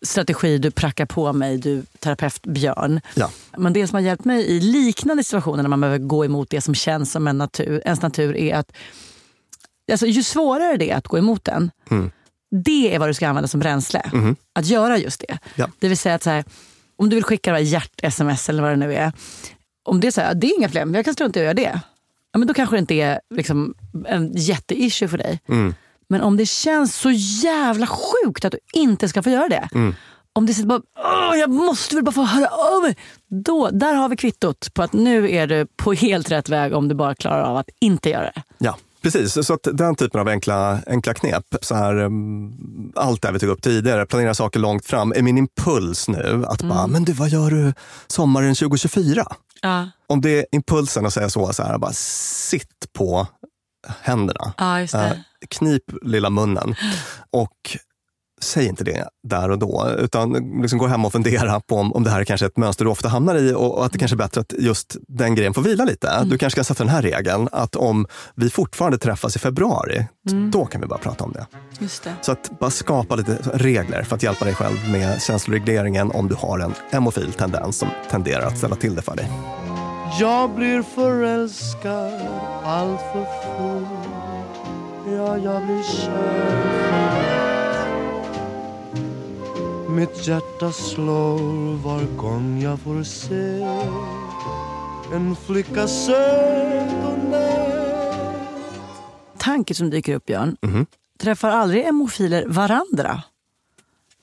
strategi 0.04 0.58
du 0.58 0.70
prackar 0.70 1.06
på 1.06 1.32
mig, 1.32 1.58
du 1.58 1.82
terapeut 1.98 2.42
Björn? 2.42 3.00
Ja. 3.14 3.30
Men 3.56 3.72
det 3.72 3.86
som 3.86 3.96
har 3.96 4.00
hjälpt 4.02 4.24
mig 4.24 4.46
i 4.46 4.60
liknande 4.60 5.24
situationer 5.24 5.62
när 5.62 5.68
man 5.70 5.80
behöver 5.80 5.98
gå 5.98 6.24
emot 6.24 6.50
det 6.50 6.60
som 6.60 6.74
känns 6.74 7.12
som 7.12 7.26
en 7.28 7.38
natur, 7.38 7.82
ens 7.84 8.02
natur 8.02 8.36
är 8.36 8.54
att 8.54 8.72
alltså, 9.92 10.06
ju 10.06 10.22
svårare 10.22 10.76
det 10.76 10.90
är 10.90 10.96
att 10.96 11.08
gå 11.08 11.18
emot 11.18 11.44
den, 11.44 11.70
Mm. 11.90 12.10
det 12.64 12.94
är 12.94 12.98
vad 12.98 13.08
du 13.08 13.14
ska 13.14 13.28
använda 13.28 13.48
som 13.48 13.60
bränsle. 13.60 14.10
Mhm. 14.12 14.36
Att 14.54 14.66
göra 14.66 14.98
just 14.98 15.24
det. 15.28 15.38
Ja. 15.54 15.68
Det 15.78 15.88
vill 15.88 15.98
säga 15.98 16.14
att 16.14 16.22
så 16.22 16.30
här, 16.30 16.44
om 16.96 17.08
du 17.08 17.16
vill 17.16 17.24
skicka 17.24 17.60
hjärt-sms 17.60 18.48
eller 18.48 18.62
vad 18.62 18.72
det 18.72 18.76
nu 18.76 18.94
är. 18.94 19.12
Om 19.84 20.00
det 20.00 20.06
är 20.06 20.10
så 20.10 20.20
här, 20.20 20.34
det 20.34 20.46
är 20.46 20.58
inga 20.58 20.68
problem, 20.68 20.94
jag 20.94 21.04
kan 21.04 21.14
strunta 21.14 21.40
i 21.40 21.42
att 21.42 21.44
göra 21.44 21.54
det. 21.54 21.80
Ja, 22.32 22.38
men 22.38 22.48
då 22.48 22.54
kanske 22.54 22.76
det 22.76 22.80
inte 22.80 22.94
är 22.94 23.20
liksom, 23.34 23.74
en 24.06 24.32
jätteissue 24.32 25.08
för 25.08 25.18
dig. 25.18 25.40
Mm. 25.48 25.74
Men 26.08 26.20
om 26.20 26.36
det 26.36 26.46
känns 26.46 26.96
så 26.96 27.10
jävla 27.42 27.86
sjukt 27.86 28.44
att 28.44 28.52
du 28.52 28.58
inte 28.72 29.08
ska 29.08 29.22
få 29.22 29.30
göra 29.30 29.48
det. 29.48 29.68
Mm. 29.74 29.94
Om 30.32 30.46
det 30.46 30.54
sitter 30.54 30.68
bara, 30.68 30.82
Åh, 30.98 31.38
jag 31.38 31.50
måste 31.50 31.94
väl 31.94 32.04
bara 32.04 32.12
få 32.12 32.24
höra 32.24 32.48
av 32.48 32.82
mig. 32.82 32.96
Då, 33.28 33.70
där 33.70 33.94
har 33.94 34.08
vi 34.08 34.16
kvittot 34.16 34.74
på 34.74 34.82
att 34.82 34.92
nu 34.92 35.30
är 35.30 35.46
du 35.46 35.66
på 35.76 35.92
helt 35.92 36.30
rätt 36.30 36.48
väg 36.48 36.74
om 36.74 36.88
du 36.88 36.94
bara 36.94 37.14
klarar 37.14 37.42
av 37.42 37.56
att 37.56 37.68
inte 37.80 38.10
göra 38.10 38.24
det. 38.24 38.42
Ja, 38.58 38.76
precis. 39.02 39.46
Så 39.46 39.54
att 39.54 39.68
den 39.72 39.94
typen 39.94 40.20
av 40.20 40.28
enkla, 40.28 40.78
enkla 40.86 41.14
knep, 41.14 41.44
så 41.60 41.74
här, 41.74 41.96
um, 42.02 42.92
allt 42.96 43.22
det 43.22 43.28
här 43.28 43.32
vi 43.32 43.38
tog 43.38 43.50
upp 43.50 43.62
tidigare, 43.62 44.06
planera 44.06 44.34
saker 44.34 44.60
långt 44.60 44.86
fram, 44.86 45.12
är 45.12 45.22
min 45.22 45.38
impuls 45.38 46.08
nu 46.08 46.44
att 46.48 46.62
bara, 46.62 46.86
men 46.86 47.04
du 47.04 47.12
vad 47.12 47.28
gör 47.28 47.50
du 47.50 47.72
sommaren 48.06 48.54
2024? 48.54 49.26
Ja, 49.62 49.88
Om 50.12 50.20
det 50.20 50.38
är 50.38 50.46
impulsen 50.52 51.06
att 51.06 51.12
säga 51.12 51.28
så, 51.30 51.52
så 51.52 51.62
här, 51.62 51.78
bara 51.78 51.92
sitt 51.92 52.92
på 52.92 53.26
händerna. 54.00 54.54
just 54.80 54.94
Eh, 54.94 55.12
knip 55.50 55.82
lilla 56.02 56.30
munnen 56.30 56.74
och 57.30 57.76
säg 58.42 58.66
inte 58.66 58.84
det 58.84 59.08
där 59.28 59.50
och 59.50 59.58
då. 59.58 59.88
Utan 59.98 60.32
liksom 60.62 60.78
gå 60.78 60.86
hem 60.86 61.04
och 61.04 61.12
fundera 61.12 61.60
på 61.60 61.76
om, 61.76 61.92
om 61.92 62.02
det 62.04 62.10
här 62.10 62.20
är 62.20 62.24
kanske 62.24 62.46
ett 62.46 62.56
mönster 62.56 62.84
du 62.84 62.90
ofta 62.90 63.08
hamnar 63.08 63.34
i 63.36 63.52
och, 63.54 63.78
och 63.78 63.84
att 63.84 63.92
det 63.92 63.98
kanske 63.98 64.14
är 64.14 64.18
bättre 64.18 64.40
att 64.40 64.52
just 64.58 64.96
den 65.08 65.34
grejen 65.34 65.54
får 65.54 65.62
vila 65.62 65.84
lite. 65.84 66.08
Mm. 66.08 66.28
Du 66.28 66.38
kanske 66.38 66.56
kan 66.58 66.64
sätta 66.64 66.84
den 66.84 66.92
här 66.92 67.02
regeln 67.02 67.48
att 67.52 67.76
om 67.76 68.06
vi 68.34 68.50
fortfarande 68.50 68.98
träffas 68.98 69.36
i 69.36 69.38
februari, 69.38 70.06
Mm. 70.30 70.50
då 70.50 70.64
kan 70.64 70.80
vi 70.80 70.86
bara 70.86 70.98
prata 70.98 71.24
om 71.24 71.32
det. 71.32 71.46
Just 71.78 72.04
det. 72.04 72.14
Så 72.22 72.32
att 72.32 72.58
bara 72.60 72.70
skapa 72.70 73.16
lite 73.16 73.38
regler 73.54 74.02
för 74.02 74.16
att 74.16 74.22
hjälpa 74.22 74.44
dig 74.44 74.54
själv 74.54 74.90
med 74.90 75.22
känsloregleringen 75.22 76.10
om 76.10 76.28
du 76.28 76.34
har 76.34 76.58
en 76.58 76.74
emofil 76.90 77.32
tendens 77.32 77.78
som 77.78 77.88
tenderar 78.10 78.46
att 78.46 78.58
ställa 78.58 78.76
till 78.76 78.94
det 78.94 79.02
för 79.02 79.16
dig. 79.16 79.30
Jag 80.20 80.50
blir 80.50 80.82
förälskad 80.82 82.20
allt 82.64 83.00
för 83.00 83.24
fort 83.24 83.88
Ja, 85.06 85.36
jag 85.36 85.64
blir 85.64 85.82
kär 85.82 86.72
Mitt 89.88 90.26
hjärta 90.26 90.72
slår 90.72 91.76
var 91.82 92.16
gång 92.16 92.60
jag 92.62 92.80
får 92.80 93.02
se 93.02 93.66
En 95.14 95.36
flicka 95.36 95.88
söt 95.88 96.92
och 97.04 97.30
nät 97.30 97.72
Tanke 99.38 99.74
som 99.74 99.90
dyker 99.90 100.14
upp 100.14 100.26
Björn. 100.26 100.56
Mhm. 100.62 100.86
Träffar 101.20 101.50
aldrig 101.50 101.84
emofiler 101.86 102.44
varandra? 102.48 103.22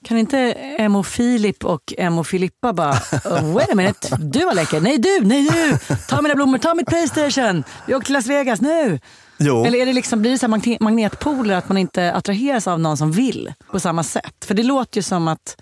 Kan 0.09 0.17
inte 0.17 0.37
Emo 0.77 1.03
Filip 1.03 1.65
och 1.65 1.93
Emo 1.97 2.23
Filippa 2.23 2.73
bara, 2.73 2.91
oh, 3.25 3.53
wait 3.53 3.71
a 3.71 3.75
minute, 3.75 4.17
du 4.19 4.45
var 4.45 4.53
läcker. 4.53 4.81
Nej 4.81 4.97
du, 4.97 5.19
nej 5.23 5.43
du, 5.51 5.77
ta 6.07 6.21
mina 6.21 6.35
blommor, 6.35 6.57
ta 6.57 6.73
mitt 6.75 6.87
Playstation. 6.87 7.63
Vi 7.87 7.95
åker 7.95 8.05
till 8.05 8.13
Las 8.13 8.27
Vegas 8.27 8.61
nu. 8.61 8.99
Jo. 9.37 9.65
Eller 9.65 9.79
är 9.79 9.85
det 9.85 9.93
liksom, 9.93 10.21
blir 10.21 10.31
det 10.31 10.37
så 10.37 10.47
här 10.47 10.51
magne- 10.57 10.77
magnetpoler 10.79 11.55
att 11.55 11.67
man 11.69 11.77
inte 11.77 12.13
attraheras 12.13 12.67
av 12.67 12.79
någon 12.79 12.97
som 12.97 13.11
vill 13.11 13.53
på 13.71 13.79
samma 13.79 14.03
sätt? 14.03 14.45
För 14.45 14.53
det 14.53 14.63
låter 14.63 14.97
ju 14.97 15.01
som 15.01 15.27
att 15.27 15.61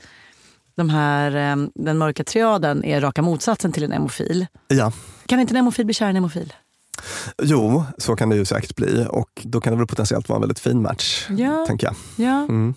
de 0.76 0.90
här, 0.90 1.36
eh, 1.52 1.68
den 1.76 1.98
mörka 1.98 2.24
triaden 2.24 2.84
är 2.84 3.02
raka 3.02 3.22
motsatsen 3.22 3.72
till 3.72 3.84
en 3.84 3.92
emofil. 3.92 4.48
Ja. 4.68 4.92
Kan 5.26 5.40
inte 5.40 5.52
en 5.54 5.58
emofil 5.58 5.86
bli 5.86 5.94
kär 5.94 6.08
i 6.08 6.10
en 6.10 6.16
emofil? 6.16 6.54
Jo, 7.44 7.84
så 7.98 8.16
kan 8.16 8.30
det 8.30 8.36
ju 8.36 8.46
säkert 8.46 8.76
bli 8.76 9.06
och 9.10 9.30
då 9.44 9.62
kan 9.62 9.74
det 9.74 9.78
väl 9.78 9.88
potentiellt 9.88 10.30
vara 10.30 10.38
en 10.38 10.42
väldigt 10.42 10.60
fin 10.60 10.82
match, 10.82 11.26
Ja. 11.30 11.66
tänker 11.68 11.88
jag. 11.88 11.96
Ja. 12.28 12.34
Mm. 12.44 12.76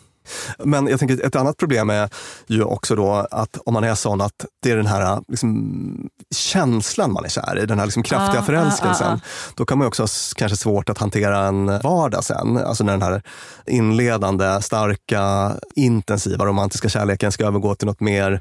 Men 0.58 0.86
jag 0.86 0.98
tänker 0.98 1.26
ett 1.26 1.36
annat 1.36 1.56
problem 1.56 1.90
är 1.90 2.10
ju 2.46 2.62
också 2.62 2.96
då 2.96 3.26
att 3.30 3.58
om 3.64 3.74
man 3.74 3.84
är 3.84 3.94
sån 3.94 4.20
att 4.20 4.44
det 4.62 4.70
är 4.70 4.76
den 4.76 4.86
här 4.86 5.20
liksom, 5.28 6.08
känslan 6.34 7.12
man 7.12 7.24
är 7.24 7.28
kär 7.28 7.58
i, 7.62 7.66
den 7.66 7.78
här 7.78 7.86
liksom 7.86 8.02
kraftiga 8.02 8.40
Ah, 8.40 8.44
förälskelsen. 8.44 9.06
ah, 9.06 9.12
ah, 9.14 9.20
Då 9.54 9.66
kan 9.66 9.78
man 9.78 9.86
också 9.86 10.02
ha 10.02 10.08
kanske 10.36 10.56
svårt 10.56 10.88
att 10.88 10.98
hantera 10.98 11.46
en 11.46 11.66
vardag 11.66 12.24
sen. 12.24 12.56
Alltså 12.56 12.84
när 12.84 12.92
den 12.92 13.02
här 13.02 13.22
inledande, 13.66 14.62
starka, 14.62 15.52
intensiva 15.74 16.44
romantiska 16.46 16.88
kärleken 16.88 17.32
ska 17.32 17.46
övergå 17.46 17.74
till 17.74 17.86
något 17.86 18.00
mer 18.00 18.40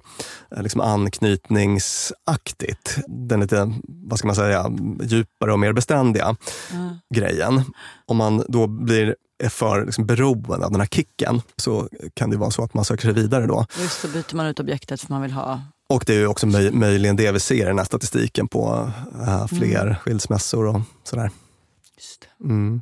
liksom 0.58 0.82
anknytningsaktigt. 0.82 2.98
Den 3.08 3.40
lite, 3.40 3.74
vad 3.88 4.20
ska 4.20 4.28
man 4.28 4.36
säga, 4.36 4.66
djupare 5.04 5.54
och 5.54 5.60
mer 5.60 5.74
beständiga 5.74 6.36
grejen. 7.16 7.64
Om 8.08 8.18
man 8.18 8.44
då 8.48 8.68
blir 8.68 9.16
är 9.40 9.50
för 9.50 9.86
liksom 9.86 10.06
beroende 10.06 10.66
av 10.66 10.72
den 10.72 10.82
här 10.82 10.88
kicken 10.88 11.42
så 11.58 11.90
kan 12.14 12.30
det 12.30 12.38
vara 12.38 12.52
så 12.52 12.64
att 12.64 12.74
man 12.74 12.86
söker 12.86 13.04
sig 13.04 13.14
vidare 13.14 13.48
då. 13.48 13.66
Just 13.80 14.02
då 14.02 14.08
byter 14.08 14.36
man 14.36 14.46
ut 14.46 14.60
objektet 14.60 15.00
som 15.00 15.14
man 15.14 15.22
vill 15.22 15.32
ha. 15.32 15.62
Och 15.90 16.04
det 16.08 16.14
är 16.14 16.20
ju 16.20 16.28
också 16.28 16.48
möj 16.48 16.72
möjligen 16.72 17.16
det 17.16 17.32
vi 17.32 17.40
ser 17.40 17.56
i 17.56 17.62
den 17.62 17.78
här 17.78 17.86
statistiken 17.86 18.48
på 18.48 18.92
eh, 19.28 19.48
fler 19.48 19.96
skilsmässor 20.04 20.68
och 20.68 20.82
sådär. 21.04 21.32
Mm. 22.44 22.82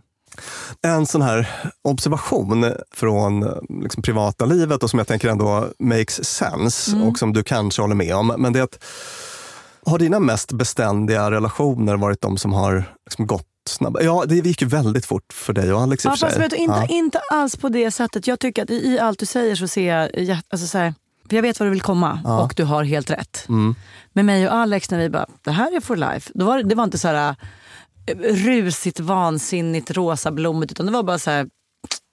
En 0.81 1.05
sån 1.05 1.21
här 1.21 1.49
observation 1.81 2.73
från 2.91 3.43
eh, 3.43 3.49
liksom, 3.83 4.03
privata 4.03 4.45
livet 4.45 4.83
och 4.83 4.89
som 4.89 4.99
jag 4.99 5.07
tänker 5.07 5.29
ändå 5.29 5.67
makes 5.79 6.25
sense 6.25 6.91
Mm. 6.91 7.07
och 7.07 7.19
som 7.19 7.33
du 7.33 7.43
kanske 7.43 7.81
håller 7.81 7.95
med 7.95 8.15
om. 8.15 8.27
Men 8.37 8.53
det 8.53 8.59
är 8.59 8.63
att, 8.63 8.83
har 9.85 9.99
dina 9.99 10.19
mest 10.19 10.51
beständiga 10.51 11.31
relationer 11.31 11.97
varit 11.97 12.21
de 12.21 12.37
som 12.37 12.53
har 12.53 12.85
liksom, 13.05 13.27
gått 13.27 13.47
snabbare? 13.69 14.03
Ja, 14.03 14.25
det 14.27 14.35
gick 14.35 14.61
ju 14.61 14.67
väldigt 14.67 15.05
fort 15.05 15.33
för 15.33 15.53
dig 15.53 15.73
och 15.73 15.81
Alex 15.81 16.05
i 16.05 16.07
och 16.07 16.11
Ja, 16.11 16.15
för 16.15 16.29
sig. 16.29 16.39
fast 16.39 16.51
du, 16.51 16.57
inte, 16.57 16.75
Ja. 16.75 16.87
inte 16.89 17.19
alls 17.31 17.55
på 17.55 17.69
det 17.69 17.91
sättet. 17.91 18.27
Jag 18.27 18.39
tycker 18.39 18.63
att 18.63 18.69
i, 18.69 18.99
allt 18.99 19.19
du 19.19 19.25
säger 19.25 19.55
så 19.55 19.67
ser 19.67 19.93
jag, 20.13 20.37
alltså 20.49 20.67
så 20.67 20.77
här, 20.77 20.93
jag 21.29 21.41
vet 21.41 21.59
var 21.59 21.65
du 21.67 21.71
vill 21.71 21.81
komma 21.81 22.19
Ja. 22.23 22.41
och 22.43 22.53
du 22.57 22.63
har 22.63 22.83
helt 22.83 23.09
rätt. 23.09 23.45
Mm. 23.49 23.75
Med 24.13 24.25
mig 24.25 24.47
och 24.47 24.53
Alex 24.53 24.91
när 24.91 24.99
vi 24.99 25.09
bara, 25.09 25.25
det 25.41 25.51
här 25.51 25.75
är 25.75 25.79
for 25.81 25.95
life. 25.95 26.31
Då 26.35 26.45
var, 26.45 26.57
det- 26.57 26.63
det 26.63 26.75
var 26.75 26.83
inte 26.83 26.97
så 26.97 27.07
här 27.07 27.35
eh, 28.05 28.17
rusigt, 28.17 28.99
vansinnigt, 28.99 29.91
rosa 29.91 30.31
blommigt 30.31 30.71
utan 30.71 30.85
det 30.85 30.91
var 30.91 31.03
bara 31.03 31.19
så 31.19 31.31
här, 31.31 31.47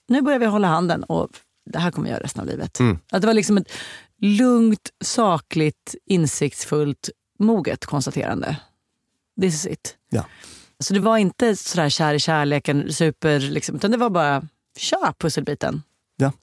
nu 0.08 0.22
börjar 0.22 0.38
vi 0.38 0.46
hålla 0.46 0.68
handen 0.68 1.04
och 1.04 1.28
det 1.70 1.78
här 1.78 1.90
kommer 1.90 2.08
vi 2.08 2.12
göra 2.12 2.22
resten 2.24 2.40
av 2.40 2.46
livet. 2.46 2.80
Mm. 2.80 2.98
Att 3.12 3.20
det 3.20 3.26
var 3.26 3.34
liksom 3.34 3.56
ett 3.56 3.72
lugnt, 4.20 4.90
sakligt, 5.04 5.94
insiktsfullt, 6.06 7.10
moget 7.38 7.86
konstaterande. 7.86 8.56
This 9.40 9.54
is 9.54 9.66
it. 9.66 9.96
Ja. 10.10 10.24
Så 10.84 10.94
det 10.94 11.00
var 11.00 11.16
inte 11.18 11.56
sådär 11.56 11.88
kär 11.88 12.14
i 12.14 12.18
kärleken, 12.20 12.92
super, 12.92 13.40
liksom, 13.40 13.76
utan 13.76 13.90
det 13.90 13.96
var 13.96 14.10
bara 14.10 14.42
kör 14.78 15.12
pusselbiten. 15.18 15.82
Ja. 16.16 16.32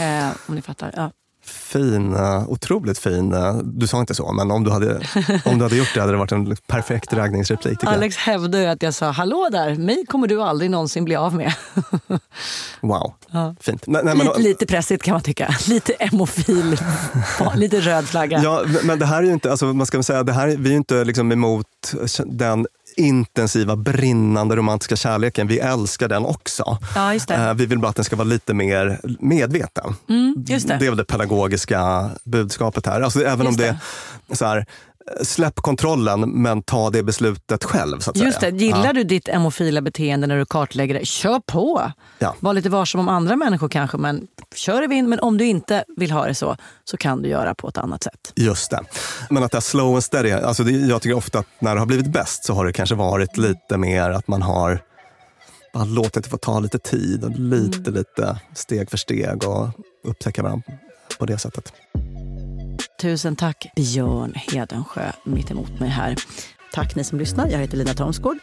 Eh, 0.00 0.28
om 0.46 0.54
ni 0.54 0.62
fattar. 0.62 0.92
Ja. 0.96 1.10
Fin, 1.44 2.14
eh, 2.14 2.48
otroligt 2.48 2.98
fin. 2.98 3.32
eh, 3.32 3.56
Du 3.58 3.86
sa 3.86 4.00
inte 4.00 4.14
så, 4.14 4.32
men 4.32 4.50
om 4.50 4.64
du 4.64 4.70
hade, 4.70 5.00
om 5.44 5.58
du 5.58 5.64
hade 5.64 5.76
gjort 5.76 5.94
det 5.94 6.00
hade 6.00 6.12
det 6.12 6.18
varit 6.18 6.32
en 6.32 6.56
perfekt 6.66 7.12
raggningsreplik. 7.12 7.84
Alex 7.84 8.16
hävdade 8.16 8.60
ju 8.60 8.66
att 8.66 8.82
jag 8.82 8.94
sa 8.94 9.10
hallå 9.10 9.48
där, 9.52 9.74
mig 9.74 10.06
kommer 10.06 10.26
du 10.28 10.42
aldrig 10.42 10.70
någonsin 10.70 11.04
bli 11.04 11.16
av 11.16 11.34
med. 11.34 11.52
Wow, 12.80 13.14
Ja. 13.30 13.54
fint. 13.60 13.86
Nej, 13.86 14.02
nej, 14.04 14.16
men- 14.16 14.26
lite, 14.26 14.40
lite 14.40 14.66
pressigt 14.66 15.02
kan 15.02 15.12
man 15.12 15.22
tycka. 15.22 15.54
Lite 15.68 15.92
emofil, 15.92 16.76
lite 17.54 17.80
röd 17.80 18.08
flagga. 18.08 18.40
Ja, 18.42 18.64
men 18.84 18.98
det 18.98 19.06
här 19.06 19.18
är 19.18 19.26
ju 19.26 19.32
inte, 19.32 19.50
alltså, 19.50 19.66
man 19.66 19.86
ska 19.86 19.96
väl 19.98 20.04
säga, 20.04 20.22
det 20.22 20.32
här, 20.32 20.46
vi 20.48 20.68
är 20.68 20.70
ju 20.70 20.76
inte 20.76 21.04
liksom 21.04 21.32
emot 21.32 21.66
den 22.26 22.66
intensiva, 22.98 23.76
brinnande 23.76 24.56
romantiska 24.56 24.96
kärleken. 24.96 25.46
Vi 25.46 25.58
älskar 25.58 26.08
den 26.08 26.24
också. 26.24 26.78
Ja, 26.94 27.14
det. 27.28 27.34
Eh, 27.34 27.54
Vi 27.54 27.66
vill 27.66 27.78
bara 27.78 27.88
att 27.88 27.96
den 27.96 28.04
ska 28.04 28.16
vara 28.16 28.28
lite 28.28 28.54
mer 28.54 29.00
medveten. 29.20 29.94
Mm, 30.08 30.44
just 30.48 30.68
det. 30.68 30.76
Det 30.76 30.86
är 30.86 30.90
väl 30.90 30.96
det 30.96 31.04
pedagogiska 31.04 32.10
budskapet 32.24 32.86
här. 32.86 33.00
Alltså, 33.00 33.20
även 33.24 33.46
Just 33.46 33.48
om 33.48 33.56
det 33.56 33.78
är 34.32 34.36
så 34.36 34.46
här, 34.46 34.66
släpp 35.22 35.56
kontrollen 35.56 36.20
men 36.20 36.62
ta 36.62 36.90
det 36.90 37.02
beslutet 37.02 37.64
själv. 37.64 38.00
Så 38.00 38.10
att 38.10 38.16
Just 38.16 38.40
det, 38.40 38.46
säga. 38.46 38.56
gillar 38.56 38.86
Ja. 38.86 38.92
du 38.92 39.04
ditt 39.04 39.28
emofila 39.28 39.80
beteende 39.80 40.26
när 40.26 40.38
du 40.38 40.44
kartlägger 40.46 40.94
det, 40.98 41.06
kör 41.06 41.40
på. 41.46 41.92
Ja. 42.18 42.34
Var 42.40 42.54
lite 42.54 42.68
varsam 42.70 43.00
om 43.00 43.08
andra 43.08 43.36
människor 43.36 43.68
kanske, 43.68 43.96
men 43.96 44.26
kör 44.54 44.84
i 44.84 44.86
vind. 44.86 45.08
Men 45.08 45.20
om 45.20 45.38
du 45.38 45.44
inte 45.44 45.84
vill 45.96 46.10
ha 46.10 46.26
det 46.26 46.34
så, 46.34 46.56
så 46.84 46.96
kan 46.96 47.22
du 47.22 47.28
göra 47.28 47.54
på 47.54 47.68
ett 47.68 47.78
annat 47.78 48.02
sätt. 48.02 48.32
Just 48.36 48.70
det. 48.70 48.80
Men 49.30 49.42
att 49.42 49.52
det 49.52 49.58
är 49.58 49.60
slow 49.62 49.94
and 49.94 50.04
steady, 50.04 50.30
alltså 50.32 50.62
det, 50.64 50.70
jag 50.72 51.02
tycker 51.02 51.16
ofta 51.16 51.38
att 51.38 51.46
när 51.58 51.74
det 51.74 51.80
har 51.80 51.86
blivit 51.86 52.12
bäst 52.12 52.44
så 52.44 52.54
har 52.54 52.66
det 52.66 52.72
kanske 52.72 52.94
varit 52.94 53.36
lite 53.36 53.76
mer 53.76 54.10
att 54.10 54.28
man 54.28 54.42
har 54.42 54.80
bara 55.74 55.84
låtit 55.84 56.24
det 56.24 56.30
få 56.30 56.36
ta 56.36 56.60
lite 56.60 56.78
tid 56.78 57.24
och 57.24 57.30
lite, 57.30 57.90
lite 57.90 58.40
steg 58.54 58.90
för 58.90 58.96
steg 58.96 59.44
och 59.44 59.68
upptäcka 60.04 60.42
varandra 60.42 60.62
på 61.18 61.26
det 61.26 61.38
sättet. 61.38 61.72
Tusen 63.00 63.36
tack 63.36 63.66
Björn 63.76 64.32
Hedensjö 64.34 65.12
mitt 65.24 65.50
emot 65.50 65.80
mig 65.80 65.88
här. 65.88 66.16
Tack 66.72 66.96
ni 66.96 67.04
som 67.04 67.18
lyssnar. 67.18 67.48
Jag 67.48 67.58
heter 67.58 67.76
Lina 67.76 67.94
Thomsgård. 67.94 68.38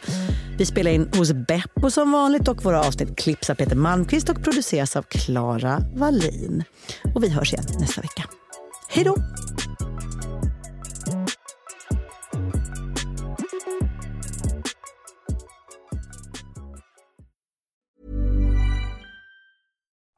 Vi 0.58 0.66
spelar 0.66 0.90
in 0.90 1.10
hos 1.16 1.32
Beppo 1.32 1.90
som 1.90 2.12
vanligt 2.12 2.48
och 2.48 2.64
våra 2.64 2.80
avsnitt 2.80 3.18
klipps 3.18 3.50
av 3.50 3.54
Peter 3.54 3.76
Malmqvist 3.76 4.28
och 4.28 4.42
produceras 4.42 4.96
av 4.96 5.02
Klara 5.02 5.82
Wallin. 5.94 6.64
Och 7.14 7.24
vi 7.24 7.28
hörs 7.28 7.52
igen 7.52 7.64
nästa 7.80 8.00
vecka. 8.00 8.24
Hej 8.88 9.04
då! 9.04 9.16